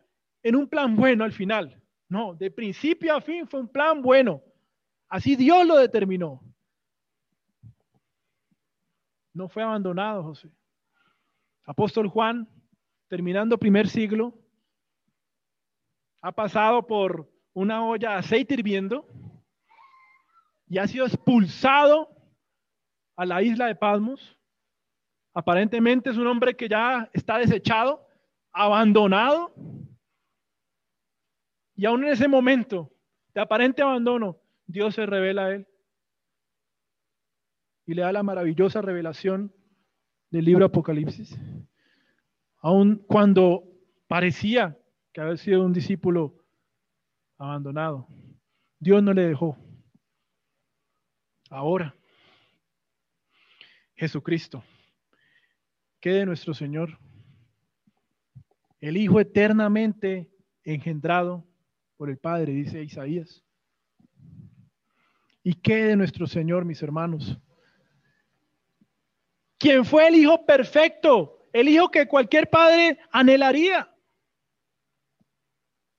en 0.44 0.54
un 0.54 0.68
plan 0.68 0.94
bueno 0.94 1.24
al 1.24 1.32
final. 1.32 1.82
No, 2.08 2.36
de 2.36 2.48
principio 2.48 3.16
a 3.16 3.20
fin 3.20 3.44
fue 3.44 3.58
un 3.58 3.68
plan 3.68 4.02
bueno. 4.02 4.40
Así 5.08 5.34
Dios 5.34 5.66
lo 5.66 5.78
determinó. 5.78 6.40
No 9.34 9.48
fue 9.48 9.64
abandonado, 9.64 10.22
José. 10.22 10.48
Apóstol 11.64 12.06
Juan, 12.06 12.48
terminando 13.10 13.58
primer 13.58 13.88
siglo, 13.88 14.32
ha 16.22 16.30
pasado 16.30 16.86
por 16.86 17.28
una 17.52 17.84
olla 17.84 18.10
de 18.10 18.16
aceite 18.18 18.54
hirviendo 18.54 19.04
y 20.68 20.78
ha 20.78 20.86
sido 20.86 21.06
expulsado 21.06 22.08
a 23.16 23.26
la 23.26 23.42
isla 23.42 23.66
de 23.66 23.74
Pasmos. 23.74 24.38
Aparentemente 25.34 26.10
es 26.10 26.16
un 26.16 26.28
hombre 26.28 26.54
que 26.54 26.68
ya 26.68 27.10
está 27.12 27.38
desechado, 27.38 28.06
abandonado. 28.52 29.52
Y 31.74 31.86
aún 31.86 32.04
en 32.04 32.12
ese 32.12 32.28
momento 32.28 32.92
de 33.34 33.40
aparente 33.40 33.82
abandono, 33.82 34.40
Dios 34.66 34.94
se 34.94 35.04
revela 35.04 35.46
a 35.46 35.54
él 35.54 35.66
y 37.86 37.94
le 37.94 38.02
da 38.02 38.12
la 38.12 38.22
maravillosa 38.22 38.80
revelación 38.80 39.52
del 40.30 40.44
libro 40.44 40.66
Apocalipsis. 40.66 41.36
Aun 42.60 42.96
cuando 43.06 43.64
parecía 44.06 44.78
que 45.12 45.20
había 45.20 45.36
sido 45.36 45.64
un 45.64 45.72
discípulo 45.72 46.36
abandonado, 47.38 48.06
Dios 48.78 49.02
no 49.02 49.12
le 49.12 49.26
dejó. 49.26 49.56
Ahora, 51.48 51.96
Jesucristo, 53.96 54.62
que 56.00 56.10
de 56.10 56.26
nuestro 56.26 56.54
Señor, 56.54 56.98
el 58.80 58.96
Hijo 58.96 59.20
eternamente 59.20 60.30
engendrado 60.64 61.46
por 61.96 62.08
el 62.08 62.18
Padre, 62.18 62.52
dice 62.52 62.82
Isaías. 62.82 63.44
¿Y 65.42 65.54
qué 65.54 65.84
de 65.84 65.96
nuestro 65.96 66.26
Señor, 66.26 66.64
mis 66.64 66.82
hermanos? 66.82 67.38
Quien 69.58 69.84
fue 69.84 70.08
el 70.08 70.14
Hijo 70.14 70.46
perfecto, 70.46 71.39
el 71.52 71.68
Hijo 71.68 71.90
que 71.90 72.06
cualquier 72.06 72.48
padre 72.48 72.98
anhelaría. 73.10 73.92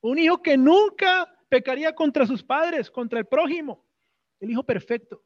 Un 0.02 0.18
hijo 0.18 0.42
que 0.42 0.58
nunca 0.58 1.32
pecaría 1.50 1.94
contra 1.94 2.26
sus 2.26 2.44
padres, 2.44 2.90
contra 2.90 3.20
el 3.20 3.26
prójimo. 3.26 3.86
El 4.40 4.52
Hijo 4.52 4.64
perfecto. 4.64 5.24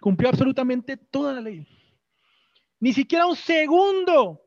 Cumplió 0.00 0.28
absolutamente 0.28 0.96
toda 0.96 1.32
la 1.32 1.40
ley. 1.40 1.66
Ni 2.80 2.92
siquiera 2.92 3.26
un 3.26 3.36
segundo 3.36 4.42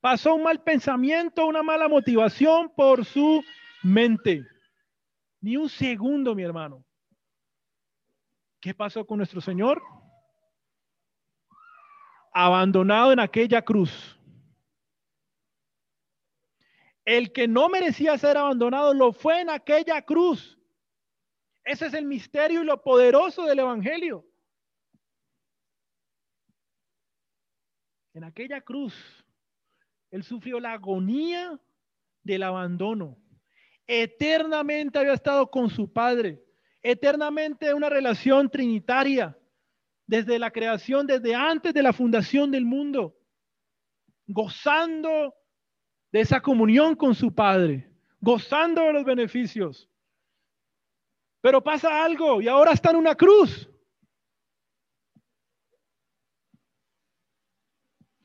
pasó 0.00 0.34
un 0.34 0.44
mal 0.44 0.62
pensamiento, 0.62 1.46
una 1.46 1.62
mala 1.62 1.88
motivación 1.88 2.72
por 2.74 3.04
su 3.04 3.42
mente. 3.82 4.46
Ni 5.40 5.56
un 5.56 5.68
segundo, 5.68 6.34
mi 6.34 6.42
hermano. 6.42 6.84
¿Qué 8.60 8.74
pasó 8.74 9.06
con 9.06 9.18
nuestro 9.18 9.40
Señor? 9.40 9.82
Abandonado 12.32 13.12
en 13.12 13.20
aquella 13.20 13.62
cruz. 13.62 14.18
El 17.04 17.32
que 17.32 17.48
no 17.48 17.68
merecía 17.68 18.16
ser 18.18 18.36
abandonado 18.36 18.94
lo 18.94 19.12
fue 19.12 19.40
en 19.40 19.50
aquella 19.50 20.02
cruz. 20.02 20.58
Ese 21.64 21.86
es 21.86 21.94
el 21.94 22.04
misterio 22.04 22.62
y 22.62 22.64
lo 22.64 22.82
poderoso 22.82 23.44
del 23.44 23.58
Evangelio. 23.58 24.24
En 28.14 28.24
aquella 28.24 28.60
cruz, 28.60 28.94
Él 30.10 30.22
sufrió 30.22 30.58
la 30.60 30.72
agonía 30.72 31.58
del 32.22 32.42
abandono. 32.42 33.16
Eternamente 33.86 34.98
había 34.98 35.14
estado 35.14 35.50
con 35.50 35.70
su 35.70 35.92
Padre. 35.92 36.42
Eternamente 36.82 37.74
una 37.74 37.88
relación 37.88 38.50
trinitaria. 38.50 39.36
Desde 40.10 40.40
la 40.40 40.50
creación, 40.50 41.06
desde 41.06 41.36
antes 41.36 41.72
de 41.72 41.82
la 41.82 41.92
fundación 41.92 42.50
del 42.50 42.64
mundo. 42.64 43.16
Gozando 44.26 45.34
de 46.10 46.20
esa 46.20 46.40
comunión 46.40 46.96
con 46.96 47.14
su 47.14 47.32
Padre. 47.32 47.92
Gozando 48.20 48.82
de 48.82 48.92
los 48.92 49.04
beneficios. 49.04 49.88
Pero 51.40 51.62
pasa 51.62 52.04
algo 52.04 52.42
y 52.42 52.48
ahora 52.48 52.72
está 52.72 52.90
en 52.90 52.96
una 52.96 53.14
cruz. 53.14 53.70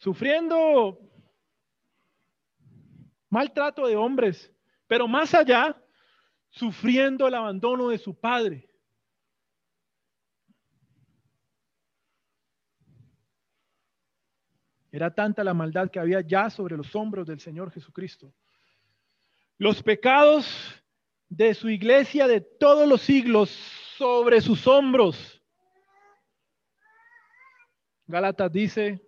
sufriendo 0.06 1.00
maltrato 3.28 3.88
de 3.88 3.96
hombres, 3.96 4.54
pero 4.86 5.08
más 5.08 5.34
allá, 5.34 5.76
sufriendo 6.52 7.28
el 7.28 7.34
abandono 7.34 7.90
de 7.90 7.98
su 7.98 8.14
padre. 8.14 8.70
Era 14.96 15.14
tanta 15.14 15.44
la 15.44 15.54
maldad 15.54 15.92
que 15.92 16.00
había 16.00 16.22
ya 16.22 16.50
sobre 16.50 16.78
los 16.78 16.96
hombros 16.96 17.28
del 17.28 17.42
Señor 17.42 17.70
Jesucristo. 17.70 18.34
Los 19.58 19.84
pecados 19.84 20.48
de 21.28 21.54
su 21.54 21.68
iglesia 21.68 22.28
de 22.28 22.40
todos 22.40 22.88
los 22.88 23.02
siglos 23.02 23.50
sobre 23.98 24.40
sus 24.40 24.66
hombros. 24.66 25.44
Gálatas 28.08 28.50
dice, 28.54 29.06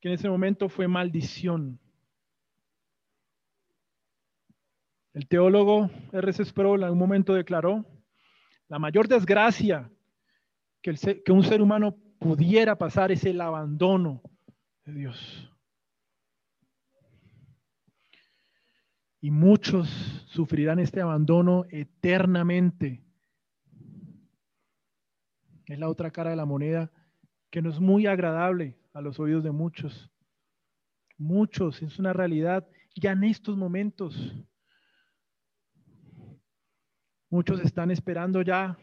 que 0.00 0.08
en 0.08 0.14
ese 0.14 0.28
momento 0.28 0.68
fue 0.68 0.88
maldición. 0.88 1.78
El 5.14 5.28
teólogo 5.28 5.90
R.C. 6.10 6.44
Sproul 6.44 6.82
en 6.82 6.90
un 6.90 6.98
momento 6.98 7.34
declaró, 7.34 7.86
la 8.66 8.80
mayor 8.80 9.06
desgracia 9.06 9.88
que, 10.82 10.92
que 11.24 11.30
un 11.30 11.44
ser 11.44 11.62
humano 11.62 11.96
pudiera 12.18 12.76
pasar 12.76 13.12
es 13.12 13.24
el 13.24 13.40
abandono 13.40 14.20
Dios. 14.94 15.50
Y 19.20 19.30
muchos 19.30 19.88
sufrirán 20.28 20.78
este 20.78 21.00
abandono 21.00 21.64
eternamente. 21.70 23.04
Es 25.66 25.78
la 25.78 25.88
otra 25.88 26.10
cara 26.10 26.30
de 26.30 26.36
la 26.36 26.46
moneda 26.46 26.90
que 27.50 27.62
no 27.62 27.70
es 27.70 27.80
muy 27.80 28.06
agradable 28.06 28.78
a 28.92 29.00
los 29.00 29.18
oídos 29.18 29.42
de 29.42 29.50
muchos. 29.50 30.10
Muchos, 31.16 31.82
es 31.82 31.98
una 31.98 32.12
realidad 32.12 32.68
ya 32.94 33.12
en 33.12 33.24
estos 33.24 33.56
momentos. 33.56 34.34
Muchos 37.30 37.60
están 37.60 37.90
esperando 37.90 38.42
ya 38.42 38.78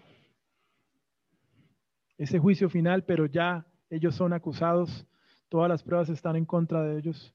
ese 2.18 2.40
juicio 2.40 2.70
final, 2.70 3.04
pero 3.04 3.26
ya 3.26 3.66
ellos 3.90 4.16
son 4.16 4.34
acusados, 4.34 5.06
todas 5.56 5.70
las 5.70 5.84
pruebas 5.84 6.10
están 6.10 6.36
en 6.36 6.44
contra 6.44 6.84
de 6.84 6.98
ellos 6.98 7.34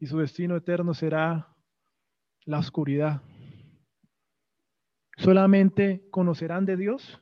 y 0.00 0.06
su 0.06 0.18
destino 0.18 0.56
eterno 0.56 0.92
será 0.92 1.56
la 2.44 2.58
oscuridad. 2.58 3.22
Solamente 5.16 6.08
conocerán 6.10 6.66
de 6.66 6.76
Dios 6.76 7.20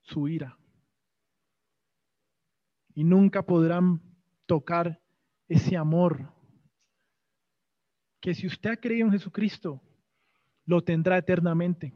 su 0.00 0.26
ira 0.26 0.58
y 2.94 3.04
nunca 3.04 3.42
podrán 3.42 4.00
tocar 4.46 5.02
ese 5.48 5.76
amor 5.76 6.32
que 8.22 8.32
si 8.32 8.46
usted 8.46 8.70
ha 8.70 8.76
creído 8.78 9.08
en 9.08 9.12
Jesucristo, 9.12 9.82
lo 10.64 10.82
tendrá 10.82 11.18
eternamente. 11.18 11.92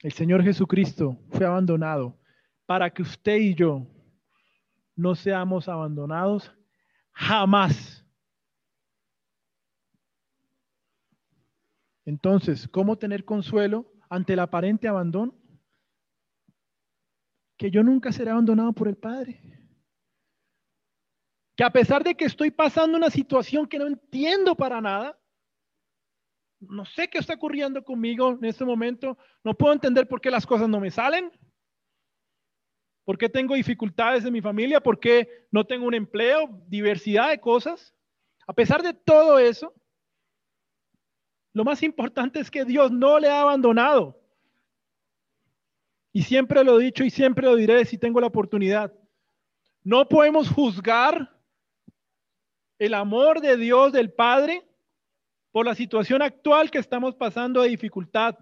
El 0.00 0.10
Señor 0.10 0.42
Jesucristo 0.42 1.20
fue 1.30 1.46
abandonado 1.46 2.18
para 2.66 2.90
que 2.90 3.02
usted 3.02 3.36
y 3.36 3.54
yo 3.54 3.86
no 4.96 5.14
seamos 5.14 5.68
abandonados 5.68 6.52
jamás. 7.12 8.04
Entonces, 12.04 12.68
¿cómo 12.68 12.98
tener 12.98 13.24
consuelo 13.24 13.92
ante 14.08 14.32
el 14.32 14.40
aparente 14.40 14.88
abandono? 14.88 15.38
Que 17.56 17.70
yo 17.70 17.82
nunca 17.82 18.12
seré 18.12 18.30
abandonado 18.30 18.72
por 18.72 18.88
el 18.88 18.96
Padre. 18.96 19.40
Que 21.56 21.64
a 21.64 21.70
pesar 21.70 22.02
de 22.02 22.14
que 22.14 22.24
estoy 22.24 22.50
pasando 22.50 22.96
una 22.96 23.10
situación 23.10 23.66
que 23.66 23.78
no 23.78 23.86
entiendo 23.86 24.56
para 24.56 24.80
nada, 24.80 25.18
no 26.60 26.84
sé 26.84 27.08
qué 27.08 27.18
está 27.18 27.34
ocurriendo 27.34 27.84
conmigo 27.84 28.30
en 28.30 28.44
este 28.44 28.64
momento, 28.64 29.18
no 29.44 29.54
puedo 29.54 29.72
entender 29.72 30.08
por 30.08 30.20
qué 30.20 30.30
las 30.30 30.46
cosas 30.46 30.68
no 30.68 30.80
me 30.80 30.90
salen, 30.90 31.30
por 33.04 33.18
qué 33.18 33.28
tengo 33.28 33.54
dificultades 33.54 34.24
en 34.24 34.32
mi 34.32 34.40
familia, 34.40 34.80
por 34.80 35.00
qué 35.00 35.46
no 35.50 35.64
tengo 35.64 35.86
un 35.86 35.94
empleo, 35.94 36.48
diversidad 36.68 37.30
de 37.30 37.40
cosas. 37.40 37.94
A 38.46 38.52
pesar 38.52 38.82
de 38.82 38.94
todo 38.94 39.38
eso, 39.38 39.74
lo 41.52 41.64
más 41.64 41.82
importante 41.82 42.40
es 42.40 42.50
que 42.50 42.64
Dios 42.64 42.90
no 42.90 43.18
le 43.18 43.28
ha 43.28 43.42
abandonado. 43.42 44.18
Y 46.12 46.22
siempre 46.22 46.62
lo 46.62 46.78
he 46.78 46.84
dicho 46.84 47.04
y 47.04 47.10
siempre 47.10 47.46
lo 47.46 47.56
diré 47.56 47.84
si 47.84 47.98
tengo 47.98 48.20
la 48.20 48.26
oportunidad. 48.26 48.92
No 49.82 50.08
podemos 50.08 50.48
juzgar 50.48 51.36
el 52.78 52.94
amor 52.94 53.40
de 53.40 53.56
Dios 53.56 53.92
del 53.92 54.12
Padre 54.12 54.66
por 55.50 55.66
la 55.66 55.74
situación 55.74 56.22
actual 56.22 56.70
que 56.70 56.78
estamos 56.78 57.14
pasando 57.14 57.62
de 57.62 57.68
dificultad. 57.68 58.36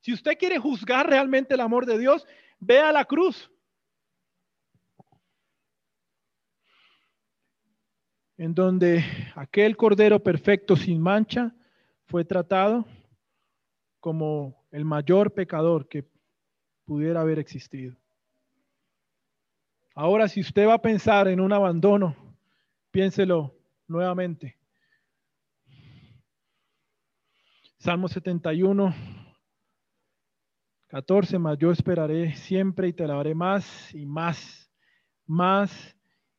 Si 0.00 0.12
usted 0.12 0.36
quiere 0.36 0.58
juzgar 0.58 1.08
realmente 1.08 1.54
el 1.54 1.60
amor 1.60 1.86
de 1.86 1.98
Dios, 1.98 2.26
vea 2.58 2.92
la 2.92 3.04
cruz. 3.04 3.50
En 8.36 8.54
donde 8.54 9.04
aquel 9.36 9.76
cordero 9.76 10.22
perfecto 10.22 10.76
sin 10.76 11.00
mancha 11.00 11.54
fue 12.06 12.24
tratado 12.24 12.84
como 14.00 14.64
el 14.70 14.84
mayor 14.84 15.32
pecador 15.32 15.88
que 15.88 16.04
pudiera 16.84 17.20
haber 17.20 17.38
existido. 17.38 17.96
Ahora, 19.94 20.26
si 20.28 20.40
usted 20.40 20.66
va 20.66 20.74
a 20.74 20.82
pensar 20.82 21.28
en 21.28 21.40
un 21.40 21.52
abandono, 21.52 22.16
piénselo 22.90 23.54
nuevamente. 23.86 24.58
Salmo 27.78 28.08
71, 28.08 28.94
14, 30.88 31.38
más 31.38 31.58
yo 31.58 31.70
esperaré 31.70 32.34
siempre 32.34 32.88
y 32.88 32.92
te 32.92 33.04
alabaré 33.04 33.34
más 33.34 33.94
y 33.94 34.06
más, 34.06 34.70
más 35.26 35.96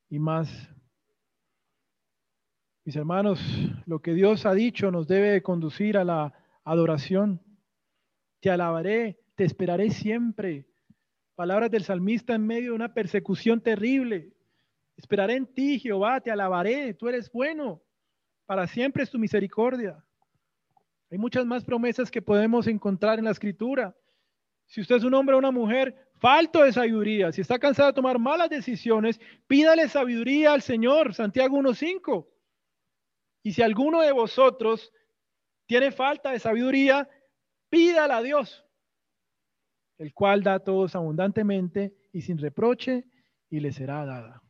y 0.10 0.20
más. 0.20 0.75
Mis 2.86 2.96
hermanos, 2.96 3.42
lo 3.88 4.00
que 4.00 4.14
Dios 4.14 4.46
ha 4.46 4.54
dicho 4.54 4.92
nos 4.92 5.08
debe 5.08 5.42
conducir 5.42 5.98
a 5.98 6.04
la 6.04 6.32
adoración. 6.64 7.42
Te 8.42 8.52
alabaré, 8.52 9.20
te 9.34 9.44
esperaré 9.44 9.90
siempre. 9.90 10.68
Palabras 11.34 11.72
del 11.72 11.84
salmista 11.84 12.36
en 12.36 12.46
medio 12.46 12.70
de 12.70 12.76
una 12.76 12.94
persecución 12.94 13.60
terrible. 13.60 14.34
Esperaré 14.98 15.34
en 15.34 15.48
ti, 15.48 15.80
Jehová, 15.80 16.22
te 16.22 16.30
alabaré, 16.30 16.94
tú 16.94 17.10
eres 17.10 17.32
bueno. 17.32 17.82
Para 18.46 18.68
siempre 18.68 19.02
es 19.02 19.10
tu 19.10 19.18
misericordia. 19.18 20.06
Hay 21.10 21.18
muchas 21.18 21.44
más 21.44 21.66
promesas 21.66 22.12
que 22.12 22.22
podemos 22.22 22.68
encontrar 22.68 23.18
en 23.18 23.26
la 23.26 23.32
escritura. 23.32 23.96
Si 24.68 24.82
usted 24.82 24.98
es 24.98 25.04
un 25.04 25.16
hombre 25.16 25.34
o 25.34 25.40
una 25.40 25.50
mujer 25.50 26.12
falto 26.20 26.62
de 26.62 26.72
sabiduría, 26.72 27.32
si 27.32 27.42
está 27.42 27.58
cansado 27.58 27.90
de 27.90 27.96
tomar 27.96 28.20
malas 28.20 28.52
decisiones, 28.52 29.20
pídale 29.48 29.90
sabiduría 29.90 30.54
al 30.54 30.62
Señor. 30.62 31.16
Santiago 31.16 31.58
1.5. 31.58 32.28
Y 33.46 33.54
si 33.54 33.62
alguno 33.62 34.02
de 34.02 34.12
vosotros 34.12 34.92
tiene 35.68 35.92
falta 35.92 36.32
de 36.32 36.40
sabiduría, 36.40 37.08
pídala 37.70 38.18
a 38.18 38.24
Dios, 38.24 38.66
el 40.00 40.16
cual 40.16 40.42
da 40.42 40.56
a 40.56 40.64
todos 40.64 40.96
abundantemente 40.96 41.96
y 42.12 42.22
sin 42.22 42.40
reproche, 42.40 43.06
y 43.48 43.60
le 43.60 43.72
será 43.72 44.04
dada. 44.04 44.42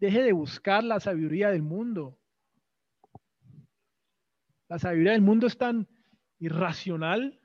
Deje 0.00 0.24
de 0.24 0.32
buscar 0.32 0.82
la 0.82 0.98
sabiduría 0.98 1.50
del 1.50 1.62
mundo. 1.62 2.18
La 4.68 4.80
sabiduría 4.80 5.12
del 5.12 5.22
mundo 5.22 5.46
es 5.46 5.56
tan 5.56 5.86
irracional. 6.40 7.40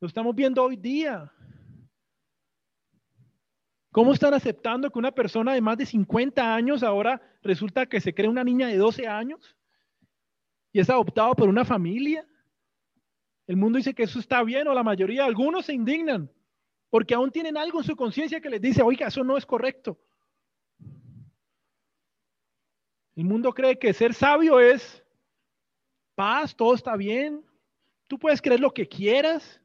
Lo 0.00 0.08
estamos 0.08 0.34
viendo 0.34 0.64
hoy 0.64 0.76
día. 0.76 1.30
¿Cómo 3.92 4.14
están 4.14 4.32
aceptando 4.32 4.90
que 4.90 4.98
una 4.98 5.12
persona 5.12 5.52
de 5.52 5.60
más 5.60 5.76
de 5.76 5.84
50 5.84 6.54
años 6.54 6.82
ahora 6.82 7.20
resulta 7.42 7.84
que 7.84 8.00
se 8.00 8.14
cree 8.14 8.30
una 8.30 8.42
niña 8.42 8.68
de 8.68 8.78
12 8.78 9.06
años? 9.06 9.57
Y 10.72 10.80
es 10.80 10.90
adoptado 10.90 11.34
por 11.34 11.48
una 11.48 11.64
familia. 11.64 12.26
El 13.46 13.56
mundo 13.56 13.78
dice 13.78 13.94
que 13.94 14.02
eso 14.02 14.18
está 14.18 14.42
bien 14.42 14.68
o 14.68 14.74
la 14.74 14.82
mayoría, 14.82 15.24
algunos 15.24 15.66
se 15.66 15.74
indignan 15.74 16.30
porque 16.90 17.14
aún 17.14 17.30
tienen 17.30 17.56
algo 17.56 17.78
en 17.78 17.84
su 17.84 17.96
conciencia 17.96 18.40
que 18.40 18.50
les 18.50 18.60
dice, 18.60 18.82
oiga, 18.82 19.08
eso 19.08 19.22
no 19.22 19.36
es 19.36 19.44
correcto. 19.44 19.98
El 23.14 23.24
mundo 23.24 23.52
cree 23.52 23.78
que 23.78 23.92
ser 23.92 24.14
sabio 24.14 24.60
es 24.60 25.04
paz, 26.14 26.56
todo 26.56 26.74
está 26.74 26.96
bien, 26.96 27.44
tú 28.06 28.18
puedes 28.18 28.40
creer 28.40 28.60
lo 28.60 28.72
que 28.72 28.88
quieras, 28.88 29.60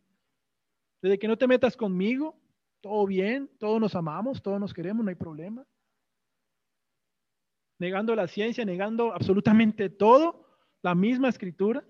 desde 1.01 1.19
que 1.19 1.27
no 1.27 1.37
te 1.37 1.47
metas 1.47 1.77
conmigo, 1.77 2.35
todo 2.81 3.05
bien, 3.05 3.49
todos 3.59 3.79
nos 3.79 3.95
amamos, 3.95 4.41
todos 4.41 4.59
nos 4.59 4.73
queremos, 4.73 5.03
no 5.03 5.09
hay 5.09 5.15
problema. 5.15 5.65
Negando 7.79 8.15
la 8.15 8.27
ciencia, 8.27 8.65
negando 8.65 9.13
absolutamente 9.13 9.89
todo, 9.89 10.42
la 10.83 10.93
misma 10.93 11.29
escritura. 11.29 11.83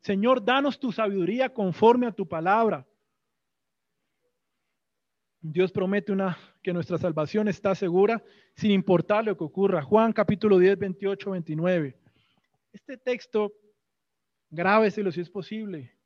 Señor, 0.00 0.44
danos 0.44 0.78
tu 0.78 0.92
sabiduría 0.92 1.52
conforme 1.52 2.06
a 2.06 2.12
tu 2.12 2.28
palabra. 2.28 2.86
Dios 5.40 5.72
promete 5.72 6.12
una, 6.12 6.38
que 6.62 6.72
nuestra 6.72 6.98
salvación 6.98 7.48
está 7.48 7.74
segura 7.74 8.22
sin 8.54 8.70
importar 8.70 9.24
lo 9.24 9.36
que 9.36 9.44
ocurra. 9.44 9.82
Juan 9.82 10.12
capítulo 10.12 10.58
10, 10.58 10.78
28, 10.78 11.30
29. 11.30 11.98
Este 12.72 12.98
texto, 12.98 13.52
grábeselo 14.50 15.10
si 15.10 15.22
es 15.22 15.30
posible. 15.30 15.96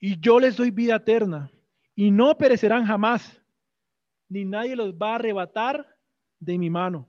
Y 0.00 0.18
yo 0.18 0.40
les 0.40 0.56
doy 0.56 0.70
vida 0.70 0.96
eterna 0.96 1.50
y 1.94 2.10
no 2.10 2.38
perecerán 2.38 2.86
jamás, 2.86 3.42
ni 4.28 4.44
nadie 4.46 4.76
los 4.76 4.94
va 4.94 5.12
a 5.12 5.14
arrebatar 5.16 5.86
de 6.38 6.56
mi 6.56 6.70
mano. 6.70 7.08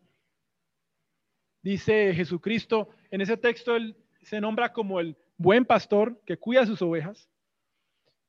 Dice 1.62 2.14
Jesucristo, 2.14 2.90
en 3.12 3.22
ese 3.22 3.38
texto 3.38 3.76
él 3.76 3.96
se 4.22 4.40
nombra 4.40 4.72
como 4.72 5.00
el 5.00 5.18
buen 5.38 5.66
pastor 5.66 6.22
que 6.26 6.38
cuida 6.38 6.66
sus 6.66 6.82
ovejas. 6.82 7.30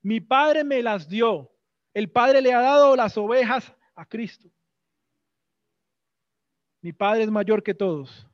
Mi 0.03 0.20
padre 0.20 0.64
me 0.64 0.83
las 0.83 1.09
dio. 1.09 1.51
El 1.93 2.11
padre 2.11 2.41
le 2.41 2.53
ha 2.53 2.61
dado 2.61 2.97
las 2.97 3.16
ovejas 3.16 3.72
a 3.95 4.05
Cristo. 4.07 4.49
Mi 6.81 6.93
padre 6.93 7.24
es 7.24 7.31
mayor 7.31 7.62
que 7.62 7.74
todos 7.74 8.26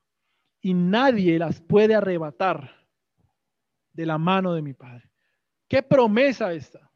y 0.61 0.72
nadie 0.74 1.38
las 1.38 1.61
puede 1.61 1.94
arrebatar 1.94 2.86
de 3.92 4.07
la 4.07 4.18
mano 4.18 4.55
de 4.55 4.62
mi 4.62 4.72
padre. 4.72 5.11
¿Qué 5.68 5.82
promesa 5.82 6.53
esta? 6.53 6.90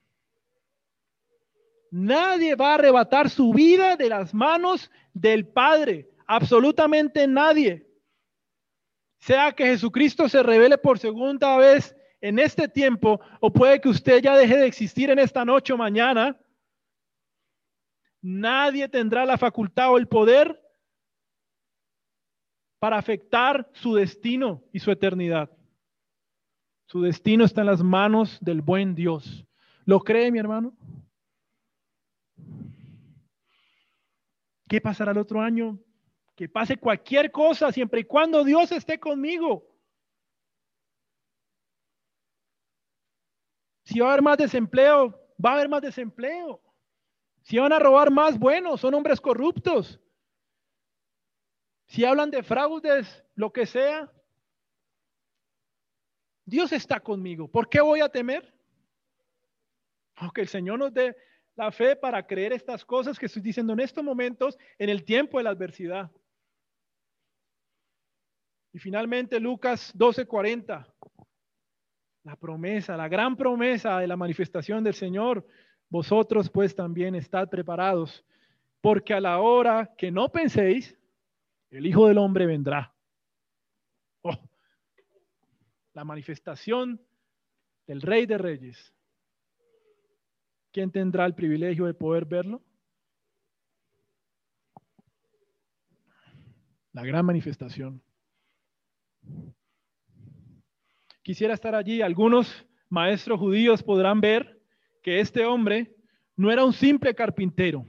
Nadie 1.90 2.54
va 2.54 2.72
a 2.72 2.74
arrebatar 2.74 3.30
su 3.30 3.52
vida 3.52 3.96
de 3.96 4.08
las 4.08 4.32
manos 4.32 4.90
del 5.12 5.48
Padre. 5.48 6.08
Absolutamente 6.26 7.26
nadie 7.26 7.89
sea 9.20 9.52
que 9.52 9.66
Jesucristo 9.66 10.28
se 10.28 10.42
revele 10.42 10.78
por 10.78 10.98
segunda 10.98 11.56
vez 11.56 11.94
en 12.20 12.38
este 12.38 12.68
tiempo, 12.68 13.20
o 13.40 13.52
puede 13.52 13.80
que 13.80 13.88
usted 13.88 14.22
ya 14.22 14.36
deje 14.36 14.56
de 14.56 14.66
existir 14.66 15.10
en 15.10 15.18
esta 15.18 15.44
noche 15.44 15.72
o 15.72 15.76
mañana, 15.76 16.38
nadie 18.20 18.88
tendrá 18.88 19.24
la 19.24 19.38
facultad 19.38 19.92
o 19.92 19.98
el 19.98 20.06
poder 20.06 20.60
para 22.78 22.98
afectar 22.98 23.70
su 23.74 23.94
destino 23.94 24.62
y 24.72 24.80
su 24.80 24.90
eternidad. 24.90 25.50
Su 26.86 27.02
destino 27.02 27.44
está 27.44 27.60
en 27.60 27.68
las 27.68 27.82
manos 27.82 28.38
del 28.40 28.62
buen 28.62 28.94
Dios. 28.94 29.46
¿Lo 29.84 30.00
cree 30.00 30.32
mi 30.32 30.38
hermano? 30.38 30.76
¿Qué 34.68 34.80
pasará 34.80 35.12
el 35.12 35.18
otro 35.18 35.40
año? 35.40 35.78
Que 36.40 36.48
pase 36.48 36.78
cualquier 36.78 37.30
cosa 37.30 37.70
siempre 37.70 38.00
y 38.00 38.04
cuando 38.04 38.42
Dios 38.44 38.72
esté 38.72 38.98
conmigo. 38.98 39.62
Si 43.84 44.00
va 44.00 44.06
a 44.06 44.12
haber 44.12 44.22
más 44.22 44.38
desempleo, 44.38 45.10
va 45.36 45.50
a 45.50 45.52
haber 45.52 45.68
más 45.68 45.82
desempleo. 45.82 46.62
Si 47.42 47.58
van 47.58 47.74
a 47.74 47.78
robar 47.78 48.10
más, 48.10 48.38
bueno, 48.38 48.78
son 48.78 48.94
hombres 48.94 49.20
corruptos. 49.20 50.00
Si 51.88 52.06
hablan 52.06 52.30
de 52.30 52.42
fraudes, 52.42 53.22
lo 53.34 53.52
que 53.52 53.66
sea, 53.66 54.10
Dios 56.46 56.72
está 56.72 57.00
conmigo. 57.00 57.48
¿Por 57.48 57.68
qué 57.68 57.82
voy 57.82 58.00
a 58.00 58.08
temer? 58.08 58.50
Aunque 60.14 60.40
el 60.40 60.48
Señor 60.48 60.78
nos 60.78 60.94
dé 60.94 61.14
la 61.54 61.70
fe 61.70 61.96
para 61.96 62.26
creer 62.26 62.54
estas 62.54 62.82
cosas 62.82 63.18
que 63.18 63.26
estoy 63.26 63.42
diciendo 63.42 63.74
en 63.74 63.80
estos 63.80 64.02
momentos, 64.02 64.56
en 64.78 64.88
el 64.88 65.04
tiempo 65.04 65.36
de 65.36 65.44
la 65.44 65.50
adversidad. 65.50 66.10
Y 68.72 68.78
finalmente 68.78 69.40
Lucas 69.40 69.92
12:40. 69.96 70.86
la 72.22 72.36
promesa, 72.36 72.96
la 72.96 73.08
gran 73.08 73.36
promesa 73.36 73.98
de 73.98 74.06
la 74.06 74.16
manifestación 74.16 74.84
del 74.84 74.94
Señor. 74.94 75.46
Vosotros 75.88 76.50
pues 76.50 76.74
también 76.74 77.14
estad 77.14 77.48
preparados, 77.48 78.24
porque 78.80 79.14
a 79.14 79.20
la 79.20 79.40
hora 79.40 79.92
que 79.96 80.10
no 80.10 80.30
penséis, 80.30 80.96
el 81.70 81.86
Hijo 81.86 82.06
del 82.06 82.18
Hombre 82.18 82.46
vendrá. 82.46 82.94
Oh, 84.22 84.38
la 85.94 86.04
manifestación 86.04 87.00
del 87.86 88.02
Rey 88.02 88.26
de 88.26 88.38
Reyes. 88.38 88.94
¿Quién 90.72 90.92
tendrá 90.92 91.26
el 91.26 91.34
privilegio 91.34 91.86
de 91.86 91.94
poder 91.94 92.24
verlo? 92.24 92.62
La 96.92 97.02
gran 97.04 97.24
manifestación. 97.24 98.00
Quisiera 101.22 101.54
estar 101.54 101.74
allí. 101.74 102.02
Algunos 102.02 102.66
maestros 102.88 103.38
judíos 103.38 103.82
podrán 103.82 104.20
ver 104.20 104.60
que 105.02 105.20
este 105.20 105.44
hombre 105.44 105.94
no 106.36 106.50
era 106.50 106.64
un 106.64 106.72
simple 106.72 107.14
carpintero. 107.14 107.84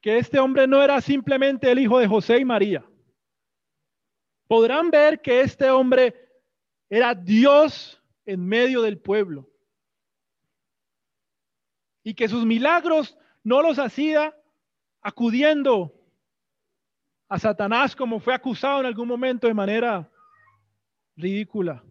Que 0.00 0.18
este 0.18 0.38
hombre 0.38 0.66
no 0.66 0.82
era 0.82 1.00
simplemente 1.00 1.70
el 1.70 1.78
hijo 1.78 1.98
de 1.98 2.06
José 2.06 2.38
y 2.38 2.44
María. 2.44 2.84
Podrán 4.46 4.90
ver 4.90 5.20
que 5.20 5.40
este 5.40 5.70
hombre 5.70 6.14
era 6.88 7.14
Dios 7.14 8.02
en 8.24 8.44
medio 8.44 8.82
del 8.82 8.98
pueblo. 8.98 9.48
Y 12.02 12.14
que 12.14 12.28
sus 12.28 12.44
milagros 12.44 13.16
no 13.44 13.62
los 13.62 13.78
hacía 13.78 14.36
acudiendo 15.00 16.01
a 17.32 17.38
Satanás 17.38 17.96
como 17.96 18.20
fue 18.20 18.34
acusado 18.34 18.80
en 18.80 18.86
algún 18.86 19.08
momento 19.08 19.46
de 19.46 19.54
manera 19.54 20.06
ridícula. 21.16 21.82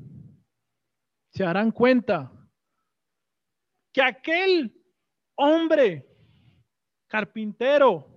Se 1.32 1.44
darán 1.44 1.72
cuenta 1.72 2.32
que 3.92 4.04
aquel 4.04 4.72
hombre 5.34 6.08
carpintero, 7.08 8.08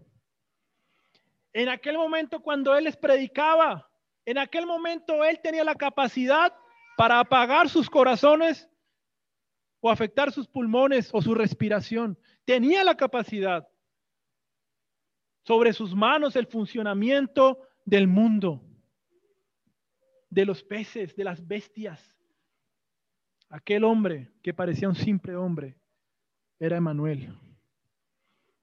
en 1.55 1.71
aquel 1.71 1.97
momento 1.97 2.41
cuando 2.41 2.77
él 2.77 2.85
les 2.85 2.97
predicaba, 2.99 3.91
en 4.27 4.37
aquel 4.37 4.67
momento 4.67 5.25
él 5.25 5.41
tenía 5.41 5.65
la 5.65 5.77
capacidad 5.77 6.55
para 6.95 7.21
apagar 7.21 7.71
sus 7.71 7.89
corazones 7.89 8.69
o 9.81 9.91
afectar 9.91 10.31
sus 10.31 10.47
pulmones 10.47 11.09
o 11.15 11.23
su 11.23 11.35
respiración. 11.35 12.19
Tenía 12.45 12.85
la 12.85 12.99
capacidad 12.99 13.67
sobre 15.45 15.73
sus 15.73 15.95
manos 15.95 16.37
el 16.37 16.47
funcionamiento 16.47 17.61
del 17.85 18.09
mundo, 18.09 18.63
de 20.31 20.45
los 20.47 20.63
peces, 20.63 21.15
de 21.15 21.25
las 21.25 21.47
bestias. 21.47 22.19
Aquel 23.51 23.85
hombre 23.85 24.33
que 24.43 24.55
parecía 24.55 24.89
un 24.89 24.95
simple 24.95 25.37
hombre 25.37 25.77
era 26.59 26.79
Emanuel. 26.79 27.37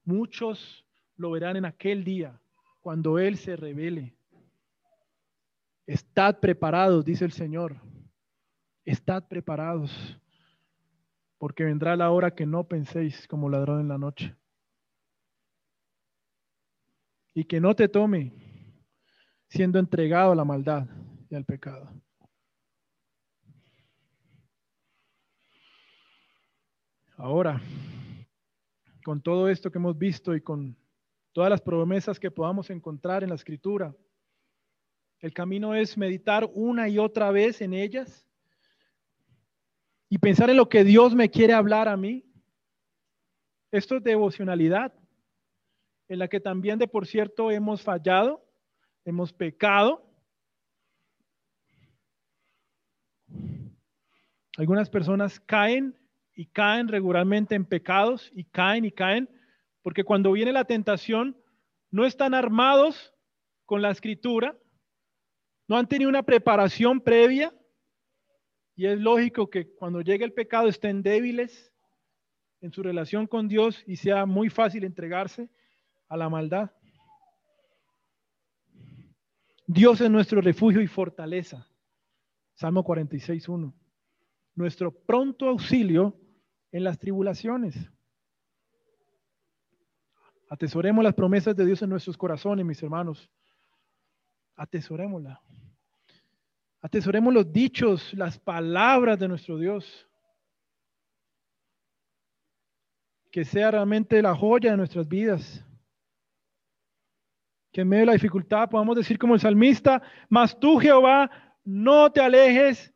Muchos 0.04 0.84
lo 1.16 1.30
verán 1.30 1.56
en 1.56 1.64
aquel 1.64 2.02
día 2.02 2.38
cuando 2.80 3.18
Él 3.18 3.36
se 3.36 3.54
revele. 3.54 4.16
Estad 5.86 6.40
preparados, 6.40 7.04
dice 7.04 7.24
el 7.24 7.32
Señor. 7.32 7.76
Estad 8.84 9.28
preparados, 9.28 10.18
porque 11.38 11.62
vendrá 11.62 11.94
la 11.94 12.10
hora 12.10 12.34
que 12.34 12.44
no 12.44 12.64
penséis 12.64 13.28
como 13.28 13.48
ladrón 13.48 13.80
en 13.80 13.88
la 13.88 13.98
noche 13.98 14.34
y 17.34 17.44
que 17.44 17.60
no 17.60 17.74
te 17.74 17.88
tome 17.88 18.32
siendo 19.48 19.78
entregado 19.78 20.32
a 20.32 20.36
la 20.36 20.44
maldad 20.44 20.86
y 21.30 21.34
al 21.34 21.44
pecado. 21.44 21.90
Ahora, 27.16 27.60
con 29.04 29.22
todo 29.22 29.48
esto 29.48 29.70
que 29.70 29.78
hemos 29.78 29.96
visto 29.96 30.34
y 30.34 30.40
con 30.40 30.76
todas 31.32 31.50
las 31.50 31.60
promesas 31.60 32.18
que 32.18 32.30
podamos 32.30 32.70
encontrar 32.70 33.22
en 33.22 33.28
la 33.30 33.36
escritura, 33.36 33.94
el 35.20 35.32
camino 35.32 35.74
es 35.74 35.96
meditar 35.96 36.50
una 36.52 36.88
y 36.88 36.98
otra 36.98 37.30
vez 37.30 37.60
en 37.60 37.74
ellas 37.74 38.26
y 40.08 40.18
pensar 40.18 40.50
en 40.50 40.56
lo 40.56 40.68
que 40.68 40.84
Dios 40.84 41.14
me 41.14 41.30
quiere 41.30 41.52
hablar 41.52 41.88
a 41.88 41.96
mí. 41.96 42.24
Esto 43.70 43.96
es 43.96 44.02
devocionalidad 44.02 44.92
en 46.12 46.18
la 46.18 46.28
que 46.28 46.40
también 46.40 46.78
de 46.78 46.86
por 46.86 47.06
cierto 47.06 47.50
hemos 47.50 47.80
fallado, 47.80 48.44
hemos 49.06 49.32
pecado. 49.32 50.06
Algunas 54.58 54.90
personas 54.90 55.40
caen 55.40 55.98
y 56.34 56.48
caen 56.48 56.88
regularmente 56.88 57.54
en 57.54 57.64
pecados 57.64 58.30
y 58.34 58.44
caen 58.44 58.84
y 58.84 58.92
caen 58.92 59.26
porque 59.80 60.04
cuando 60.04 60.32
viene 60.32 60.52
la 60.52 60.66
tentación 60.66 61.34
no 61.90 62.04
están 62.04 62.34
armados 62.34 63.14
con 63.64 63.80
la 63.80 63.90
escritura, 63.90 64.54
no 65.66 65.78
han 65.78 65.88
tenido 65.88 66.10
una 66.10 66.24
preparación 66.24 67.00
previa 67.00 67.54
y 68.76 68.84
es 68.84 68.98
lógico 69.00 69.48
que 69.48 69.72
cuando 69.74 70.02
llegue 70.02 70.26
el 70.26 70.34
pecado 70.34 70.68
estén 70.68 71.02
débiles 71.02 71.72
en 72.60 72.70
su 72.70 72.82
relación 72.82 73.26
con 73.26 73.48
Dios 73.48 73.82
y 73.86 73.96
sea 73.96 74.26
muy 74.26 74.50
fácil 74.50 74.84
entregarse 74.84 75.48
a 76.12 76.16
la 76.18 76.28
maldad. 76.28 76.70
Dios 79.66 79.98
es 80.02 80.10
nuestro 80.10 80.42
refugio 80.42 80.82
y 80.82 80.86
fortaleza. 80.86 81.66
Salmo 82.52 82.84
46, 82.84 83.48
1. 83.48 83.74
Nuestro 84.54 84.90
pronto 84.92 85.48
auxilio 85.48 86.14
en 86.70 86.84
las 86.84 86.98
tribulaciones. 86.98 87.90
Atesoremos 90.50 91.02
las 91.02 91.14
promesas 91.14 91.56
de 91.56 91.64
Dios 91.64 91.80
en 91.80 91.88
nuestros 91.88 92.18
corazones, 92.18 92.66
mis 92.66 92.82
hermanos. 92.82 93.30
Atesorémosla. 94.56 95.40
Atesoremos 96.82 97.32
los 97.32 97.50
dichos, 97.50 98.12
las 98.12 98.38
palabras 98.38 99.18
de 99.18 99.28
nuestro 99.28 99.56
Dios. 99.56 100.06
Que 103.30 103.46
sea 103.46 103.70
realmente 103.70 104.20
la 104.20 104.36
joya 104.36 104.72
de 104.72 104.76
nuestras 104.76 105.08
vidas 105.08 105.64
que 107.72 107.80
en 107.80 107.88
medio 107.88 108.02
de 108.02 108.06
la 108.06 108.12
dificultad 108.12 108.68
podamos 108.68 108.96
decir 108.96 109.18
como 109.18 109.34
el 109.34 109.40
salmista, 109.40 110.02
mas 110.28 110.58
tú 110.58 110.78
Jehová, 110.78 111.30
no 111.64 112.12
te 112.12 112.20
alejes, 112.20 112.92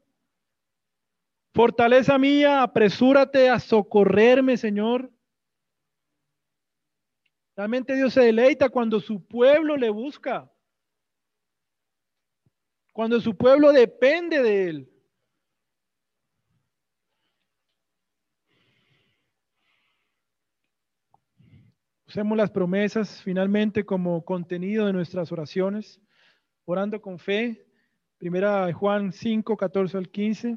fortaleza 1.54 2.18
mía, 2.18 2.62
apresúrate 2.62 3.48
a 3.48 3.58
socorrerme, 3.58 4.56
Señor. 4.58 5.10
Realmente 7.56 7.94
Dios 7.94 8.12
se 8.12 8.20
deleita 8.20 8.68
cuando 8.68 9.00
su 9.00 9.26
pueblo 9.26 9.78
le 9.78 9.88
busca, 9.88 10.52
cuando 12.92 13.18
su 13.20 13.34
pueblo 13.34 13.72
depende 13.72 14.42
de 14.42 14.68
él. 14.68 14.95
Usemos 22.16 22.38
las 22.38 22.50
promesas 22.50 23.20
finalmente 23.22 23.84
como 23.84 24.24
contenido 24.24 24.86
de 24.86 24.94
nuestras 24.94 25.30
oraciones, 25.32 26.00
orando 26.64 26.98
con 27.02 27.18
fe. 27.18 27.66
Primera 28.16 28.72
Juan 28.72 29.12
5, 29.12 29.54
14 29.54 29.98
al 29.98 30.08
15. 30.08 30.56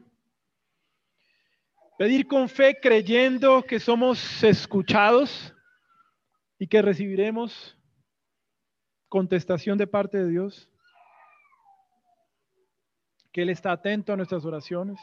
Pedir 1.98 2.28
con 2.28 2.48
fe 2.48 2.80
creyendo 2.82 3.62
que 3.64 3.78
somos 3.82 4.42
escuchados 4.42 5.54
y 6.58 6.66
que 6.66 6.82
recibiremos 6.82 7.78
contestación 9.10 9.78
de 9.78 9.88
parte 9.88 10.18
de 10.18 10.30
Dios. 10.30 10.70
Que 13.34 13.42
Él 13.42 13.50
está 13.50 13.74
atento 13.74 14.14
a 14.14 14.16
nuestras 14.16 14.46
oraciones. 14.46 14.98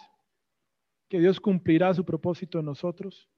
Que 1.11 1.21
Dios 1.21 1.39
cumplirá 1.39 1.93
su 1.93 2.03
propósito 2.03 2.61
en 2.61 2.65
nosotros 2.65 3.29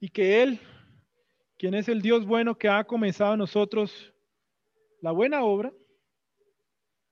y 0.00 0.08
que 0.08 0.42
Él, 0.42 0.60
quien 1.58 1.74
es 1.74 1.88
el 1.88 2.02
Dios 2.02 2.26
bueno 2.26 2.56
que 2.56 2.68
ha 2.68 2.84
comenzado 2.84 3.32
en 3.32 3.38
nosotros 3.38 4.12
la 5.00 5.10
buena 5.10 5.42
obra, 5.44 5.72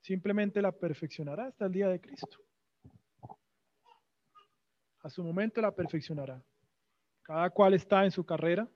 simplemente 0.00 0.60
la 0.60 0.72
perfeccionará 0.72 1.46
hasta 1.46 1.66
el 1.66 1.72
día 1.72 1.88
de 1.88 2.00
Cristo. 2.00 2.38
A 5.02 5.10
su 5.10 5.22
momento 5.22 5.60
la 5.60 5.74
perfeccionará. 5.74 6.42
Cada 7.22 7.48
cual 7.50 7.74
está 7.74 8.04
en 8.04 8.10
su 8.10 8.24
carrera, 8.24 8.68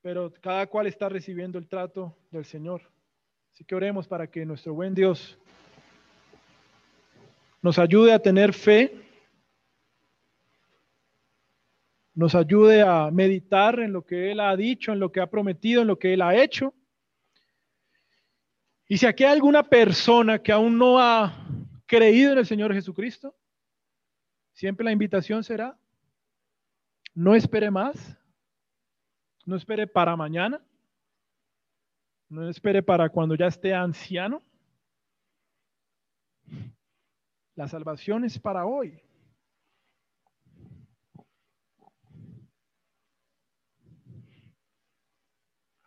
pero 0.00 0.32
cada 0.40 0.66
cual 0.66 0.86
está 0.86 1.08
recibiendo 1.08 1.58
el 1.58 1.68
trato 1.68 2.16
del 2.30 2.44
Señor. 2.44 2.82
Así 3.52 3.64
que 3.64 3.74
oremos 3.74 4.06
para 4.06 4.28
que 4.28 4.46
nuestro 4.46 4.74
buen 4.74 4.94
Dios 4.94 5.38
nos 7.62 7.78
ayude 7.78 8.12
a 8.12 8.18
tener 8.18 8.52
fe 8.52 9.09
nos 12.14 12.34
ayude 12.34 12.82
a 12.82 13.10
meditar 13.10 13.78
en 13.80 13.92
lo 13.92 14.04
que 14.04 14.32
Él 14.32 14.40
ha 14.40 14.56
dicho, 14.56 14.92
en 14.92 15.00
lo 15.00 15.12
que 15.12 15.20
ha 15.20 15.28
prometido, 15.28 15.82
en 15.82 15.88
lo 15.88 15.98
que 15.98 16.14
Él 16.14 16.22
ha 16.22 16.34
hecho. 16.34 16.74
Y 18.88 18.98
si 18.98 19.06
aquí 19.06 19.24
hay 19.24 19.32
alguna 19.32 19.62
persona 19.62 20.42
que 20.42 20.52
aún 20.52 20.76
no 20.76 20.98
ha 20.98 21.32
creído 21.86 22.32
en 22.32 22.38
el 22.38 22.46
Señor 22.46 22.74
Jesucristo, 22.74 23.36
siempre 24.52 24.84
la 24.84 24.92
invitación 24.92 25.44
será, 25.44 25.78
no 27.14 27.34
espere 27.34 27.70
más, 27.70 28.16
no 29.46 29.56
espere 29.56 29.86
para 29.86 30.16
mañana, 30.16 30.60
no 32.28 32.48
espere 32.48 32.82
para 32.82 33.08
cuando 33.08 33.34
ya 33.34 33.46
esté 33.46 33.74
anciano. 33.74 34.42
La 37.54 37.68
salvación 37.68 38.24
es 38.24 38.38
para 38.38 38.64
hoy. 38.64 39.00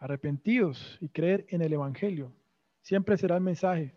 Arrepentidos 0.04 0.98
y 1.00 1.08
creer 1.08 1.46
en 1.48 1.62
el 1.62 1.72
Evangelio. 1.72 2.36
Siempre 2.82 3.16
será 3.16 3.38
el 3.38 3.42
mensaje. 3.42 3.96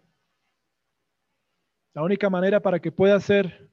La 1.94 2.04
única 2.04 2.30
manera 2.30 2.62
para 2.62 2.78
que 2.78 2.92
pueda 2.92 3.18
ser 3.18 3.68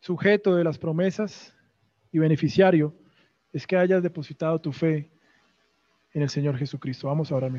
sujeto 0.00 0.56
de 0.56 0.64
las 0.64 0.78
promesas 0.78 1.54
y 2.10 2.20
beneficiario 2.20 2.94
es 3.52 3.66
que 3.66 3.76
hayas 3.76 4.02
depositado 4.02 4.58
tu 4.58 4.72
fe 4.72 5.12
en 6.14 6.22
el 6.22 6.30
Señor 6.30 6.56
Jesucristo. 6.56 7.08
Vamos 7.08 7.30
a 7.30 7.36
orar. 7.36 7.52